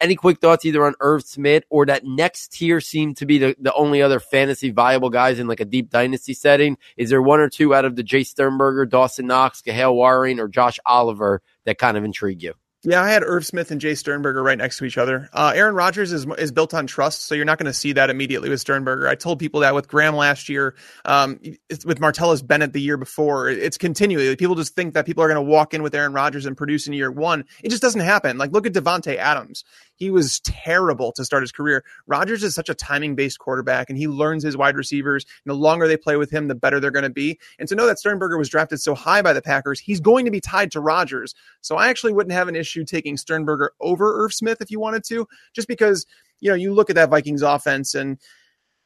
Any 0.00 0.14
quick 0.14 0.40
thoughts 0.40 0.64
either 0.64 0.84
on 0.84 0.94
Irv 1.00 1.22
Smith 1.22 1.64
or 1.68 1.86
that 1.86 2.04
next 2.04 2.52
tier 2.52 2.80
seem 2.80 3.14
to 3.14 3.26
be 3.26 3.38
the, 3.38 3.56
the 3.58 3.72
only 3.74 4.00
other 4.00 4.18
fantasy 4.18 4.70
viable 4.70 5.10
guys 5.10 5.38
in 5.38 5.46
like 5.46 5.60
a 5.60 5.64
deep 5.64 5.90
dynasty 5.90 6.34
setting? 6.34 6.78
Is 6.96 7.10
there 7.10 7.20
one 7.20 7.40
or 7.40 7.48
two 7.48 7.74
out 7.74 7.84
of 7.84 7.96
the 7.96 8.04
Jace 8.04 8.28
Sternberger, 8.28 8.86
Dawson 8.86 9.26
Knox, 9.26 9.60
Kahale 9.60 9.94
Warring, 9.94 10.40
or 10.40 10.48
Josh 10.48 10.78
Oliver 10.86 11.42
that 11.66 11.78
kind 11.78 11.96
of 11.96 12.04
intrigue 12.04 12.42
you? 12.42 12.54
Yeah, 12.82 13.02
I 13.02 13.10
had 13.10 13.22
Irv 13.22 13.44
Smith 13.44 13.70
and 13.70 13.78
Jace 13.78 13.98
Sternberger 13.98 14.42
right 14.42 14.56
next 14.56 14.78
to 14.78 14.86
each 14.86 14.96
other. 14.96 15.28
Uh, 15.34 15.52
Aaron 15.54 15.74
Rodgers 15.74 16.12
is 16.12 16.26
is 16.38 16.50
built 16.50 16.72
on 16.72 16.86
trust, 16.86 17.26
so 17.26 17.34
you're 17.34 17.44
not 17.44 17.58
going 17.58 17.66
to 17.66 17.74
see 17.74 17.92
that 17.92 18.08
immediately 18.08 18.48
with 18.48 18.58
Sternberger. 18.58 19.06
I 19.06 19.16
told 19.16 19.38
people 19.38 19.60
that 19.60 19.74
with 19.74 19.86
Graham 19.86 20.16
last 20.16 20.48
year, 20.48 20.74
um, 21.04 21.38
with 21.84 22.00
Martellus 22.00 22.46
Bennett 22.46 22.72
the 22.72 22.80
year 22.80 22.96
before. 22.96 23.50
It's 23.50 23.76
continually 23.76 24.34
people 24.36 24.54
just 24.54 24.74
think 24.74 24.94
that 24.94 25.04
people 25.04 25.22
are 25.22 25.28
going 25.28 25.44
to 25.44 25.50
walk 25.50 25.74
in 25.74 25.82
with 25.82 25.94
Aaron 25.94 26.14
Rodgers 26.14 26.46
and 26.46 26.56
produce 26.56 26.86
in 26.86 26.94
year 26.94 27.12
one. 27.12 27.44
It 27.62 27.68
just 27.68 27.82
doesn't 27.82 28.00
happen. 28.00 28.38
Like 28.38 28.52
look 28.52 28.64
at 28.64 28.72
Davante 28.72 29.16
Adams. 29.16 29.62
He 30.00 30.10
was 30.10 30.40
terrible 30.40 31.12
to 31.12 31.26
start 31.26 31.42
his 31.42 31.52
career. 31.52 31.84
Rodgers 32.06 32.42
is 32.42 32.54
such 32.54 32.70
a 32.70 32.74
timing 32.74 33.14
based 33.14 33.38
quarterback, 33.38 33.90
and 33.90 33.98
he 33.98 34.08
learns 34.08 34.42
his 34.42 34.56
wide 34.56 34.74
receivers. 34.74 35.26
And 35.44 35.50
the 35.50 35.54
longer 35.54 35.86
they 35.86 35.98
play 35.98 36.16
with 36.16 36.30
him, 36.30 36.48
the 36.48 36.54
better 36.54 36.80
they're 36.80 36.90
going 36.90 37.02
to 37.02 37.10
be. 37.10 37.38
And 37.58 37.68
to 37.68 37.74
know 37.74 37.86
that 37.86 37.98
Sternberger 37.98 38.38
was 38.38 38.48
drafted 38.48 38.80
so 38.80 38.94
high 38.94 39.20
by 39.20 39.34
the 39.34 39.42
Packers, 39.42 39.78
he's 39.78 40.00
going 40.00 40.24
to 40.24 40.30
be 40.30 40.40
tied 40.40 40.72
to 40.72 40.80
Rodgers. 40.80 41.34
So 41.60 41.76
I 41.76 41.88
actually 41.88 42.14
wouldn't 42.14 42.32
have 42.32 42.48
an 42.48 42.56
issue 42.56 42.82
taking 42.82 43.18
Sternberger 43.18 43.72
over 43.78 44.24
Irv 44.24 44.32
Smith 44.32 44.62
if 44.62 44.70
you 44.70 44.80
wanted 44.80 45.04
to, 45.04 45.28
just 45.52 45.68
because 45.68 46.06
you 46.40 46.48
know 46.48 46.56
you 46.56 46.72
look 46.72 46.88
at 46.88 46.96
that 46.96 47.10
Vikings 47.10 47.42
offense 47.42 47.94
and 47.94 48.18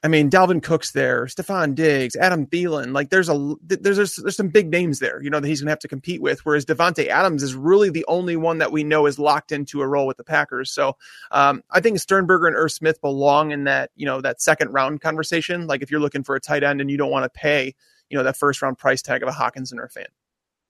I 0.05 0.07
mean, 0.07 0.29
Dalvin 0.29 0.61
Cook's 0.61 0.91
there, 0.91 1.25
Stefon 1.25 1.73
Diggs, 1.73 2.15
Adam 2.15 2.45
Thielen. 2.45 2.93
Like, 2.93 3.09
there's 3.09 3.27
a 3.27 3.55
there's 3.63 3.97
there's, 3.97 4.15
there's 4.17 4.37
some 4.37 4.49
big 4.49 4.69
names 4.69 4.99
there, 4.99 5.19
you 5.23 5.31
know, 5.31 5.39
that 5.39 5.47
he's 5.47 5.61
going 5.61 5.65
to 5.65 5.71
have 5.71 5.79
to 5.79 5.87
compete 5.87 6.21
with. 6.21 6.45
Whereas 6.45 6.63
Davante 6.63 7.07
Adams 7.07 7.41
is 7.41 7.55
really 7.55 7.89
the 7.89 8.05
only 8.07 8.35
one 8.35 8.59
that 8.59 8.71
we 8.71 8.83
know 8.83 9.07
is 9.07 9.17
locked 9.17 9.51
into 9.51 9.81
a 9.81 9.87
role 9.87 10.05
with 10.05 10.17
the 10.17 10.23
Packers. 10.23 10.69
So, 10.69 10.95
um, 11.31 11.63
I 11.71 11.81
think 11.81 11.97
Sternberger 11.97 12.45
and 12.45 12.55
Irv 12.55 12.71
Smith 12.71 13.01
belong 13.01 13.49
in 13.49 13.63
that 13.63 13.89
you 13.95 14.05
know 14.05 14.21
that 14.21 14.43
second 14.43 14.71
round 14.71 15.01
conversation. 15.01 15.65
Like, 15.65 15.81
if 15.81 15.89
you're 15.89 15.99
looking 15.99 16.23
for 16.23 16.35
a 16.35 16.39
tight 16.39 16.61
end 16.61 16.81
and 16.81 16.91
you 16.91 16.97
don't 16.97 17.09
want 17.09 17.23
to 17.23 17.39
pay, 17.39 17.73
you 18.11 18.15
know, 18.15 18.23
that 18.23 18.37
first 18.37 18.61
round 18.61 18.77
price 18.77 19.01
tag 19.01 19.23
of 19.23 19.29
a 19.29 19.31
Hockenson 19.31 19.79
or 19.79 19.85
a 19.85 19.89
Fant. 19.89 20.05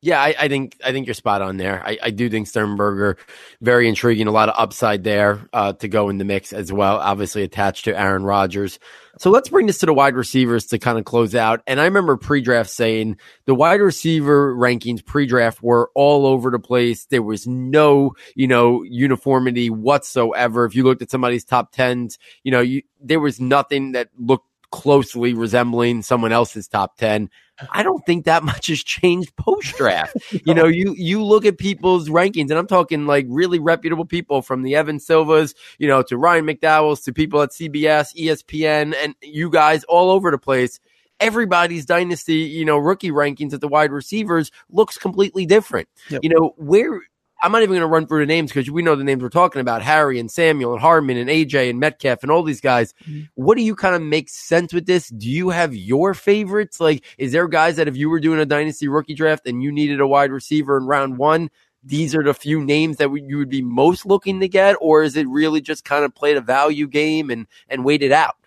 Yeah, 0.02 0.22
I, 0.22 0.36
I, 0.38 0.48
think 0.48 0.78
I 0.86 0.92
think 0.92 1.08
you're 1.08 1.16
spot 1.16 1.42
on 1.42 1.58
there. 1.58 1.82
I, 1.84 1.98
I, 2.04 2.10
do 2.12 2.30
think 2.30 2.48
Sternberger 2.48 3.18
very 3.62 3.90
intriguing, 3.90 4.28
a 4.28 4.32
lot 4.32 4.50
of 4.50 4.56
upside 4.56 5.04
there 5.04 5.48
uh, 5.52 5.74
to 5.74 5.88
go 5.88 6.10
in 6.10 6.20
the 6.20 6.26
mix 6.26 6.54
as 6.54 6.72
well. 6.72 6.98
Obviously 6.98 7.42
attached 7.42 7.86
to 7.86 8.00
Aaron 8.00 8.24
Rodgers. 8.24 8.78
So 9.18 9.32
let's 9.32 9.50
bring 9.50 9.66
this 9.66 9.80
to 9.80 9.86
the 9.86 9.94
wide 9.94 10.16
receivers 10.16 10.68
to 10.68 10.78
kind 10.78 11.00
of 11.00 11.06
close 11.06 11.34
out. 11.34 11.62
And 11.66 11.80
I 11.80 11.86
remember 11.86 12.18
pre-draft 12.18 12.70
saying 12.70 13.18
the 13.46 13.56
wide 13.56 13.82
receiver 13.82 14.54
rankings 14.54 15.04
pre-draft 15.04 15.64
were 15.64 15.90
all 15.96 16.28
over 16.28 16.52
the 16.52 16.60
place. 16.60 17.06
There 17.06 17.24
was 17.24 17.48
no, 17.48 18.12
you 18.36 18.48
know, 18.48 18.84
uniformity 18.84 19.70
whatsoever. 19.70 20.66
If 20.66 20.76
you 20.76 20.84
looked 20.84 21.02
at 21.02 21.10
somebody's 21.10 21.46
top 21.46 21.72
tens, 21.72 22.20
you 22.44 22.52
know, 22.52 22.62
you, 22.62 22.84
there 23.02 23.22
was 23.22 23.40
nothing 23.40 23.94
that 23.94 24.10
looked 24.20 24.48
closely 24.72 25.34
resembling 25.34 26.02
someone 26.02 26.34
else's 26.34 26.68
top 26.68 26.98
10. 26.98 27.30
I 27.72 27.84
don't 27.84 28.06
think 28.06 28.26
that 28.26 28.44
much 28.44 28.68
has 28.68 28.84
changed 28.84 29.36
post 29.36 29.76
draft. 29.78 30.16
you 30.46 30.54
know, 30.54 30.66
you 30.66 30.94
you 30.98 31.24
look 31.24 31.46
at 31.46 31.58
people's 31.58 32.10
rankings, 32.10 32.50
and 32.50 32.54
I'm 32.54 32.68
talking 32.68 33.06
like 33.06 33.26
really 33.30 33.60
reputable 33.60 34.06
people 34.06 34.42
from 34.42 34.64
the 34.64 34.76
Evan 34.76 35.00
Silvas, 35.00 35.54
you 35.78 35.88
know, 35.88 36.02
to 36.04 36.18
Ryan 36.18 36.46
McDowell's, 36.46 37.02
to 37.02 37.14
people 37.14 37.42
at 37.42 37.52
CBS, 37.52 38.16
ESPN, 38.16 38.96
and 39.02 39.16
you 39.22 39.50
guys 39.50 39.84
all 39.86 40.12
over 40.12 40.32
the 40.32 40.38
place. 40.38 40.80
Everybody's 41.22 41.86
dynasty, 41.86 42.40
you 42.40 42.66
know, 42.66 42.78
rookie 42.78 43.12
rankings 43.12 43.54
at 43.54 43.62
the 43.62 43.70
wide 43.70 43.92
receivers 43.92 44.52
looks 44.70 44.98
completely 44.98 45.46
different. 45.46 45.88
Yep. 46.10 46.24
You 46.24 46.30
know, 46.30 46.54
where 46.58 47.02
I'm 47.46 47.52
not 47.52 47.62
even 47.62 47.74
going 47.74 47.82
to 47.82 47.88
run 47.88 48.08
through 48.08 48.22
the 48.22 48.26
names 48.26 48.52
because 48.52 48.72
we 48.72 48.82
know 48.82 48.96
the 48.96 49.04
names 49.04 49.22
we're 49.22 49.30
talking 49.30 49.62
about 49.62 49.84
Harry 49.84 50.20
and 50.20 50.32
Samuel 50.32 50.74
and 50.74 50.82
Hardman 50.82 51.18
and 51.18 51.30
AJ 51.30 51.70
and 51.70 51.80
Metcalf 51.80 52.24
and 52.24 52.32
all 52.32 52.42
these 52.42 52.60
guys. 52.60 52.96
Mm-hmm. 53.04 53.26
What 53.36 53.56
do 53.56 53.62
you 53.62 53.76
kind 53.76 53.94
of 53.94 54.02
make 54.02 54.30
sense 54.30 54.74
with 54.74 54.88
this? 54.88 55.10
Do 55.10 55.30
you 55.30 55.52
have 55.52 55.76
your 55.76 56.16
favorites? 56.16 56.80
Like, 56.80 57.04
is 57.20 57.34
there 57.34 57.48
guys 57.48 57.76
that 57.76 57.88
if 57.88 57.96
you 57.96 58.10
were 58.10 58.20
doing 58.20 58.40
a 58.40 58.48
dynasty 58.48 58.88
rookie 58.88 59.14
draft 59.14 59.46
and 59.46 59.62
you 59.62 59.72
needed 59.72 60.00
a 60.00 60.08
wide 60.08 60.32
receiver 60.32 60.76
in 60.76 60.88
round 60.88 61.20
one, 61.20 61.52
these 61.84 62.16
are 62.16 62.24
the 62.24 62.34
few 62.34 62.66
names 62.66 62.98
that 62.98 63.14
you 63.14 63.38
would 63.38 63.50
be 63.50 63.62
most 63.62 64.08
looking 64.08 64.40
to 64.40 64.48
get? 64.48 64.76
Or 64.82 65.04
is 65.04 65.16
it 65.16 65.28
really 65.28 65.62
just 65.62 65.86
kind 65.86 66.04
of 66.04 66.16
play 66.16 66.34
the 66.34 66.42
value 66.42 66.88
game 66.88 67.30
and, 67.30 67.46
and 67.70 67.86
wait 67.86 68.02
it 68.02 68.12
out? 68.12 68.38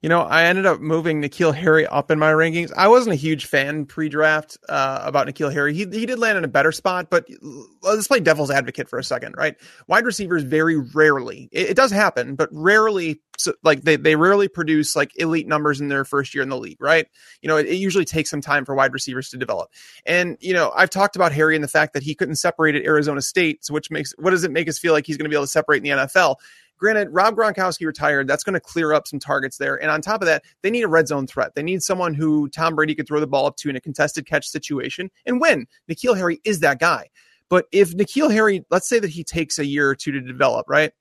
You 0.00 0.08
know, 0.08 0.22
I 0.22 0.44
ended 0.44 0.66
up 0.66 0.80
moving 0.80 1.22
N'Keal 1.22 1.54
Harry 1.54 1.86
up 1.86 2.10
in 2.10 2.18
my 2.18 2.32
rankings. 2.32 2.72
I 2.76 2.88
wasn't 2.88 3.12
a 3.12 3.16
huge 3.16 3.46
fan 3.46 3.86
pre-draft 3.86 4.56
uh, 4.68 5.02
about 5.04 5.26
N'Keal 5.26 5.52
Harry. 5.52 5.74
He 5.74 5.80
he 5.80 6.06
did 6.06 6.18
land 6.18 6.38
in 6.38 6.44
a 6.44 6.48
better 6.48 6.72
spot, 6.72 7.08
but 7.10 7.26
let's 7.82 8.08
play 8.08 8.20
devil's 8.20 8.50
advocate 8.50 8.88
for 8.88 8.98
a 8.98 9.04
second, 9.04 9.34
right? 9.36 9.56
Wide 9.86 10.04
receivers 10.04 10.42
very 10.42 10.76
rarely. 10.76 11.48
It, 11.52 11.70
it 11.70 11.76
does 11.76 11.90
happen, 11.90 12.34
but 12.34 12.48
rarely. 12.52 13.20
So, 13.38 13.52
like 13.62 13.82
they 13.82 13.96
they 13.96 14.16
rarely 14.16 14.48
produce 14.48 14.96
like 14.96 15.12
elite 15.16 15.46
numbers 15.46 15.80
in 15.80 15.88
their 15.88 16.04
first 16.04 16.34
year 16.34 16.42
in 16.42 16.48
the 16.48 16.58
league, 16.58 16.80
right? 16.80 17.06
You 17.42 17.48
know, 17.48 17.56
it, 17.56 17.66
it 17.66 17.76
usually 17.76 18.06
takes 18.06 18.30
some 18.30 18.40
time 18.40 18.64
for 18.64 18.74
wide 18.74 18.92
receivers 18.92 19.30
to 19.30 19.36
develop. 19.36 19.70
And 20.06 20.36
you 20.40 20.54
know, 20.54 20.72
I've 20.74 20.90
talked 20.90 21.16
about 21.16 21.32
Harry 21.32 21.54
and 21.54 21.62
the 21.62 21.68
fact 21.68 21.92
that 21.94 22.02
he 22.02 22.14
couldn't 22.14 22.36
separate 22.36 22.74
at 22.74 22.84
Arizona 22.84 23.20
State, 23.20 23.64
so 23.64 23.74
which 23.74 23.90
makes 23.90 24.14
what 24.18 24.30
does 24.30 24.44
it 24.44 24.50
make 24.50 24.68
us 24.68 24.78
feel 24.78 24.92
like 24.92 25.06
he's 25.06 25.16
going 25.16 25.24
to 25.24 25.30
be 25.30 25.36
able 25.36 25.44
to 25.44 25.50
separate 25.50 25.78
in 25.78 25.82
the 25.84 26.04
NFL? 26.04 26.36
Granted, 26.78 27.08
Rob 27.10 27.36
Gronkowski 27.36 27.86
retired. 27.86 28.28
That's 28.28 28.44
going 28.44 28.54
to 28.54 28.60
clear 28.60 28.92
up 28.92 29.06
some 29.06 29.18
targets 29.18 29.56
there. 29.56 29.80
And 29.80 29.90
on 29.90 30.02
top 30.02 30.22
of 30.22 30.26
that, 30.26 30.44
they 30.62 30.70
need 30.70 30.82
a 30.82 30.88
red 30.88 31.08
zone 31.08 31.26
threat. 31.26 31.54
They 31.54 31.62
need 31.62 31.82
someone 31.82 32.14
who 32.14 32.48
Tom 32.48 32.74
Brady 32.74 32.94
could 32.94 33.06
throw 33.06 33.20
the 33.20 33.26
ball 33.26 33.46
up 33.46 33.56
to 33.56 33.70
in 33.70 33.76
a 33.76 33.80
contested 33.80 34.26
catch 34.26 34.46
situation 34.46 35.10
and 35.24 35.40
win. 35.40 35.66
N'Keal 35.88 36.16
Harry 36.16 36.40
is 36.44 36.60
that 36.60 36.78
guy. 36.78 37.08
But 37.48 37.66
if 37.72 37.96
N'Keal 37.96 38.32
Harry, 38.32 38.64
let's 38.70 38.88
say 38.88 38.98
that 38.98 39.10
he 39.10 39.24
takes 39.24 39.58
a 39.58 39.64
year 39.64 39.88
or 39.88 39.94
two 39.94 40.12
to 40.12 40.20
develop, 40.20 40.66
right? 40.68 40.92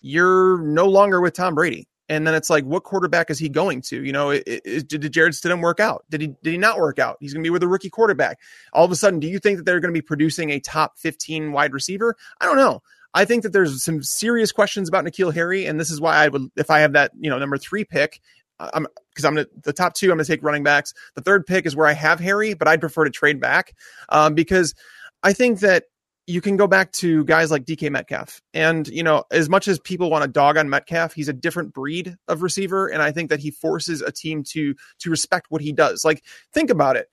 You're 0.00 0.58
no 0.62 0.86
longer 0.86 1.20
with 1.20 1.34
Tom 1.34 1.54
Brady. 1.54 1.88
And 2.08 2.26
then 2.26 2.34
it's 2.34 2.50
like, 2.50 2.64
what 2.64 2.82
quarterback 2.82 3.30
is 3.30 3.38
he 3.38 3.48
going 3.48 3.80
to? 3.82 4.04
You 4.04 4.12
know, 4.12 4.30
it, 4.30 4.42
it, 4.46 4.88
did 4.88 5.10
Jarrett 5.12 5.32
Stidham 5.34 5.62
work 5.62 5.80
out? 5.80 6.04
Did 6.10 6.20
he 6.20 6.26
did 6.42 6.50
he 6.50 6.58
not 6.58 6.78
work 6.78 6.98
out? 6.98 7.16
He's 7.20 7.32
going 7.32 7.42
to 7.42 7.46
be 7.46 7.50
with 7.50 7.62
a 7.62 7.68
rookie 7.68 7.88
quarterback. 7.88 8.38
All 8.74 8.84
of 8.84 8.90
a 8.90 8.96
sudden, 8.96 9.18
do 9.18 9.28
you 9.28 9.38
think 9.38 9.56
that 9.56 9.64
they're 9.64 9.80
going 9.80 9.94
to 9.94 9.98
be 9.98 10.02
producing 10.02 10.50
a 10.50 10.60
top 10.60 10.98
15 10.98 11.52
wide 11.52 11.72
receiver? 11.72 12.16
I 12.40 12.44
don't 12.44 12.56
know. 12.56 12.82
I 13.14 13.24
think 13.24 13.42
that 13.42 13.52
there's 13.52 13.84
some 13.84 14.02
serious 14.02 14.52
questions 14.52 14.88
about 14.88 15.04
N'Keal 15.04 15.34
Harry, 15.34 15.66
and 15.66 15.78
this 15.78 15.90
is 15.90 16.00
why 16.00 16.16
I 16.16 16.28
would, 16.28 16.50
if 16.56 16.70
I 16.70 16.80
have 16.80 16.92
that, 16.94 17.12
you 17.18 17.28
know, 17.28 17.38
number 17.38 17.58
three 17.58 17.84
pick, 17.84 18.20
I'm 18.58 18.86
because 19.10 19.24
I'm 19.24 19.34
gonna, 19.34 19.46
the 19.62 19.72
top 19.72 19.94
two. 19.94 20.06
I'm 20.06 20.16
going 20.16 20.24
to 20.24 20.32
take 20.32 20.42
running 20.42 20.62
backs. 20.62 20.94
The 21.14 21.20
third 21.20 21.46
pick 21.46 21.66
is 21.66 21.76
where 21.76 21.86
I 21.86 21.92
have 21.92 22.20
Harry, 22.20 22.54
but 22.54 22.68
I'd 22.68 22.80
prefer 22.80 23.04
to 23.04 23.10
trade 23.10 23.40
back 23.40 23.74
um, 24.08 24.34
because 24.34 24.74
I 25.22 25.32
think 25.32 25.60
that 25.60 25.84
you 26.26 26.40
can 26.40 26.56
go 26.56 26.66
back 26.66 26.92
to 26.92 27.24
guys 27.24 27.50
like 27.50 27.64
DK 27.64 27.90
Metcalf. 27.90 28.40
And, 28.54 28.86
you 28.88 29.02
know, 29.02 29.24
as 29.32 29.48
much 29.48 29.66
as 29.66 29.80
people 29.80 30.08
want 30.08 30.22
to 30.22 30.30
dog 30.30 30.56
on 30.56 30.70
Metcalf, 30.70 31.12
he's 31.12 31.28
a 31.28 31.32
different 31.32 31.74
breed 31.74 32.16
of 32.28 32.42
receiver. 32.42 32.86
And 32.86 33.02
I 33.02 33.10
think 33.10 33.28
that 33.30 33.40
he 33.40 33.50
forces 33.50 34.00
a 34.00 34.12
team 34.12 34.44
to 34.50 34.74
to 35.00 35.10
respect 35.10 35.46
what 35.50 35.62
he 35.62 35.72
does. 35.72 36.04
Like, 36.04 36.22
think 36.52 36.70
about 36.70 36.96
it. 36.96 37.08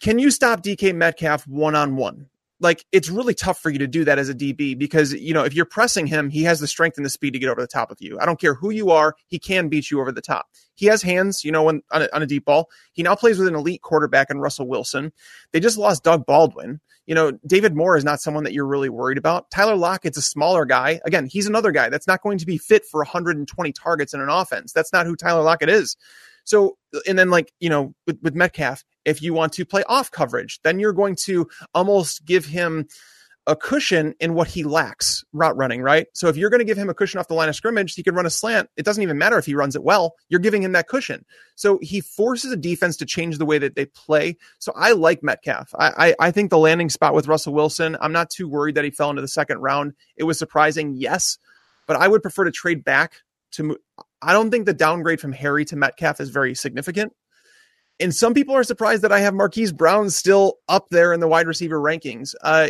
Can 0.00 0.18
you 0.18 0.30
stop 0.30 0.62
DK 0.62 0.94
Metcalf 0.94 1.46
one 1.46 1.74
on 1.74 1.96
one? 1.96 2.26
Like 2.60 2.84
it's 2.92 3.08
really 3.08 3.34
tough 3.34 3.58
for 3.58 3.70
you 3.70 3.78
to 3.78 3.86
do 3.86 4.04
that 4.04 4.18
as 4.18 4.28
a 4.28 4.34
DB 4.34 4.76
because 4.76 5.12
you 5.12 5.32
know 5.32 5.44
if 5.44 5.54
you're 5.54 5.64
pressing 5.64 6.06
him, 6.06 6.28
he 6.30 6.42
has 6.42 6.60
the 6.60 6.66
strength 6.66 6.96
and 6.96 7.06
the 7.06 7.10
speed 7.10 7.32
to 7.32 7.38
get 7.38 7.48
over 7.48 7.60
the 7.60 7.66
top 7.66 7.90
of 7.90 7.98
you. 8.00 8.18
I 8.20 8.26
don't 8.26 8.40
care 8.40 8.54
who 8.54 8.70
you 8.70 8.90
are, 8.90 9.14
he 9.28 9.38
can 9.38 9.68
beat 9.68 9.90
you 9.90 10.00
over 10.00 10.12
the 10.12 10.20
top. 10.20 10.48
He 10.74 10.86
has 10.86 11.02
hands, 11.02 11.44
you 11.44 11.52
know, 11.52 11.64
when 11.64 11.82
on 11.90 12.02
a, 12.02 12.08
on 12.12 12.22
a 12.22 12.26
deep 12.26 12.44
ball. 12.44 12.68
He 12.92 13.02
now 13.02 13.14
plays 13.14 13.38
with 13.38 13.48
an 13.48 13.54
elite 13.54 13.82
quarterback 13.82 14.30
in 14.30 14.38
Russell 14.38 14.68
Wilson. 14.68 15.12
They 15.52 15.60
just 15.60 15.78
lost 15.78 16.04
Doug 16.04 16.26
Baldwin. 16.26 16.80
You 17.06 17.14
know, 17.14 17.32
David 17.46 17.74
Moore 17.74 17.96
is 17.96 18.04
not 18.04 18.20
someone 18.20 18.44
that 18.44 18.52
you're 18.52 18.66
really 18.66 18.90
worried 18.90 19.16
about. 19.16 19.50
Tyler 19.50 19.76
Lockett's 19.76 20.18
a 20.18 20.22
smaller 20.22 20.66
guy. 20.66 21.00
Again, 21.06 21.26
he's 21.26 21.46
another 21.46 21.72
guy 21.72 21.88
that's 21.88 22.06
not 22.06 22.22
going 22.22 22.38
to 22.38 22.46
be 22.46 22.58
fit 22.58 22.84
for 22.84 23.00
120 23.00 23.72
targets 23.72 24.12
in 24.12 24.20
an 24.20 24.28
offense. 24.28 24.72
That's 24.72 24.92
not 24.92 25.06
who 25.06 25.16
Tyler 25.16 25.42
Lockett 25.42 25.70
is. 25.70 25.96
So, 26.48 26.78
and 27.06 27.18
then 27.18 27.28
like, 27.28 27.52
you 27.60 27.68
know, 27.68 27.94
with, 28.06 28.18
with 28.22 28.34
Metcalf, 28.34 28.82
if 29.04 29.20
you 29.20 29.34
want 29.34 29.52
to 29.52 29.66
play 29.66 29.84
off 29.86 30.10
coverage, 30.10 30.60
then 30.64 30.80
you're 30.80 30.94
going 30.94 31.14
to 31.24 31.46
almost 31.74 32.24
give 32.24 32.46
him 32.46 32.88
a 33.46 33.54
cushion 33.54 34.14
in 34.18 34.32
what 34.32 34.48
he 34.48 34.64
lacks 34.64 35.22
route 35.34 35.58
running, 35.58 35.82
right? 35.82 36.06
So 36.14 36.28
if 36.28 36.38
you're 36.38 36.48
going 36.48 36.60
to 36.60 36.64
give 36.64 36.78
him 36.78 36.88
a 36.88 36.94
cushion 36.94 37.20
off 37.20 37.28
the 37.28 37.34
line 37.34 37.50
of 37.50 37.54
scrimmage, 37.54 37.94
he 37.94 38.02
can 38.02 38.14
run 38.14 38.24
a 38.24 38.30
slant. 38.30 38.70
It 38.78 38.86
doesn't 38.86 39.02
even 39.02 39.18
matter 39.18 39.36
if 39.36 39.44
he 39.44 39.54
runs 39.54 39.76
it 39.76 39.84
well. 39.84 40.14
You're 40.30 40.40
giving 40.40 40.62
him 40.62 40.72
that 40.72 40.88
cushion. 40.88 41.26
So 41.54 41.78
he 41.82 42.00
forces 42.00 42.50
a 42.50 42.56
defense 42.56 42.96
to 42.96 43.04
change 43.04 43.36
the 43.36 43.46
way 43.46 43.58
that 43.58 43.74
they 43.74 43.84
play. 43.84 44.38
So 44.58 44.72
I 44.74 44.92
like 44.92 45.22
Metcalf. 45.22 45.74
I, 45.78 46.08
I, 46.08 46.28
I 46.28 46.30
think 46.30 46.48
the 46.48 46.56
landing 46.56 46.88
spot 46.88 47.12
with 47.12 47.28
Russell 47.28 47.52
Wilson, 47.52 47.94
I'm 48.00 48.12
not 48.12 48.30
too 48.30 48.48
worried 48.48 48.76
that 48.76 48.84
he 48.84 48.90
fell 48.90 49.10
into 49.10 49.20
the 49.20 49.28
second 49.28 49.58
round. 49.58 49.92
It 50.16 50.24
was 50.24 50.38
surprising, 50.38 50.94
yes, 50.94 51.36
but 51.86 51.98
I 51.98 52.08
would 52.08 52.22
prefer 52.22 52.44
to 52.44 52.50
trade 52.50 52.84
back 52.84 53.16
to. 53.52 53.76
I 54.22 54.32
don't 54.32 54.50
think 54.50 54.66
the 54.66 54.74
downgrade 54.74 55.20
from 55.20 55.32
Harry 55.32 55.64
to 55.66 55.76
Metcalf 55.76 56.20
is 56.20 56.30
very 56.30 56.54
significant. 56.54 57.12
And 58.00 58.14
some 58.14 58.34
people 58.34 58.54
are 58.54 58.64
surprised 58.64 59.02
that 59.02 59.12
I 59.12 59.20
have 59.20 59.34
Marquise 59.34 59.72
Brown 59.72 60.10
still 60.10 60.54
up 60.68 60.86
there 60.90 61.12
in 61.12 61.20
the 61.20 61.28
wide 61.28 61.46
receiver 61.48 61.80
rankings. 61.80 62.34
Uh, 62.42 62.68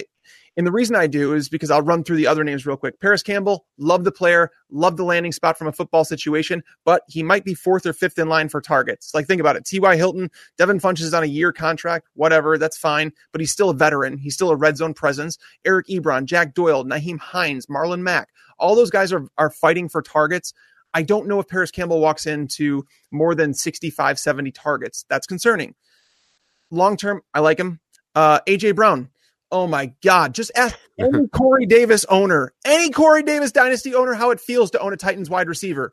and 0.58 0.66
the 0.66 0.72
reason 0.72 0.96
I 0.96 1.06
do 1.06 1.34
is 1.34 1.48
because 1.48 1.70
I'll 1.70 1.82
run 1.82 2.02
through 2.02 2.16
the 2.16 2.26
other 2.26 2.42
names 2.42 2.66
real 2.66 2.76
quick. 2.76 2.98
Parris 2.98 3.22
Campbell, 3.22 3.64
love 3.78 4.02
the 4.02 4.10
player, 4.10 4.50
love 4.70 4.96
the 4.96 5.04
landing 5.04 5.30
spot 5.30 5.56
from 5.56 5.68
a 5.68 5.72
football 5.72 6.04
situation, 6.04 6.64
but 6.84 7.02
he 7.06 7.22
might 7.22 7.44
be 7.44 7.54
fourth 7.54 7.86
or 7.86 7.92
fifth 7.92 8.18
in 8.18 8.28
line 8.28 8.48
for 8.48 8.60
targets. 8.60 9.14
Like, 9.14 9.28
think 9.28 9.40
about 9.40 9.54
it. 9.54 9.64
T.Y. 9.64 9.96
Hilton, 9.96 10.30
Devin 10.56 10.80
Funchess 10.80 11.02
is 11.02 11.14
on 11.14 11.22
a 11.22 11.26
year 11.26 11.52
contract, 11.52 12.08
whatever, 12.14 12.58
that's 12.58 12.76
fine, 12.76 13.12
but 13.30 13.40
he's 13.40 13.52
still 13.52 13.70
a 13.70 13.74
veteran. 13.74 14.18
He's 14.18 14.34
still 14.34 14.50
a 14.50 14.56
red 14.56 14.76
zone 14.76 14.94
presence. 14.94 15.38
Eric 15.64 15.86
Ebron, 15.86 16.24
Jack 16.24 16.54
Doyle, 16.54 16.84
Nyheim 16.84 17.20
Hines, 17.20 17.66
Marlon 17.66 18.00
Mack, 18.00 18.28
all 18.58 18.74
those 18.74 18.90
guys 18.90 19.12
are, 19.12 19.28
are 19.38 19.50
fighting 19.50 19.88
for 19.88 20.02
targets. 20.02 20.52
I 20.94 21.02
don't 21.02 21.28
know 21.28 21.38
if 21.40 21.48
Parris 21.48 21.70
Campbell 21.70 22.00
walks 22.00 22.26
into 22.26 22.86
more 23.10 23.34
than 23.34 23.54
65, 23.54 24.18
70 24.18 24.50
targets. 24.52 25.04
That's 25.08 25.26
concerning. 25.26 25.74
Long 26.70 26.96
term, 26.96 27.22
I 27.34 27.40
like 27.40 27.58
him. 27.58 27.80
Uh, 28.14 28.40
AJ 28.46 28.74
Brown, 28.74 29.10
Oh 29.50 29.66
my 29.66 29.92
God. 30.02 30.34
Just 30.34 30.50
ask 30.54 30.76
any 30.98 31.26
Corey 31.28 31.66
Davis 31.66 32.04
owner, 32.08 32.52
any 32.64 32.90
Corey 32.90 33.22
Davis 33.22 33.52
dynasty 33.52 33.94
owner, 33.94 34.14
how 34.14 34.30
it 34.30 34.40
feels 34.40 34.70
to 34.72 34.80
own 34.80 34.92
a 34.92 34.96
Titans 34.96 35.30
wide 35.30 35.48
receiver. 35.48 35.92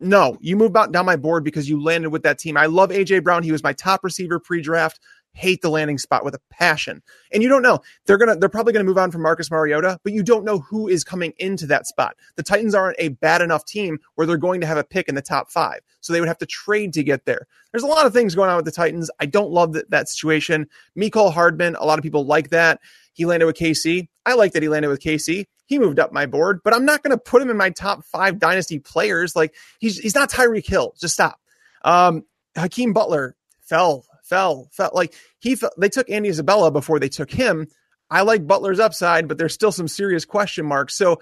No, 0.00 0.36
you 0.40 0.56
move 0.56 0.72
down 0.72 1.06
my 1.06 1.16
board 1.16 1.44
because 1.44 1.68
you 1.68 1.82
landed 1.82 2.10
with 2.10 2.24
that 2.24 2.38
team. 2.38 2.56
I 2.56 2.66
love 2.66 2.90
AJ 2.90 3.22
Brown. 3.22 3.42
He 3.42 3.52
was 3.52 3.62
my 3.62 3.72
top 3.72 4.02
receiver 4.02 4.40
pre 4.40 4.60
draft. 4.60 5.00
Hate 5.34 5.62
the 5.62 5.68
landing 5.68 5.98
spot 5.98 6.24
with 6.24 6.34
a 6.34 6.40
passion. 6.50 7.02
And 7.32 7.42
you 7.42 7.48
don't 7.48 7.62
know. 7.62 7.80
They're 8.06 8.18
gonna 8.18 8.36
they're 8.36 8.48
probably 8.48 8.72
gonna 8.72 8.84
move 8.84 8.98
on 8.98 9.10
from 9.10 9.22
Marcus 9.22 9.50
Mariota, 9.50 9.98
but 10.02 10.12
you 10.12 10.22
don't 10.22 10.44
know 10.44 10.60
who 10.60 10.88
is 10.88 11.04
coming 11.04 11.34
into 11.38 11.66
that 11.66 11.86
spot. 11.86 12.16
The 12.36 12.42
Titans 12.42 12.74
aren't 12.74 12.96
a 12.98 13.08
bad 13.08 13.42
enough 13.42 13.64
team 13.64 13.98
where 14.14 14.26
they're 14.26 14.36
going 14.36 14.60
to 14.60 14.66
have 14.66 14.78
a 14.78 14.84
pick 14.84 15.08
in 15.08 15.14
the 15.14 15.22
top 15.22 15.50
five. 15.50 15.80
So 16.00 16.12
they 16.12 16.20
would 16.20 16.28
have 16.28 16.38
to 16.38 16.46
trade 16.46 16.92
to 16.94 17.02
get 17.02 17.24
there. 17.24 17.46
There's 17.72 17.82
a 17.82 17.88
lot 17.88 18.06
of 18.06 18.12
things 18.12 18.34
going 18.34 18.50
on 18.50 18.56
with 18.56 18.66
the 18.66 18.70
Titans. 18.70 19.10
I 19.20 19.26
don't 19.26 19.50
love 19.50 19.72
that, 19.72 19.90
that 19.90 20.08
situation. 20.08 20.68
Mecole 20.98 21.32
Hardman, 21.32 21.76
a 21.76 21.84
lot 21.84 21.98
of 21.98 22.02
people 22.02 22.26
like 22.26 22.50
that. 22.50 22.80
He 23.14 23.24
landed 23.24 23.46
with 23.46 23.56
KC. 23.56 24.08
I 24.26 24.34
like 24.34 24.52
that 24.52 24.62
he 24.62 24.68
landed 24.68 24.88
with 24.88 25.00
KC. 25.00 25.46
He 25.66 25.78
moved 25.78 25.98
up 25.98 26.12
my 26.12 26.26
board, 26.26 26.60
but 26.62 26.74
I'm 26.74 26.84
not 26.84 27.02
going 27.02 27.16
to 27.16 27.18
put 27.18 27.40
him 27.40 27.48
in 27.48 27.56
my 27.56 27.70
top 27.70 28.04
five 28.04 28.38
dynasty 28.38 28.78
players. 28.78 29.34
Like 29.34 29.54
he's 29.78 29.98
he's 29.98 30.14
not 30.14 30.30
Tyreek 30.30 30.66
Hill. 30.66 30.94
Just 31.00 31.14
stop. 31.14 31.40
Um, 31.82 32.24
Hakeem 32.54 32.92
Butler 32.92 33.34
fell, 33.62 34.04
fell, 34.24 34.68
fell. 34.72 34.90
Like 34.92 35.14
he, 35.38 35.54
fell, 35.54 35.70
they 35.78 35.88
took 35.88 36.10
Andy 36.10 36.28
Isabella 36.28 36.70
before 36.70 36.98
they 36.98 37.08
took 37.08 37.30
him. 37.30 37.68
I 38.10 38.22
like 38.22 38.46
Butler's 38.46 38.80
upside, 38.80 39.28
but 39.28 39.38
there's 39.38 39.54
still 39.54 39.72
some 39.72 39.88
serious 39.88 40.24
question 40.24 40.66
marks. 40.66 40.96
So 40.96 41.20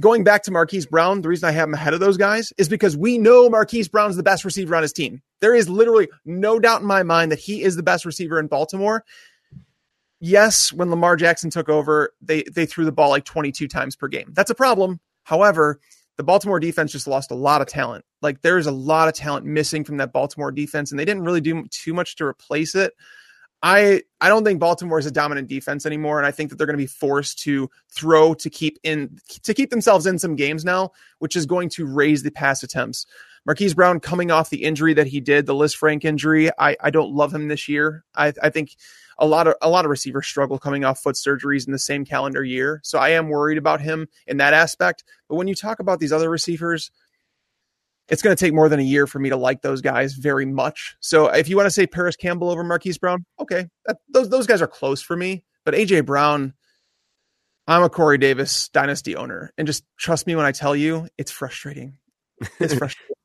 going 0.00 0.24
back 0.24 0.44
to 0.44 0.50
Marquise 0.50 0.86
Brown, 0.86 1.20
the 1.20 1.28
reason 1.28 1.48
I 1.48 1.52
have 1.52 1.68
him 1.68 1.74
ahead 1.74 1.94
of 1.94 2.00
those 2.00 2.16
guys 2.16 2.52
is 2.56 2.68
because 2.68 2.96
we 2.96 3.18
know 3.18 3.50
Marquise 3.50 3.88
Brown's 3.88 4.16
the 4.16 4.22
best 4.22 4.44
receiver 4.44 4.76
on 4.76 4.82
his 4.82 4.92
team. 4.92 5.22
There 5.40 5.54
is 5.54 5.68
literally 5.68 6.08
no 6.24 6.58
doubt 6.58 6.82
in 6.82 6.86
my 6.86 7.02
mind 7.02 7.32
that 7.32 7.40
he 7.40 7.62
is 7.62 7.76
the 7.76 7.82
best 7.82 8.04
receiver 8.04 8.38
in 8.38 8.46
Baltimore 8.46 9.04
yes, 10.22 10.72
when 10.72 10.88
Lamar 10.88 11.16
Jackson 11.16 11.50
took 11.50 11.68
over, 11.68 12.14
they 12.22 12.44
they 12.44 12.64
threw 12.64 12.86
the 12.86 12.92
ball 12.92 13.10
like 13.10 13.24
22 13.26 13.68
times 13.68 13.96
per 13.96 14.08
game. 14.08 14.32
That's 14.32 14.50
a 14.50 14.54
problem. 14.54 15.00
However, 15.24 15.80
the 16.22 16.26
Baltimore 16.26 16.60
defense 16.60 16.92
just 16.92 17.08
lost 17.08 17.32
a 17.32 17.34
lot 17.34 17.60
of 17.60 17.66
talent. 17.66 18.04
Like 18.20 18.42
there 18.42 18.56
is 18.56 18.66
a 18.66 18.72
lot 18.72 19.08
of 19.08 19.14
talent 19.14 19.44
missing 19.44 19.82
from 19.82 19.96
that 19.96 20.12
Baltimore 20.12 20.52
defense, 20.52 20.92
and 20.92 21.00
they 21.00 21.04
didn't 21.04 21.24
really 21.24 21.40
do 21.40 21.66
too 21.68 21.92
much 21.92 22.14
to 22.16 22.24
replace 22.24 22.76
it. 22.76 22.92
I 23.60 24.02
I 24.20 24.28
don't 24.28 24.44
think 24.44 24.60
Baltimore 24.60 25.00
is 25.00 25.06
a 25.06 25.10
dominant 25.10 25.48
defense 25.48 25.84
anymore, 25.84 26.18
and 26.18 26.26
I 26.26 26.30
think 26.30 26.50
that 26.50 26.56
they're 26.56 26.66
going 26.66 26.78
to 26.78 26.82
be 26.82 26.86
forced 26.86 27.40
to 27.40 27.68
throw 27.90 28.34
to 28.34 28.48
keep 28.48 28.78
in 28.84 29.18
to 29.42 29.52
keep 29.52 29.70
themselves 29.70 30.06
in 30.06 30.20
some 30.20 30.36
games 30.36 30.64
now, 30.64 30.92
which 31.18 31.34
is 31.34 31.44
going 31.44 31.68
to 31.70 31.86
raise 31.86 32.22
the 32.22 32.30
pass 32.30 32.62
attempts. 32.62 33.04
Marquise 33.44 33.74
Brown 33.74 33.98
coming 33.98 34.30
off 34.30 34.50
the 34.50 34.62
injury 34.62 34.94
that 34.94 35.08
he 35.08 35.20
did, 35.20 35.46
the 35.46 35.54
Lisfranc 35.54 36.04
injury, 36.04 36.48
I, 36.60 36.76
I 36.80 36.90
don't 36.90 37.12
love 37.12 37.34
him 37.34 37.48
this 37.48 37.68
year. 37.68 38.04
I, 38.14 38.32
I 38.40 38.50
think 38.50 38.76
a 39.22 39.26
lot 39.26 39.46
of 39.46 39.54
a 39.62 39.70
lot 39.70 39.84
of 39.86 39.90
receivers 39.90 40.26
struggle 40.26 40.58
coming 40.58 40.84
off 40.84 41.00
foot 41.00 41.14
surgeries 41.14 41.66
in 41.66 41.72
the 41.72 41.78
same 41.78 42.04
calendar 42.04 42.42
year. 42.42 42.80
So 42.82 42.98
I 42.98 43.10
am 43.10 43.28
worried 43.28 43.56
about 43.56 43.80
him 43.80 44.08
in 44.26 44.38
that 44.38 44.52
aspect. 44.52 45.04
But 45.28 45.36
when 45.36 45.46
you 45.46 45.54
talk 45.54 45.78
about 45.78 46.00
these 46.00 46.12
other 46.12 46.28
receivers, 46.28 46.90
it's 48.08 48.20
going 48.20 48.34
to 48.36 48.44
take 48.44 48.52
more 48.52 48.68
than 48.68 48.80
a 48.80 48.82
year 48.84 49.06
for 49.06 49.20
me 49.20 49.30
to 49.30 49.36
like 49.36 49.62
those 49.62 49.80
guys 49.80 50.14
very 50.14 50.44
much. 50.44 50.96
So 50.98 51.28
if 51.28 51.48
you 51.48 51.56
want 51.56 51.66
to 51.66 51.70
say 51.70 51.86
Parris 51.86 52.16
Campbell 52.16 52.50
over 52.50 52.64
Marquise 52.64 52.98
Brown, 52.98 53.24
okay, 53.38 53.68
that, 53.86 53.98
those 54.08 54.28
those 54.28 54.48
guys 54.48 54.60
are 54.60 54.66
close 54.66 55.00
for 55.00 55.16
me. 55.16 55.44
But 55.64 55.74
AJ 55.74 56.04
Brown, 56.04 56.54
I'm 57.68 57.84
a 57.84 57.88
Corey 57.88 58.18
Davis 58.18 58.70
dynasty 58.70 59.14
owner, 59.14 59.52
and 59.56 59.68
just 59.68 59.84
trust 59.96 60.26
me 60.26 60.34
when 60.34 60.46
I 60.46 60.52
tell 60.52 60.74
you, 60.74 61.06
it's 61.16 61.30
frustrating. 61.30 61.96
It's 62.58 62.74
frustrating. 62.74 63.14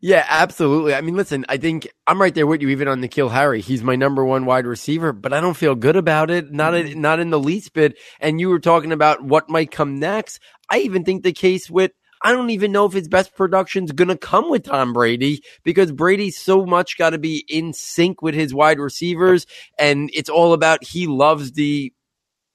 Yeah, 0.00 0.24
absolutely. 0.28 0.94
I 0.94 1.00
mean, 1.00 1.16
listen, 1.16 1.44
I 1.48 1.56
think 1.56 1.88
I'm 2.06 2.20
right 2.20 2.34
there 2.34 2.46
with 2.46 2.62
you, 2.62 2.68
even 2.68 2.88
on 2.88 3.00
N'Keal 3.00 3.30
Harry. 3.30 3.60
He's 3.60 3.82
my 3.82 3.96
number 3.96 4.24
one 4.24 4.46
wide 4.46 4.66
receiver, 4.66 5.12
but 5.12 5.32
I 5.32 5.40
don't 5.40 5.56
feel 5.56 5.74
good 5.74 5.96
about 5.96 6.30
it. 6.30 6.52
Not, 6.52 6.74
a, 6.74 6.84
mm-hmm. 6.84 7.00
not 7.00 7.20
in 7.20 7.30
the 7.30 7.40
least 7.40 7.72
bit. 7.72 7.98
And 8.20 8.40
you 8.40 8.48
were 8.48 8.60
talking 8.60 8.92
about 8.92 9.22
what 9.22 9.48
might 9.48 9.70
come 9.70 9.98
next. 9.98 10.40
I 10.70 10.78
even 10.80 11.04
think 11.04 11.22
the 11.22 11.32
case 11.32 11.70
with 11.70 11.92
I 12.22 12.32
don't 12.32 12.50
even 12.50 12.72
know 12.72 12.84
if 12.84 12.92
his 12.92 13.08
best 13.08 13.34
production's 13.36 13.92
going 13.92 14.08
to 14.08 14.16
come 14.16 14.50
with 14.50 14.64
Tom 14.64 14.92
Brady 14.92 15.42
because 15.62 15.92
Brady's 15.92 16.38
so 16.38 16.66
much 16.66 16.98
got 16.98 17.10
to 17.10 17.18
be 17.18 17.44
in 17.48 17.72
sync 17.72 18.22
with 18.22 18.34
his 18.34 18.52
wide 18.52 18.80
receivers. 18.80 19.46
And 19.78 20.10
it's 20.12 20.28
all 20.28 20.52
about 20.52 20.84
he 20.84 21.06
loves 21.06 21.52
the 21.52 21.92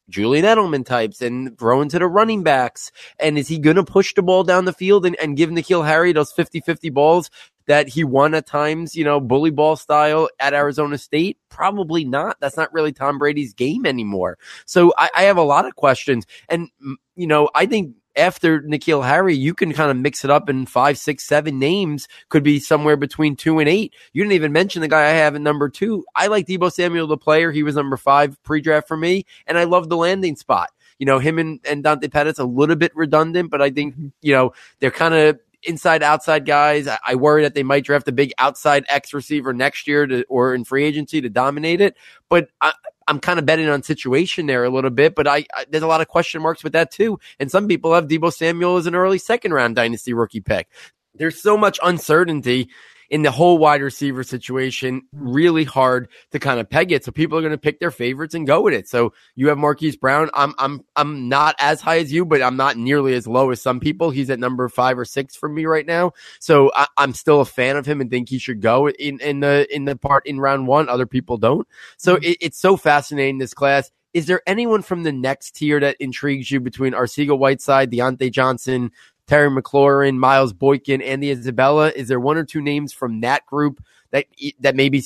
Julian 0.09 0.45
Edelman 0.45 0.85
types 0.85 1.21
and 1.21 1.57
throwing 1.57 1.89
to 1.89 1.99
the 1.99 2.07
running 2.07 2.43
backs. 2.43 2.91
And 3.19 3.37
is 3.37 3.47
he 3.47 3.59
going 3.59 3.77
to 3.77 3.83
push 3.83 4.13
the 4.13 4.21
ball 4.21 4.43
down 4.43 4.65
the 4.65 4.73
field 4.73 5.05
and, 5.05 5.15
and 5.19 5.37
give 5.37 5.49
N'Keal 5.49 5.85
Harry 5.85 6.11
those 6.11 6.31
50 6.31 6.61
50 6.61 6.89
balls 6.89 7.29
that 7.65 7.87
he 7.87 8.03
won 8.03 8.33
at 8.33 8.45
times, 8.45 8.95
you 8.95 9.05
know, 9.05 9.19
bully 9.19 9.51
ball 9.51 9.75
style 9.75 10.29
at 10.39 10.53
Arizona 10.53 10.97
State? 10.97 11.37
Probably 11.49 12.03
not. 12.03 12.37
That's 12.39 12.57
not 12.57 12.73
really 12.73 12.91
Tom 12.91 13.17
Brady's 13.17 13.53
game 13.53 13.85
anymore. 13.85 14.37
So 14.65 14.93
I, 14.97 15.09
I 15.15 15.23
have 15.23 15.37
a 15.37 15.43
lot 15.43 15.65
of 15.65 15.75
questions. 15.75 16.25
And, 16.49 16.69
you 17.15 17.27
know, 17.27 17.49
I 17.55 17.65
think 17.65 17.95
after 18.15 18.61
N'Keal 18.61 19.05
Harry, 19.05 19.35
you 19.35 19.53
can 19.53 19.73
kind 19.73 19.91
of 19.91 19.97
mix 19.97 20.23
it 20.23 20.31
up 20.31 20.49
in 20.49 20.65
five, 20.65 20.97
six, 20.97 21.23
seven 21.23 21.59
names. 21.59 22.07
Could 22.29 22.43
be 22.43 22.59
somewhere 22.59 22.97
between 22.97 23.35
two 23.35 23.59
and 23.59 23.69
eight. 23.69 23.93
You 24.13 24.23
didn't 24.23 24.33
even 24.33 24.51
mention 24.51 24.81
the 24.81 24.87
guy 24.87 25.05
I 25.05 25.13
have 25.13 25.35
at 25.35 25.41
number 25.41 25.69
two. 25.69 26.05
I 26.15 26.27
like 26.27 26.47
Deebo 26.47 26.71
Samuel, 26.71 27.07
the 27.07 27.17
player. 27.17 27.51
He 27.51 27.63
was 27.63 27.75
number 27.75 27.97
five 27.97 28.41
pre-draft 28.43 28.87
for 28.87 28.97
me, 28.97 29.25
and 29.47 29.57
I 29.57 29.63
love 29.63 29.89
the 29.89 29.97
landing 29.97 30.35
spot. 30.35 30.69
You 30.99 31.05
know, 31.05 31.19
him 31.19 31.39
and, 31.39 31.59
and 31.67 31.83
Dante 31.83 32.07
Pettis 32.07 32.39
a 32.39 32.45
little 32.45 32.75
bit 32.75 32.95
redundant, 32.95 33.49
but 33.49 33.61
I 33.61 33.71
think, 33.71 33.95
mm-hmm. 33.95 34.07
you 34.21 34.33
know, 34.33 34.53
they're 34.79 34.91
kind 34.91 35.13
of 35.13 35.39
inside 35.63 36.03
outside 36.03 36.45
guys. 36.45 36.87
I, 36.87 36.99
I, 37.05 37.15
worry 37.15 37.43
that 37.43 37.53
they 37.53 37.63
might 37.63 37.85
draft 37.85 38.07
a 38.07 38.11
big 38.11 38.33
outside 38.37 38.85
X 38.89 39.13
receiver 39.13 39.53
next 39.53 39.87
year 39.87 40.05
to, 40.05 40.23
or 40.25 40.53
in 40.53 40.65
free 40.65 40.83
agency 40.83 41.21
to 41.21 41.29
dominate 41.29 41.81
it. 41.81 41.95
But 42.29 42.49
I, 42.61 42.73
I'm 43.07 43.19
kind 43.19 43.39
of 43.39 43.45
betting 43.45 43.69
on 43.69 43.83
situation 43.83 44.45
there 44.45 44.63
a 44.63 44.69
little 44.69 44.89
bit, 44.89 45.15
but 45.15 45.27
I, 45.27 45.45
I, 45.53 45.65
there's 45.69 45.83
a 45.83 45.87
lot 45.87 46.01
of 46.01 46.07
question 46.07 46.41
marks 46.41 46.63
with 46.63 46.73
that 46.73 46.91
too. 46.91 47.19
And 47.39 47.51
some 47.51 47.67
people 47.67 47.93
have 47.93 48.07
Deebo 48.07 48.33
Samuel 48.33 48.77
as 48.77 48.87
an 48.87 48.95
early 48.95 49.17
second 49.17 49.53
round 49.53 49.75
dynasty 49.75 50.13
rookie 50.13 50.41
pick. 50.41 50.67
There's 51.15 51.41
so 51.41 51.57
much 51.57 51.79
uncertainty 51.83 52.69
in 53.13 53.21
the 53.21 53.29
whole 53.29 53.59
wide 53.59 53.83
receiver 53.83 54.23
situation, 54.23 55.03
really 55.13 55.63
hard 55.63 56.09
to 56.31 56.39
kind 56.39 56.59
of 56.59 56.67
peg 56.67 56.91
it. 56.91 57.05
So 57.05 57.11
people 57.11 57.37
are 57.37 57.41
going 57.41 57.51
to 57.51 57.59
pick 57.59 57.79
their 57.79 57.91
favorites 57.91 58.33
and 58.33 58.47
go 58.47 58.61
with 58.61 58.73
it. 58.73 58.87
So 58.89 59.13
you 59.35 59.49
have 59.49 59.57
Marquise 59.59 59.95
Brown. 59.95 60.31
I'm 60.33 60.55
I'm 60.57 60.81
I'm 60.95 61.29
not 61.29 61.55
as 61.59 61.79
high 61.79 61.99
as 61.99 62.11
you, 62.11 62.25
but 62.25 62.41
I'm 62.41 62.57
not 62.57 62.75
nearly 62.75 63.13
as 63.13 63.27
low 63.27 63.51
as 63.51 63.61
some 63.61 63.79
people. 63.79 64.09
He's 64.09 64.31
at 64.31 64.39
number 64.39 64.67
five 64.67 64.97
or 64.97 65.05
six 65.05 65.35
for 65.35 65.47
me 65.47 65.67
right 65.67 65.85
now. 65.85 66.13
So 66.39 66.71
I, 66.73 66.87
am 66.97 67.13
still 67.13 67.39
a 67.39 67.45
fan 67.45 67.77
of 67.77 67.85
him 67.85 68.01
and 68.01 68.09
think 68.09 68.29
he 68.29 68.39
should 68.39 68.61
go 68.61 68.89
in 68.89 69.19
in 69.19 69.41
the 69.41 69.67
in 69.69 69.85
the 69.85 69.95
part 69.95 70.25
in 70.25 70.39
round 70.39 70.65
one. 70.65 70.89
Other 70.89 71.05
people 71.05 71.37
don't. 71.37 71.67
So 71.97 72.15
mm-hmm. 72.15 72.23
it, 72.23 72.37
it's 72.41 72.59
so 72.59 72.77
fascinating 72.77 73.37
this 73.37 73.53
class. 73.53 73.91
Is 74.13 74.27
there 74.27 74.41
anyone 74.45 74.83
from 74.83 75.03
the 75.03 75.11
next 75.11 75.55
tier 75.55 75.79
that 75.79 75.97
intrigues 75.99 76.49
you 76.51 76.59
between 76.59 76.93
Arcega 76.93 77.37
Whiteside, 77.37 77.91
Diontae 77.91 78.31
Johnson, 78.31 78.91
Terry 79.27 79.49
McLaurin, 79.49 80.17
Miles 80.17 80.53
Boykin, 80.53 81.01
Andy 81.01 81.31
Isabella. 81.31 81.91
Is 81.95 82.07
there 82.07 82.19
one 82.19 82.37
or 82.37 82.43
two 82.43 82.61
names 82.61 82.93
from 82.93 83.21
that 83.21 83.45
group 83.45 83.83
that 84.11 84.25
that 84.59 84.75
maybe 84.75 85.03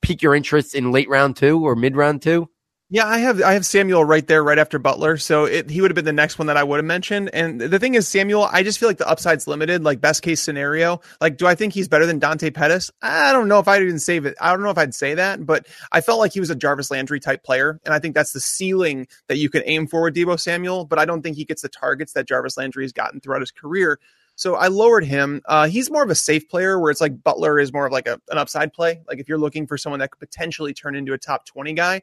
pique 0.00 0.22
your 0.22 0.34
interest 0.34 0.74
in 0.74 0.92
late 0.92 1.08
round 1.08 1.36
two 1.36 1.64
or 1.64 1.76
mid 1.76 1.96
round 1.96 2.22
two? 2.22 2.48
Yeah, 2.90 3.06
I 3.06 3.18
have 3.18 3.42
I 3.42 3.52
have 3.52 3.66
Samuel 3.66 4.02
right 4.02 4.26
there, 4.26 4.42
right 4.42 4.58
after 4.58 4.78
Butler. 4.78 5.18
So 5.18 5.44
it, 5.44 5.68
he 5.68 5.82
would 5.82 5.90
have 5.90 5.94
been 5.94 6.06
the 6.06 6.12
next 6.12 6.38
one 6.38 6.46
that 6.46 6.56
I 6.56 6.64
would 6.64 6.78
have 6.78 6.86
mentioned. 6.86 7.28
And 7.34 7.60
the 7.60 7.78
thing 7.78 7.94
is, 7.94 8.08
Samuel, 8.08 8.48
I 8.50 8.62
just 8.62 8.78
feel 8.78 8.88
like 8.88 8.96
the 8.96 9.06
upside's 9.06 9.46
limited. 9.46 9.84
Like 9.84 10.00
best 10.00 10.22
case 10.22 10.40
scenario, 10.40 11.02
like 11.20 11.36
do 11.36 11.46
I 11.46 11.54
think 11.54 11.74
he's 11.74 11.86
better 11.86 12.06
than 12.06 12.18
Dante 12.18 12.48
Pettis? 12.48 12.90
I 13.02 13.32
don't 13.32 13.46
know 13.46 13.58
if 13.58 13.68
I'd 13.68 13.82
even 13.82 13.98
save 13.98 14.24
it. 14.24 14.36
I 14.40 14.52
don't 14.52 14.62
know 14.62 14.70
if 14.70 14.78
I'd 14.78 14.94
say 14.94 15.12
that, 15.14 15.44
but 15.44 15.66
I 15.92 16.00
felt 16.00 16.18
like 16.18 16.32
he 16.32 16.40
was 16.40 16.48
a 16.48 16.54
Jarvis 16.54 16.90
Landry 16.90 17.20
type 17.20 17.44
player, 17.44 17.78
and 17.84 17.92
I 17.92 17.98
think 17.98 18.14
that's 18.14 18.32
the 18.32 18.40
ceiling 18.40 19.06
that 19.26 19.36
you 19.36 19.50
can 19.50 19.62
aim 19.66 19.86
for 19.86 20.04
with 20.04 20.14
Deebo 20.14 20.40
Samuel. 20.40 20.86
But 20.86 20.98
I 20.98 21.04
don't 21.04 21.20
think 21.20 21.36
he 21.36 21.44
gets 21.44 21.60
the 21.60 21.68
targets 21.68 22.14
that 22.14 22.26
Jarvis 22.26 22.56
Landry 22.56 22.84
has 22.84 22.92
gotten 22.94 23.20
throughout 23.20 23.42
his 23.42 23.50
career. 23.50 24.00
So 24.34 24.54
I 24.54 24.68
lowered 24.68 25.04
him. 25.04 25.42
Uh, 25.44 25.66
he's 25.66 25.90
more 25.90 26.04
of 26.04 26.10
a 26.10 26.14
safe 26.14 26.48
player 26.48 26.80
where 26.80 26.90
it's 26.90 27.00
like 27.02 27.22
Butler 27.22 27.58
is 27.58 27.72
more 27.72 27.86
of 27.86 27.92
like 27.92 28.06
a, 28.06 28.18
an 28.30 28.38
upside 28.38 28.72
play. 28.72 29.02
Like 29.06 29.18
if 29.18 29.28
you're 29.28 29.36
looking 29.36 29.66
for 29.66 29.76
someone 29.76 29.98
that 29.98 30.12
could 30.12 30.20
potentially 30.20 30.72
turn 30.72 30.94
into 30.94 31.12
a 31.12 31.18
top 31.18 31.44
20 31.44 31.74
guy, 31.74 32.02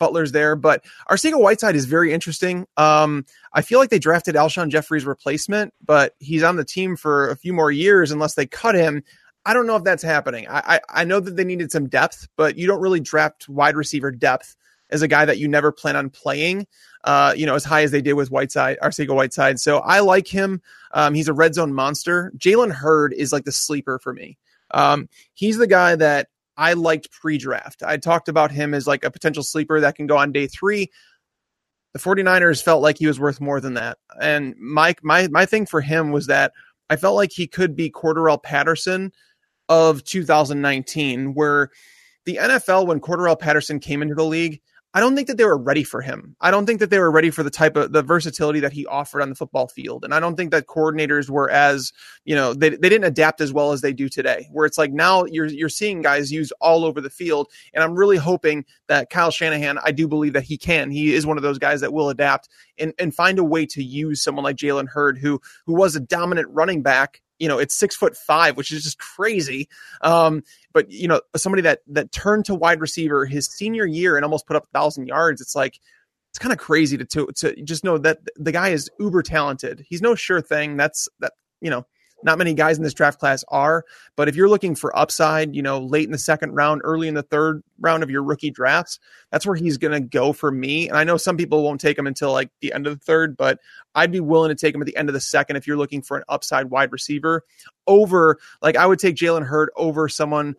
Butler's 0.00 0.32
there. 0.32 0.56
But 0.56 0.84
Arcega-Whiteside 1.08 1.76
is 1.76 1.84
very 1.84 2.12
interesting. 2.12 2.66
Um, 2.76 3.24
I 3.52 3.62
feel 3.62 3.78
like 3.78 3.90
they 3.90 4.00
drafted 4.00 4.34
Alshon 4.34 4.70
Jeffery's 4.70 5.04
replacement, 5.04 5.72
but 5.84 6.16
he's 6.18 6.42
on 6.42 6.56
the 6.56 6.64
team 6.64 6.96
for 6.96 7.30
a 7.30 7.36
few 7.36 7.52
more 7.52 7.70
years 7.70 8.10
unless 8.10 8.34
they 8.34 8.46
cut 8.46 8.74
him. 8.74 9.04
I 9.46 9.54
don't 9.54 9.66
know 9.66 9.76
if 9.76 9.84
that's 9.84 10.02
happening. 10.02 10.48
I, 10.48 10.58
I, 10.58 10.80
I 10.88 11.04
know 11.04 11.20
that 11.20 11.36
they 11.36 11.44
needed 11.44 11.70
some 11.70 11.88
depth, 11.88 12.26
but 12.36 12.58
you 12.58 12.66
don't 12.66 12.80
really 12.80 13.00
draft 13.00 13.48
wide 13.48 13.76
receiver 13.76 14.10
depth 14.10 14.56
as 14.90 15.02
a 15.02 15.08
guy 15.08 15.24
that 15.24 15.38
you 15.38 15.46
never 15.46 15.70
plan 15.70 15.94
on 15.94 16.10
playing, 16.10 16.66
uh, 17.04 17.32
you 17.36 17.46
know, 17.46 17.54
as 17.54 17.64
high 17.64 17.82
as 17.82 17.92
they 17.92 18.02
did 18.02 18.14
with 18.14 18.30
Whiteside, 18.30 18.76
Arcega-Whiteside. 18.82 19.60
So 19.60 19.78
I 19.78 20.00
like 20.00 20.26
him. 20.26 20.60
Um, 20.92 21.14
he's 21.14 21.28
a 21.28 21.32
red 21.32 21.54
zone 21.54 21.72
monster. 21.72 22.32
Jalen 22.36 22.72
Hurd 22.72 23.12
is 23.12 23.32
like 23.32 23.44
the 23.44 23.52
sleeper 23.52 24.00
for 24.00 24.12
me. 24.12 24.36
Um, 24.72 25.08
he's 25.32 25.58
the 25.58 25.66
guy 25.66 25.94
that 25.96 26.28
I 26.60 26.74
liked 26.74 27.10
pre 27.10 27.38
draft. 27.38 27.82
I 27.82 27.96
talked 27.96 28.28
about 28.28 28.52
him 28.52 28.74
as 28.74 28.86
like 28.86 29.02
a 29.02 29.10
potential 29.10 29.42
sleeper 29.42 29.80
that 29.80 29.94
can 29.94 30.06
go 30.06 30.18
on 30.18 30.30
day 30.30 30.46
three. 30.46 30.90
The 31.94 31.98
49ers 31.98 32.62
felt 32.62 32.82
like 32.82 32.98
he 32.98 33.06
was 33.06 33.18
worth 33.18 33.40
more 33.40 33.62
than 33.62 33.74
that. 33.74 33.96
And 34.20 34.54
my, 34.58 34.94
my, 35.02 35.26
my 35.28 35.46
thing 35.46 35.64
for 35.64 35.80
him 35.80 36.12
was 36.12 36.26
that 36.26 36.52
I 36.90 36.96
felt 36.96 37.16
like 37.16 37.32
he 37.32 37.46
could 37.46 37.74
be 37.74 37.90
Cordarrelle 37.90 38.42
Patterson 38.42 39.10
of 39.70 40.04
2019, 40.04 41.32
where 41.32 41.70
the 42.26 42.36
NFL, 42.36 42.86
when 42.86 43.00
Cordarrelle 43.00 43.38
Patterson 43.38 43.80
came 43.80 44.02
into 44.02 44.14
the 44.14 44.24
league, 44.24 44.60
I 44.92 44.98
don't 44.98 45.14
think 45.14 45.28
that 45.28 45.36
they 45.36 45.44
were 45.44 45.56
ready 45.56 45.84
for 45.84 46.02
him. 46.02 46.34
I 46.40 46.50
don't 46.50 46.66
think 46.66 46.80
that 46.80 46.90
they 46.90 46.98
were 46.98 47.12
ready 47.12 47.30
for 47.30 47.44
the 47.44 47.50
type 47.50 47.76
of 47.76 47.92
the 47.92 48.02
versatility 48.02 48.58
that 48.60 48.72
he 48.72 48.86
offered 48.86 49.22
on 49.22 49.28
the 49.28 49.36
football 49.36 49.68
field. 49.68 50.04
And 50.04 50.12
I 50.12 50.18
don't 50.18 50.34
think 50.34 50.50
that 50.50 50.66
coordinators 50.66 51.30
were 51.30 51.48
as, 51.48 51.92
you 52.24 52.34
know, 52.34 52.54
they, 52.54 52.70
they 52.70 52.88
didn't 52.88 53.04
adapt 53.04 53.40
as 53.40 53.52
well 53.52 53.70
as 53.70 53.82
they 53.82 53.92
do 53.92 54.08
today, 54.08 54.48
where 54.50 54.66
it's 54.66 54.78
like 54.78 54.92
now 54.92 55.24
you're 55.26 55.46
you're 55.46 55.68
seeing 55.68 56.02
guys 56.02 56.32
used 56.32 56.52
all 56.60 56.84
over 56.84 57.00
the 57.00 57.10
field. 57.10 57.48
And 57.72 57.84
I'm 57.84 57.94
really 57.94 58.16
hoping 58.16 58.64
that 58.88 59.10
Kyle 59.10 59.30
Shanahan, 59.30 59.78
I 59.84 59.92
do 59.92 60.08
believe 60.08 60.32
that 60.32 60.42
he 60.42 60.58
can. 60.58 60.90
He 60.90 61.14
is 61.14 61.24
one 61.24 61.36
of 61.36 61.44
those 61.44 61.58
guys 61.58 61.80
that 61.82 61.92
will 61.92 62.08
adapt 62.08 62.48
and, 62.76 62.92
and 62.98 63.14
find 63.14 63.38
a 63.38 63.44
way 63.44 63.66
to 63.66 63.84
use 63.84 64.20
someone 64.20 64.44
like 64.44 64.56
Jalen 64.56 64.88
Hurd, 64.88 65.18
who 65.18 65.40
who 65.66 65.74
was 65.74 65.94
a 65.94 66.00
dominant 66.00 66.48
running 66.50 66.82
back 66.82 67.22
you 67.40 67.48
know 67.48 67.58
it's 67.58 67.74
six 67.74 67.96
foot 67.96 68.16
five 68.16 68.56
which 68.56 68.70
is 68.70 68.84
just 68.84 68.98
crazy. 68.98 69.68
Um, 70.02 70.44
but 70.72 70.90
you 70.90 71.08
know 71.08 71.20
somebody 71.34 71.62
that 71.62 71.80
that 71.88 72.12
turned 72.12 72.44
to 72.44 72.54
wide 72.54 72.80
receiver 72.80 73.26
his 73.26 73.46
senior 73.46 73.86
year 73.86 74.16
and 74.16 74.24
almost 74.24 74.46
put 74.46 74.54
up 74.54 74.64
a 74.64 74.78
thousand 74.78 75.08
yards 75.08 75.40
it's 75.40 75.56
like 75.56 75.80
it's 76.30 76.38
kind 76.38 76.52
of 76.52 76.58
crazy 76.58 76.96
to, 76.96 77.04
to 77.04 77.26
to 77.36 77.62
just 77.62 77.84
know 77.84 77.98
that 77.98 78.18
the 78.36 78.52
guy 78.52 78.68
is 78.68 78.88
uber 79.00 79.22
talented. 79.22 79.84
He's 79.88 80.00
no 80.00 80.14
sure 80.14 80.40
thing. 80.40 80.76
That's 80.76 81.08
that 81.18 81.32
you 81.60 81.70
know 81.70 81.86
not 82.22 82.38
many 82.38 82.54
guys 82.54 82.76
in 82.76 82.84
this 82.84 82.94
draft 82.94 83.18
class 83.18 83.44
are, 83.48 83.84
but 84.16 84.28
if 84.28 84.36
you're 84.36 84.48
looking 84.48 84.74
for 84.74 84.96
upside, 84.96 85.54
you 85.54 85.62
know, 85.62 85.78
late 85.78 86.04
in 86.04 86.12
the 86.12 86.18
second 86.18 86.52
round, 86.52 86.80
early 86.84 87.08
in 87.08 87.14
the 87.14 87.22
third 87.22 87.62
round 87.78 88.02
of 88.02 88.10
your 88.10 88.22
rookie 88.22 88.50
drafts, 88.50 88.98
that's 89.30 89.46
where 89.46 89.56
he's 89.56 89.78
going 89.78 89.92
to 89.92 90.00
go 90.00 90.32
for 90.32 90.50
me. 90.50 90.88
And 90.88 90.96
I 90.96 91.04
know 91.04 91.16
some 91.16 91.36
people 91.36 91.62
won't 91.62 91.80
take 91.80 91.98
him 91.98 92.06
until 92.06 92.32
like 92.32 92.50
the 92.60 92.72
end 92.72 92.86
of 92.86 92.98
the 92.98 93.04
third, 93.04 93.36
but 93.36 93.58
I'd 93.94 94.12
be 94.12 94.20
willing 94.20 94.50
to 94.50 94.54
take 94.54 94.74
him 94.74 94.82
at 94.82 94.86
the 94.86 94.96
end 94.96 95.08
of 95.08 95.12
the 95.12 95.20
second 95.20 95.56
if 95.56 95.66
you're 95.66 95.76
looking 95.76 96.02
for 96.02 96.16
an 96.16 96.24
upside 96.28 96.70
wide 96.70 96.92
receiver 96.92 97.44
over, 97.86 98.38
like, 98.62 98.76
I 98.76 98.86
would 98.86 98.98
take 98.98 99.16
Jalen 99.16 99.46
Hurd 99.46 99.70
over 99.76 100.08
someone 100.08 100.54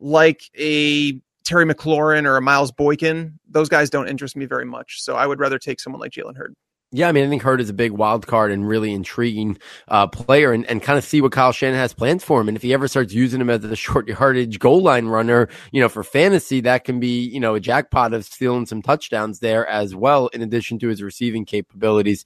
like 0.00 0.50
a 0.58 1.20
Terry 1.44 1.64
McLaurin 1.64 2.26
or 2.26 2.36
a 2.36 2.42
Miles 2.42 2.72
Boykin. 2.72 3.38
Those 3.48 3.68
guys 3.68 3.88
don't 3.88 4.08
interest 4.08 4.36
me 4.36 4.46
very 4.46 4.64
much. 4.64 5.00
So 5.00 5.14
I 5.14 5.26
would 5.26 5.38
rather 5.38 5.58
take 5.58 5.78
someone 5.80 6.00
like 6.00 6.12
Jalen 6.12 6.36
Hurd. 6.36 6.54
Yeah, 6.96 7.08
I 7.10 7.12
mean, 7.12 7.26
I 7.26 7.28
think 7.28 7.42
Hurd 7.42 7.60
is 7.60 7.68
a 7.68 7.74
big 7.74 7.92
wild 7.92 8.26
card 8.26 8.50
and 8.50 8.66
really 8.66 8.94
intriguing 8.94 9.58
uh, 9.88 10.06
player, 10.06 10.52
and, 10.52 10.64
and 10.64 10.82
kind 10.82 10.96
of 10.96 11.04
see 11.04 11.20
what 11.20 11.30
Kyle 11.30 11.52
Shanahan 11.52 11.78
has 11.78 11.92
plans 11.92 12.24
for 12.24 12.40
him. 12.40 12.48
And 12.48 12.56
if 12.56 12.62
he 12.62 12.72
ever 12.72 12.88
starts 12.88 13.12
using 13.12 13.38
him 13.38 13.50
as 13.50 13.62
a 13.64 13.76
short 13.76 14.08
yardage 14.08 14.58
goal 14.58 14.80
line 14.80 15.04
runner, 15.04 15.50
you 15.72 15.82
know, 15.82 15.90
for 15.90 16.02
fantasy, 16.02 16.62
that 16.62 16.84
can 16.84 16.98
be 16.98 17.20
you 17.20 17.38
know 17.38 17.54
a 17.54 17.60
jackpot 17.60 18.14
of 18.14 18.24
stealing 18.24 18.64
some 18.64 18.80
touchdowns 18.80 19.40
there 19.40 19.66
as 19.66 19.94
well, 19.94 20.28
in 20.28 20.40
addition 20.40 20.78
to 20.78 20.88
his 20.88 21.02
receiving 21.02 21.44
capabilities. 21.44 22.24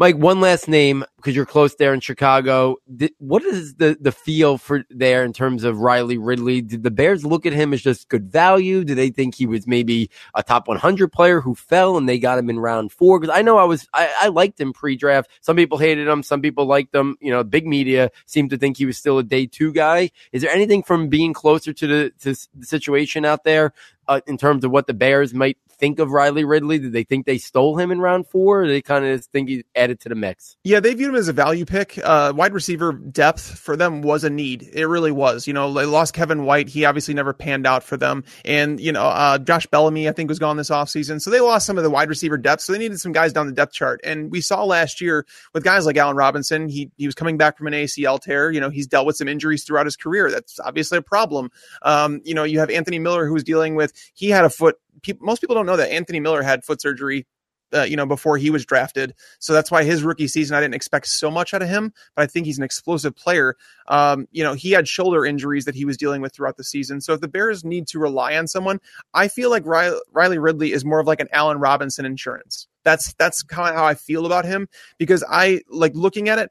Mike, 0.00 0.16
one 0.16 0.40
last 0.40 0.66
name 0.66 1.04
because 1.16 1.36
you're 1.36 1.44
close 1.44 1.74
there 1.74 1.92
in 1.92 2.00
Chicago. 2.00 2.76
What 3.18 3.42
is 3.42 3.74
the 3.74 3.98
the 4.00 4.12
feel 4.12 4.56
for 4.56 4.82
there 4.88 5.22
in 5.24 5.34
terms 5.34 5.62
of 5.62 5.80
Riley 5.80 6.16
Ridley? 6.16 6.62
Did 6.62 6.84
the 6.84 6.90
Bears 6.90 7.22
look 7.22 7.44
at 7.44 7.52
him 7.52 7.74
as 7.74 7.82
just 7.82 8.08
good 8.08 8.32
value? 8.32 8.82
Do 8.82 8.94
they 8.94 9.10
think 9.10 9.34
he 9.34 9.44
was 9.44 9.66
maybe 9.66 10.08
a 10.34 10.42
top 10.42 10.68
100 10.68 11.12
player 11.12 11.42
who 11.42 11.54
fell 11.54 11.98
and 11.98 12.08
they 12.08 12.18
got 12.18 12.38
him 12.38 12.48
in 12.48 12.58
round 12.58 12.92
four? 12.92 13.20
Because 13.20 13.36
I 13.36 13.42
know 13.42 13.58
I 13.58 13.64
was 13.64 13.86
I, 13.92 14.10
I 14.18 14.28
liked 14.28 14.58
him 14.58 14.72
pre-draft. 14.72 15.28
Some 15.42 15.56
people 15.56 15.76
hated 15.76 16.08
him, 16.08 16.22
some 16.22 16.40
people 16.40 16.64
liked 16.64 16.94
him. 16.94 17.18
You 17.20 17.32
know, 17.32 17.44
big 17.44 17.66
media 17.66 18.10
seemed 18.24 18.48
to 18.50 18.56
think 18.56 18.78
he 18.78 18.86
was 18.86 18.96
still 18.96 19.18
a 19.18 19.22
day 19.22 19.44
two 19.44 19.70
guy. 19.70 20.12
Is 20.32 20.40
there 20.40 20.50
anything 20.50 20.82
from 20.82 21.10
being 21.10 21.34
closer 21.34 21.74
to 21.74 21.86
the 21.86 22.10
to 22.20 22.34
the 22.54 22.64
situation 22.64 23.26
out 23.26 23.44
there 23.44 23.74
uh, 24.08 24.22
in 24.26 24.38
terms 24.38 24.64
of 24.64 24.70
what 24.70 24.86
the 24.86 24.94
Bears 24.94 25.34
might 25.34 25.58
think 25.80 25.98
of 25.98 26.10
Riley 26.10 26.44
Ridley? 26.44 26.78
Did 26.78 26.92
they 26.92 27.04
think 27.04 27.26
they 27.26 27.38
stole 27.38 27.76
him 27.76 27.90
in 27.90 28.00
round 28.00 28.28
four? 28.28 28.62
Or 28.62 28.68
they 28.68 28.82
kind 28.82 29.04
of 29.04 29.24
think 29.26 29.48
he 29.48 29.64
added 29.74 30.00
to 30.00 30.08
the 30.08 30.14
mix? 30.14 30.56
Yeah, 30.62 30.80
they 30.80 30.94
viewed 30.94 31.10
him 31.10 31.16
as 31.16 31.28
a 31.28 31.32
value 31.32 31.64
pick. 31.64 31.98
Uh, 32.02 32.32
wide 32.36 32.52
receiver 32.52 32.92
depth 32.92 33.58
for 33.58 33.76
them 33.76 34.02
was 34.02 34.22
a 34.22 34.30
need. 34.30 34.68
It 34.72 34.86
really 34.86 35.10
was. 35.10 35.46
You 35.46 35.54
know, 35.54 35.72
they 35.72 35.86
lost 35.86 36.14
Kevin 36.14 36.44
White. 36.44 36.68
He 36.68 36.84
obviously 36.84 37.14
never 37.14 37.32
panned 37.32 37.66
out 37.66 37.82
for 37.82 37.96
them. 37.96 38.24
And, 38.44 38.78
you 38.78 38.92
know, 38.92 39.02
uh, 39.02 39.38
Josh 39.38 39.66
Bellamy, 39.66 40.08
I 40.08 40.12
think, 40.12 40.28
was 40.28 40.38
gone 40.38 40.56
this 40.56 40.70
offseason. 40.70 41.20
So 41.20 41.30
they 41.30 41.40
lost 41.40 41.66
some 41.66 41.78
of 41.78 41.84
the 41.84 41.90
wide 41.90 42.08
receiver 42.08 42.36
depth. 42.36 42.62
So 42.62 42.72
they 42.72 42.78
needed 42.78 43.00
some 43.00 43.12
guys 43.12 43.32
down 43.32 43.46
the 43.46 43.52
depth 43.52 43.72
chart. 43.72 44.00
And 44.04 44.30
we 44.30 44.40
saw 44.40 44.64
last 44.64 45.00
year 45.00 45.26
with 45.54 45.64
guys 45.64 45.86
like 45.86 45.96
Allen 45.96 46.16
Robinson, 46.16 46.68
he, 46.68 46.90
he 46.96 47.06
was 47.06 47.14
coming 47.14 47.38
back 47.38 47.56
from 47.56 47.66
an 47.66 47.72
ACL 47.72 48.20
tear. 48.20 48.50
You 48.50 48.60
know, 48.60 48.70
he's 48.70 48.86
dealt 48.86 49.06
with 49.06 49.16
some 49.16 49.28
injuries 49.28 49.64
throughout 49.64 49.86
his 49.86 49.96
career. 49.96 50.30
That's 50.30 50.60
obviously 50.60 50.98
a 50.98 51.02
problem. 51.02 51.50
Um, 51.82 52.20
you 52.24 52.34
know, 52.34 52.44
you 52.44 52.60
have 52.60 52.70
Anthony 52.70 52.98
Miller, 52.98 53.26
who 53.26 53.32
was 53.32 53.44
dealing 53.44 53.74
with, 53.74 53.92
he 54.14 54.30
had 54.30 54.44
a 54.44 54.50
foot 54.50 54.76
most 55.20 55.40
people 55.40 55.54
don't 55.54 55.66
know 55.66 55.76
that 55.76 55.90
Anthony 55.90 56.20
Miller 56.20 56.42
had 56.42 56.64
foot 56.64 56.80
surgery 56.80 57.26
uh, 57.74 57.82
you 57.82 57.96
know, 57.96 58.06
before 58.06 58.36
he 58.36 58.50
was 58.50 58.64
drafted. 58.64 59.14
So 59.38 59.52
that's 59.52 59.70
why 59.70 59.84
his 59.84 60.02
rookie 60.02 60.28
season, 60.28 60.56
I 60.56 60.60
didn't 60.60 60.74
expect 60.74 61.06
so 61.06 61.30
much 61.30 61.54
out 61.54 61.62
of 61.62 61.68
him, 61.68 61.92
but 62.16 62.22
I 62.22 62.26
think 62.26 62.46
he's 62.46 62.58
an 62.58 62.64
explosive 62.64 63.14
player. 63.14 63.56
Um, 63.88 64.26
you 64.32 64.42
know, 64.42 64.54
he 64.54 64.72
had 64.72 64.88
shoulder 64.88 65.24
injuries 65.24 65.64
that 65.64 65.74
he 65.74 65.84
was 65.84 65.96
dealing 65.96 66.20
with 66.20 66.34
throughout 66.34 66.56
the 66.56 66.64
season. 66.64 67.00
So 67.00 67.14
if 67.14 67.20
the 67.20 67.28
Bears 67.28 67.64
need 67.64 67.86
to 67.88 67.98
rely 67.98 68.36
on 68.36 68.46
someone, 68.46 68.80
I 69.14 69.28
feel 69.28 69.50
like 69.50 69.64
Riley, 69.66 69.98
Riley 70.12 70.38
Ridley 70.38 70.72
is 70.72 70.84
more 70.84 71.00
of 71.00 71.06
like 71.06 71.20
an 71.20 71.28
Allen 71.32 71.58
Robinson 71.58 72.04
insurance. 72.04 72.66
That's, 72.84 73.12
that's 73.14 73.42
kind 73.42 73.70
of 73.70 73.76
how 73.76 73.84
I 73.84 73.94
feel 73.94 74.26
about 74.26 74.44
him 74.44 74.68
because 74.98 75.22
I 75.28 75.60
like 75.68 75.92
looking 75.94 76.28
at 76.28 76.38
it. 76.38 76.50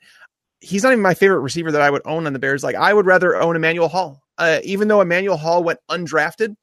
He's 0.61 0.83
not 0.83 0.91
even 0.91 1.01
my 1.01 1.13
favorite 1.13 1.39
receiver 1.39 1.71
that 1.71 1.81
I 1.81 1.89
would 1.89 2.01
own 2.05 2.27
on 2.27 2.33
the 2.33 2.39
Bears. 2.39 2.63
Like 2.63 2.75
I 2.75 2.93
would 2.93 3.05
rather 3.05 3.35
own 3.41 3.55
Emmanuel 3.55 3.87
Hall. 3.87 4.23
Uh, 4.37 4.59
even 4.63 4.87
though 4.87 5.01
Emmanuel 5.01 5.35
Hall 5.35 5.63
went 5.63 5.79
undrafted, 5.89 6.55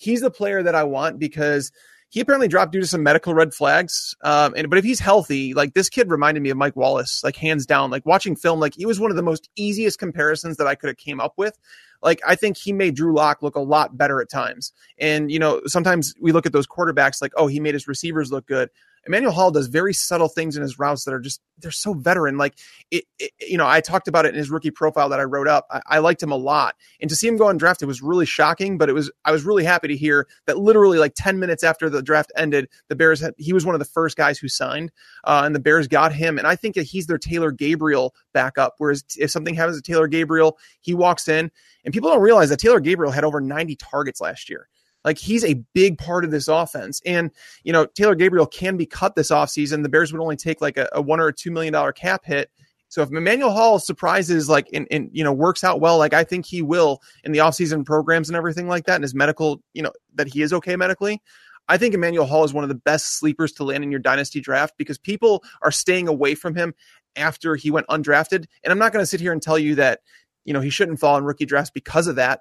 he's 0.00 0.22
the 0.22 0.30
player 0.30 0.62
that 0.62 0.74
I 0.74 0.84
want 0.84 1.18
because 1.18 1.70
he 2.08 2.20
apparently 2.20 2.48
dropped 2.48 2.72
due 2.72 2.80
to 2.80 2.86
some 2.86 3.04
medical 3.04 3.34
red 3.34 3.54
flags. 3.54 4.16
Um, 4.22 4.54
and 4.56 4.68
but 4.68 4.78
if 4.78 4.84
he's 4.84 4.98
healthy, 4.98 5.54
like 5.54 5.74
this 5.74 5.88
kid 5.88 6.10
reminded 6.10 6.42
me 6.42 6.50
of 6.50 6.56
Mike 6.56 6.74
Wallace, 6.74 7.22
like 7.22 7.36
hands 7.36 7.66
down. 7.66 7.90
Like 7.90 8.04
watching 8.04 8.34
film, 8.34 8.58
like 8.58 8.74
he 8.74 8.86
was 8.86 8.98
one 8.98 9.10
of 9.10 9.16
the 9.16 9.22
most 9.22 9.48
easiest 9.54 9.98
comparisons 9.98 10.56
that 10.56 10.66
I 10.66 10.74
could 10.74 10.88
have 10.88 10.96
came 10.96 11.20
up 11.20 11.34
with. 11.36 11.56
Like 12.02 12.20
I 12.26 12.34
think 12.34 12.56
he 12.56 12.72
made 12.72 12.96
Drew 12.96 13.14
Lock 13.14 13.42
look 13.42 13.54
a 13.54 13.60
lot 13.60 13.96
better 13.96 14.20
at 14.20 14.30
times. 14.30 14.72
And 14.98 15.30
you 15.30 15.38
know, 15.38 15.60
sometimes 15.66 16.14
we 16.20 16.32
look 16.32 16.46
at 16.46 16.52
those 16.52 16.66
quarterbacks 16.66 17.22
like, 17.22 17.32
oh, 17.36 17.46
he 17.46 17.60
made 17.60 17.74
his 17.74 17.86
receivers 17.86 18.32
look 18.32 18.46
good. 18.46 18.70
Emmanuel 19.06 19.32
Hall 19.32 19.50
does 19.50 19.66
very 19.66 19.94
subtle 19.94 20.28
things 20.28 20.56
in 20.56 20.62
his 20.62 20.78
routes 20.78 21.04
that 21.04 21.14
are 21.14 21.20
just 21.20 21.40
they're 21.58 21.70
so 21.70 21.94
veteran. 21.94 22.36
Like 22.36 22.54
it, 22.90 23.04
it 23.18 23.32
you 23.40 23.56
know, 23.56 23.66
I 23.66 23.80
talked 23.80 24.08
about 24.08 24.26
it 24.26 24.30
in 24.30 24.34
his 24.34 24.50
rookie 24.50 24.70
profile 24.70 25.08
that 25.08 25.20
I 25.20 25.24
wrote 25.24 25.48
up. 25.48 25.66
I, 25.70 25.80
I, 25.86 25.98
liked 25.98 26.22
him 26.22 26.32
a 26.32 26.36
lot, 26.36 26.76
and 27.00 27.08
to 27.08 27.16
see 27.16 27.26
him 27.26 27.36
go 27.36 27.46
undrafted 27.46 27.82
it 27.82 27.86
was 27.86 28.02
really 28.02 28.26
shocking. 28.26 28.78
But 28.78 28.88
it 28.88 28.92
was 28.92 29.10
I 29.24 29.32
was 29.32 29.44
really 29.44 29.64
happy 29.64 29.88
to 29.88 29.96
hear 29.96 30.26
that 30.46 30.58
literally 30.58 30.98
like 30.98 31.14
ten 31.14 31.38
minutes 31.38 31.64
after 31.64 31.88
the 31.88 32.02
draft 32.02 32.32
ended, 32.36 32.68
the 32.88 32.96
Bears 32.96 33.20
had 33.20 33.34
he 33.38 33.52
was 33.52 33.64
one 33.64 33.74
of 33.74 33.78
the 33.78 33.84
first 33.84 34.16
guys 34.16 34.38
who 34.38 34.48
signed, 34.48 34.92
uh, 35.24 35.42
and 35.44 35.54
the 35.54 35.60
Bears 35.60 35.88
got 35.88 36.12
him. 36.12 36.38
And 36.38 36.46
I 36.46 36.56
think 36.56 36.74
that 36.74 36.84
he's 36.84 37.06
their 37.06 37.18
Taylor 37.18 37.52
Gabriel 37.52 38.14
backup. 38.32 38.74
Whereas 38.78 39.04
if 39.16 39.30
something 39.30 39.54
happens 39.54 39.80
to 39.80 39.82
Taylor 39.82 40.08
Gabriel, 40.08 40.58
he 40.80 40.94
walks 40.94 41.28
in, 41.28 41.50
and 41.84 41.94
people 41.94 42.10
don't 42.10 42.22
realize 42.22 42.50
that 42.50 42.60
Taylor 42.60 42.80
Gabriel 42.80 43.12
had 43.12 43.24
over 43.24 43.40
ninety 43.40 43.76
targets 43.76 44.20
last 44.20 44.50
year. 44.50 44.68
Like 45.04 45.18
he's 45.18 45.44
a 45.44 45.62
big 45.74 45.98
part 45.98 46.24
of 46.24 46.30
this 46.30 46.48
offense. 46.48 47.00
And, 47.06 47.30
you 47.64 47.72
know, 47.72 47.86
Taylor 47.86 48.14
Gabriel 48.14 48.46
can 48.46 48.76
be 48.76 48.86
cut 48.86 49.14
this 49.14 49.30
offseason. 49.30 49.82
The 49.82 49.88
Bears 49.88 50.12
would 50.12 50.20
only 50.22 50.36
take 50.36 50.60
like 50.60 50.76
a, 50.76 50.88
a 50.92 51.00
one 51.00 51.20
or 51.20 51.28
a 51.28 51.34
$2 51.34 51.50
million 51.50 51.92
cap 51.92 52.24
hit. 52.24 52.50
So 52.88 53.02
if 53.02 53.10
Emmanuel 53.10 53.52
Hall 53.52 53.78
surprises 53.78 54.48
like 54.48 54.68
and, 54.72 54.86
and 54.90 55.10
you 55.12 55.22
know 55.22 55.32
works 55.32 55.62
out 55.62 55.80
well, 55.80 55.96
like 55.96 56.12
I 56.12 56.24
think 56.24 56.44
he 56.44 56.60
will 56.60 57.00
in 57.22 57.30
the 57.30 57.38
offseason 57.38 57.86
programs 57.86 58.28
and 58.28 58.36
everything 58.36 58.66
like 58.66 58.86
that, 58.86 58.96
and 58.96 59.04
his 59.04 59.14
medical, 59.14 59.62
you 59.74 59.82
know, 59.82 59.92
that 60.16 60.26
he 60.26 60.42
is 60.42 60.52
okay 60.52 60.74
medically, 60.74 61.22
I 61.68 61.78
think 61.78 61.94
Emmanuel 61.94 62.26
Hall 62.26 62.42
is 62.42 62.52
one 62.52 62.64
of 62.64 62.68
the 62.68 62.74
best 62.74 63.18
sleepers 63.20 63.52
to 63.52 63.64
land 63.64 63.84
in 63.84 63.92
your 63.92 64.00
dynasty 64.00 64.40
draft 64.40 64.74
because 64.76 64.98
people 64.98 65.44
are 65.62 65.70
staying 65.70 66.08
away 66.08 66.34
from 66.34 66.56
him 66.56 66.74
after 67.14 67.54
he 67.54 67.70
went 67.70 67.86
undrafted. 67.86 68.46
And 68.64 68.72
I'm 68.72 68.78
not 68.78 68.92
going 68.92 69.02
to 69.02 69.06
sit 69.06 69.20
here 69.20 69.32
and 69.32 69.40
tell 69.40 69.58
you 69.58 69.76
that, 69.76 70.00
you 70.44 70.52
know, 70.52 70.60
he 70.60 70.68
shouldn't 70.68 70.98
fall 70.98 71.16
in 71.16 71.22
rookie 71.22 71.46
drafts 71.46 71.70
because 71.70 72.08
of 72.08 72.16
that, 72.16 72.40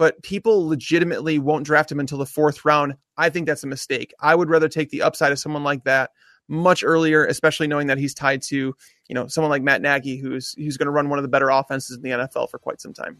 but 0.00 0.22
people 0.22 0.66
legitimately 0.66 1.38
won't 1.38 1.66
draft 1.66 1.92
him 1.92 2.00
until 2.00 2.16
the 2.16 2.24
fourth 2.24 2.64
round. 2.64 2.94
I 3.18 3.28
think 3.28 3.46
that's 3.46 3.64
a 3.64 3.66
mistake. 3.66 4.14
I 4.18 4.34
would 4.34 4.48
rather 4.48 4.66
take 4.66 4.88
the 4.88 5.02
upside 5.02 5.30
of 5.30 5.38
someone 5.38 5.62
like 5.62 5.84
that 5.84 6.12
much 6.48 6.82
earlier, 6.82 7.26
especially 7.26 7.66
knowing 7.66 7.88
that 7.88 7.98
he's 7.98 8.14
tied 8.14 8.40
to, 8.44 8.74
you 9.08 9.14
know, 9.14 9.26
someone 9.26 9.50
like 9.50 9.60
Matt 9.62 9.82
Nagy, 9.82 10.16
who's 10.16 10.54
who's 10.54 10.78
going 10.78 10.86
to 10.86 10.90
run 10.90 11.10
one 11.10 11.18
of 11.18 11.22
the 11.22 11.28
better 11.28 11.50
offenses 11.50 11.98
in 11.98 12.02
the 12.02 12.08
NFL 12.12 12.48
for 12.48 12.58
quite 12.58 12.80
some 12.80 12.94
time. 12.94 13.18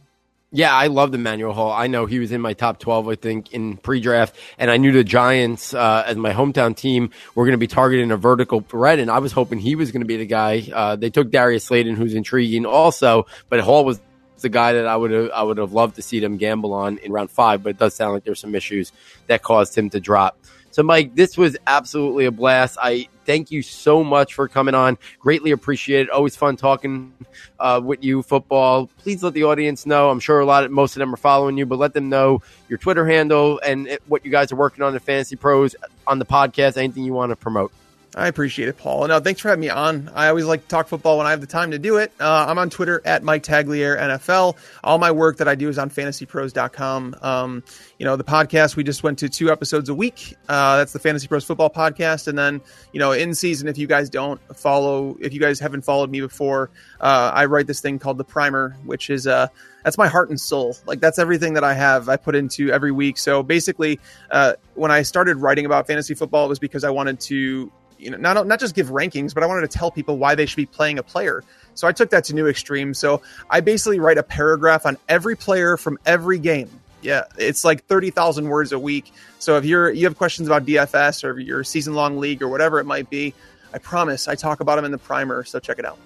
Yeah, 0.52 0.74
I 0.74 0.86
loved 0.86 1.14
Emmanuel 1.14 1.52
Hall. 1.52 1.70
I 1.70 1.86
know 1.86 2.06
he 2.06 2.18
was 2.18 2.32
in 2.32 2.40
my 2.40 2.54
top 2.54 2.78
12, 2.78 3.08
I 3.08 3.14
think, 3.14 3.52
in 3.52 3.76
pre 3.76 4.00
draft. 4.00 4.34
And 4.56 4.70
I 4.70 4.78
knew 4.78 4.90
the 4.90 5.04
Giants, 5.04 5.74
uh, 5.74 6.04
as 6.06 6.16
my 6.16 6.32
hometown 6.32 6.74
team, 6.74 7.10
were 7.34 7.44
going 7.44 7.52
to 7.52 7.58
be 7.58 7.66
targeting 7.66 8.10
a 8.10 8.16
vertical 8.16 8.62
threat. 8.62 8.98
And 8.98 9.10
I 9.10 9.18
was 9.18 9.32
hoping 9.32 9.58
he 9.58 9.74
was 9.74 9.92
going 9.92 10.00
to 10.00 10.06
be 10.06 10.16
the 10.16 10.24
guy. 10.24 10.66
Uh, 10.72 10.96
they 10.96 11.10
took 11.10 11.30
Darius 11.30 11.64
Slayton, 11.64 11.94
who's 11.94 12.14
intriguing 12.14 12.64
also, 12.64 13.26
but 13.50 13.60
Hall 13.60 13.84
was 13.84 14.00
the 14.40 14.48
guy 14.48 14.72
that 14.72 14.86
I 14.86 14.96
would 14.96 15.10
have, 15.10 15.30
I 15.30 15.42
would 15.42 15.58
have 15.58 15.72
loved 15.72 15.96
to 15.96 16.02
see 16.02 16.20
them 16.20 16.36
gamble 16.36 16.72
on 16.72 16.98
in 16.98 17.12
round 17.12 17.30
five. 17.30 17.62
But 17.62 17.70
it 17.70 17.78
does 17.78 17.94
sound 17.94 18.14
like 18.14 18.24
there's 18.24 18.40
some 18.40 18.54
issues 18.54 18.92
that 19.26 19.42
caused 19.42 19.76
him 19.76 19.90
to 19.90 20.00
drop. 20.00 20.36
So, 20.72 20.84
Mike, 20.84 21.16
this 21.16 21.36
was 21.36 21.56
absolutely 21.66 22.26
a 22.26 22.30
blast. 22.30 22.78
I 22.80 23.08
thank 23.26 23.50
you 23.50 23.60
so 23.60 24.04
much 24.04 24.34
for 24.34 24.46
coming 24.46 24.74
on. 24.74 24.98
Greatly 25.18 25.50
appreciate 25.50 26.02
it. 26.02 26.10
Always 26.10 26.36
fun 26.36 26.56
talking 26.56 27.12
uh, 27.58 27.80
with 27.82 28.04
you 28.04 28.22
football. 28.22 28.86
Please 28.98 29.22
let 29.24 29.34
the 29.34 29.44
audience 29.44 29.84
know. 29.84 30.10
I'm 30.10 30.20
sure 30.20 30.38
a 30.38 30.46
lot 30.46 30.62
of 30.62 30.70
most 30.70 30.94
of 30.94 31.00
them 31.00 31.12
are 31.12 31.16
following 31.16 31.58
you, 31.58 31.66
but 31.66 31.80
let 31.80 31.92
them 31.92 32.08
know 32.08 32.42
your 32.68 32.78
Twitter 32.78 33.04
handle 33.04 33.60
and 33.64 33.88
it, 33.88 34.02
what 34.06 34.24
you 34.24 34.30
guys 34.30 34.52
are 34.52 34.56
working 34.56 34.84
on 34.84 34.94
at 34.94 35.02
Fantasy 35.02 35.34
Pros 35.34 35.74
on 36.06 36.20
the 36.20 36.24
podcast. 36.24 36.76
Anything 36.76 37.02
you 37.02 37.14
want 37.14 37.30
to 37.30 37.36
promote. 37.36 37.72
I 38.16 38.26
appreciate 38.26 38.68
it, 38.68 38.76
Paul. 38.76 39.06
No, 39.06 39.20
thanks 39.20 39.40
for 39.40 39.48
having 39.50 39.60
me 39.60 39.68
on. 39.68 40.10
I 40.14 40.28
always 40.28 40.44
like 40.44 40.62
to 40.62 40.68
talk 40.68 40.88
football 40.88 41.18
when 41.18 41.28
I 41.28 41.30
have 41.30 41.40
the 41.40 41.46
time 41.46 41.70
to 41.70 41.78
do 41.78 41.98
it. 41.98 42.10
Uh, 42.18 42.46
I'm 42.48 42.58
on 42.58 42.68
Twitter 42.68 43.00
at 43.04 43.22
Mike 43.22 43.44
Tagliere 43.44 43.96
NFL. 43.96 44.56
All 44.82 44.98
my 44.98 45.12
work 45.12 45.36
that 45.36 45.46
I 45.46 45.54
do 45.54 45.68
is 45.68 45.78
on 45.78 45.90
fantasypros.com. 45.90 47.16
Um, 47.22 47.62
you 47.98 48.06
know, 48.06 48.16
the 48.16 48.24
podcast, 48.24 48.74
we 48.74 48.82
just 48.82 49.04
went 49.04 49.20
to 49.20 49.28
two 49.28 49.52
episodes 49.52 49.88
a 49.88 49.94
week. 49.94 50.36
Uh, 50.48 50.78
that's 50.78 50.92
the 50.92 50.98
Fantasy 50.98 51.28
Pros 51.28 51.44
Football 51.44 51.70
Podcast. 51.70 52.26
And 52.26 52.36
then, 52.36 52.60
you 52.92 52.98
know, 52.98 53.12
in 53.12 53.32
season, 53.32 53.68
if 53.68 53.78
you 53.78 53.86
guys 53.86 54.10
don't 54.10 54.40
follow, 54.56 55.16
if 55.20 55.32
you 55.32 55.38
guys 55.38 55.60
haven't 55.60 55.82
followed 55.82 56.10
me 56.10 56.20
before, 56.20 56.70
uh, 57.00 57.30
I 57.32 57.44
write 57.44 57.68
this 57.68 57.80
thing 57.80 58.00
called 58.00 58.18
The 58.18 58.24
Primer, 58.24 58.76
which 58.84 59.08
is, 59.08 59.28
uh, 59.28 59.46
that's 59.84 59.96
my 59.96 60.08
heart 60.08 60.30
and 60.30 60.40
soul. 60.40 60.76
Like 60.84 61.00
that's 61.00 61.18
everything 61.18 61.54
that 61.54 61.64
I 61.64 61.74
have. 61.74 62.08
I 62.08 62.16
put 62.16 62.34
into 62.34 62.70
every 62.70 62.92
week. 62.92 63.18
So 63.18 63.42
basically, 63.42 64.00
uh, 64.30 64.54
when 64.74 64.90
I 64.90 65.02
started 65.02 65.36
writing 65.38 65.64
about 65.64 65.86
fantasy 65.86 66.14
football, 66.14 66.46
it 66.46 66.48
was 66.48 66.58
because 66.58 66.84
I 66.84 66.90
wanted 66.90 67.20
to 67.20 67.72
you 68.00 68.10
know 68.10 68.16
not 68.16 68.46
not 68.46 68.60
just 68.60 68.74
give 68.74 68.88
rankings, 68.88 69.34
but 69.34 69.42
I 69.42 69.46
wanted 69.46 69.70
to 69.70 69.78
tell 69.78 69.90
people 69.90 70.18
why 70.18 70.34
they 70.34 70.46
should 70.46 70.56
be 70.56 70.66
playing 70.66 70.98
a 70.98 71.02
player. 71.02 71.44
So 71.74 71.86
I 71.86 71.92
took 71.92 72.10
that 72.10 72.24
to 72.24 72.34
new 72.34 72.46
extreme. 72.46 72.94
So 72.94 73.22
I 73.48 73.60
basically 73.60 74.00
write 74.00 74.18
a 74.18 74.22
paragraph 74.22 74.86
on 74.86 74.96
every 75.08 75.36
player 75.36 75.76
from 75.76 75.98
every 76.06 76.38
game. 76.38 76.68
Yeah, 77.02 77.24
it's 77.38 77.64
like 77.64 77.84
thirty 77.86 78.10
thousand 78.10 78.48
words 78.48 78.72
a 78.72 78.78
week. 78.78 79.12
So 79.38 79.56
if 79.56 79.64
you're 79.64 79.90
you 79.90 80.06
have 80.06 80.16
questions 80.16 80.48
about 80.48 80.66
DFS 80.66 81.24
or 81.24 81.38
your 81.38 81.64
season 81.64 81.94
long 81.94 82.18
league 82.18 82.42
or 82.42 82.48
whatever 82.48 82.78
it 82.80 82.84
might 82.84 83.08
be, 83.08 83.34
I 83.72 83.78
promise 83.78 84.28
I 84.28 84.34
talk 84.34 84.60
about 84.60 84.76
them 84.76 84.84
in 84.84 84.92
the 84.92 84.98
primer. 84.98 85.44
So 85.44 85.60
check 85.60 85.78
it 85.78 85.84
out. 85.84 85.98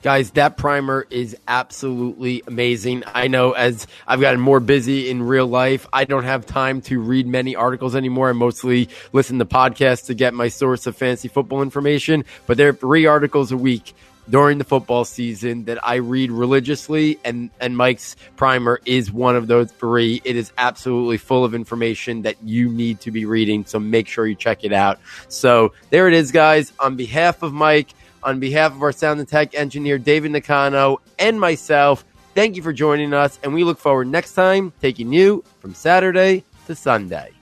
Guys, 0.00 0.30
that 0.32 0.56
primer 0.56 1.08
is 1.10 1.36
absolutely 1.48 2.44
amazing. 2.46 3.02
I 3.14 3.26
know 3.26 3.50
as 3.50 3.88
I've 4.06 4.20
gotten 4.20 4.40
more 4.40 4.60
busy 4.60 5.10
in 5.10 5.24
real 5.24 5.48
life, 5.48 5.88
I 5.92 6.04
don't 6.04 6.22
have 6.22 6.46
time 6.46 6.80
to 6.82 7.00
read 7.00 7.26
many 7.26 7.56
articles 7.56 7.96
anymore. 7.96 8.28
I 8.28 8.32
mostly 8.32 8.90
listen 9.12 9.40
to 9.40 9.44
podcasts 9.44 10.06
to 10.06 10.14
get 10.14 10.34
my 10.34 10.48
source 10.48 10.86
of 10.86 10.96
fancy 10.96 11.26
football 11.26 11.62
information, 11.62 12.24
but 12.46 12.56
there 12.56 12.68
are 12.68 12.72
three 12.74 13.06
articles 13.06 13.50
a 13.50 13.56
week 13.56 13.92
during 14.30 14.58
the 14.58 14.64
football 14.64 15.04
season 15.04 15.64
that 15.64 15.84
I 15.86 15.96
read 15.96 16.30
religiously 16.30 17.18
and 17.24 17.50
and 17.60 17.76
Mike's 17.76 18.14
primer 18.36 18.80
is 18.84 19.10
one 19.10 19.34
of 19.34 19.48
those 19.48 19.72
three. 19.72 20.20
It 20.24 20.36
is 20.36 20.52
absolutely 20.58 21.16
full 21.16 21.44
of 21.44 21.54
information 21.54 22.22
that 22.22 22.36
you 22.44 22.68
need 22.68 23.00
to 23.00 23.10
be 23.10 23.24
reading, 23.24 23.64
so 23.64 23.80
make 23.80 24.06
sure 24.06 24.26
you 24.26 24.36
check 24.36 24.62
it 24.62 24.72
out. 24.72 25.00
So, 25.28 25.72
there 25.90 26.06
it 26.06 26.14
is 26.14 26.30
guys. 26.30 26.72
On 26.78 26.94
behalf 26.94 27.42
of 27.42 27.52
Mike 27.52 27.94
on 28.28 28.38
behalf 28.38 28.72
of 28.72 28.82
our 28.82 28.92
sound 28.92 29.18
and 29.20 29.28
tech 29.28 29.54
engineer, 29.54 29.96
David 29.96 30.32
Nakano, 30.32 31.00
and 31.18 31.40
myself, 31.40 32.04
thank 32.34 32.56
you 32.56 32.62
for 32.62 32.74
joining 32.74 33.14
us. 33.14 33.38
And 33.42 33.54
we 33.54 33.64
look 33.64 33.78
forward 33.78 34.06
next 34.06 34.34
time 34.34 34.70
taking 34.82 35.12
you 35.14 35.42
from 35.60 35.72
Saturday 35.72 36.44
to 36.66 36.74
Sunday. 36.74 37.37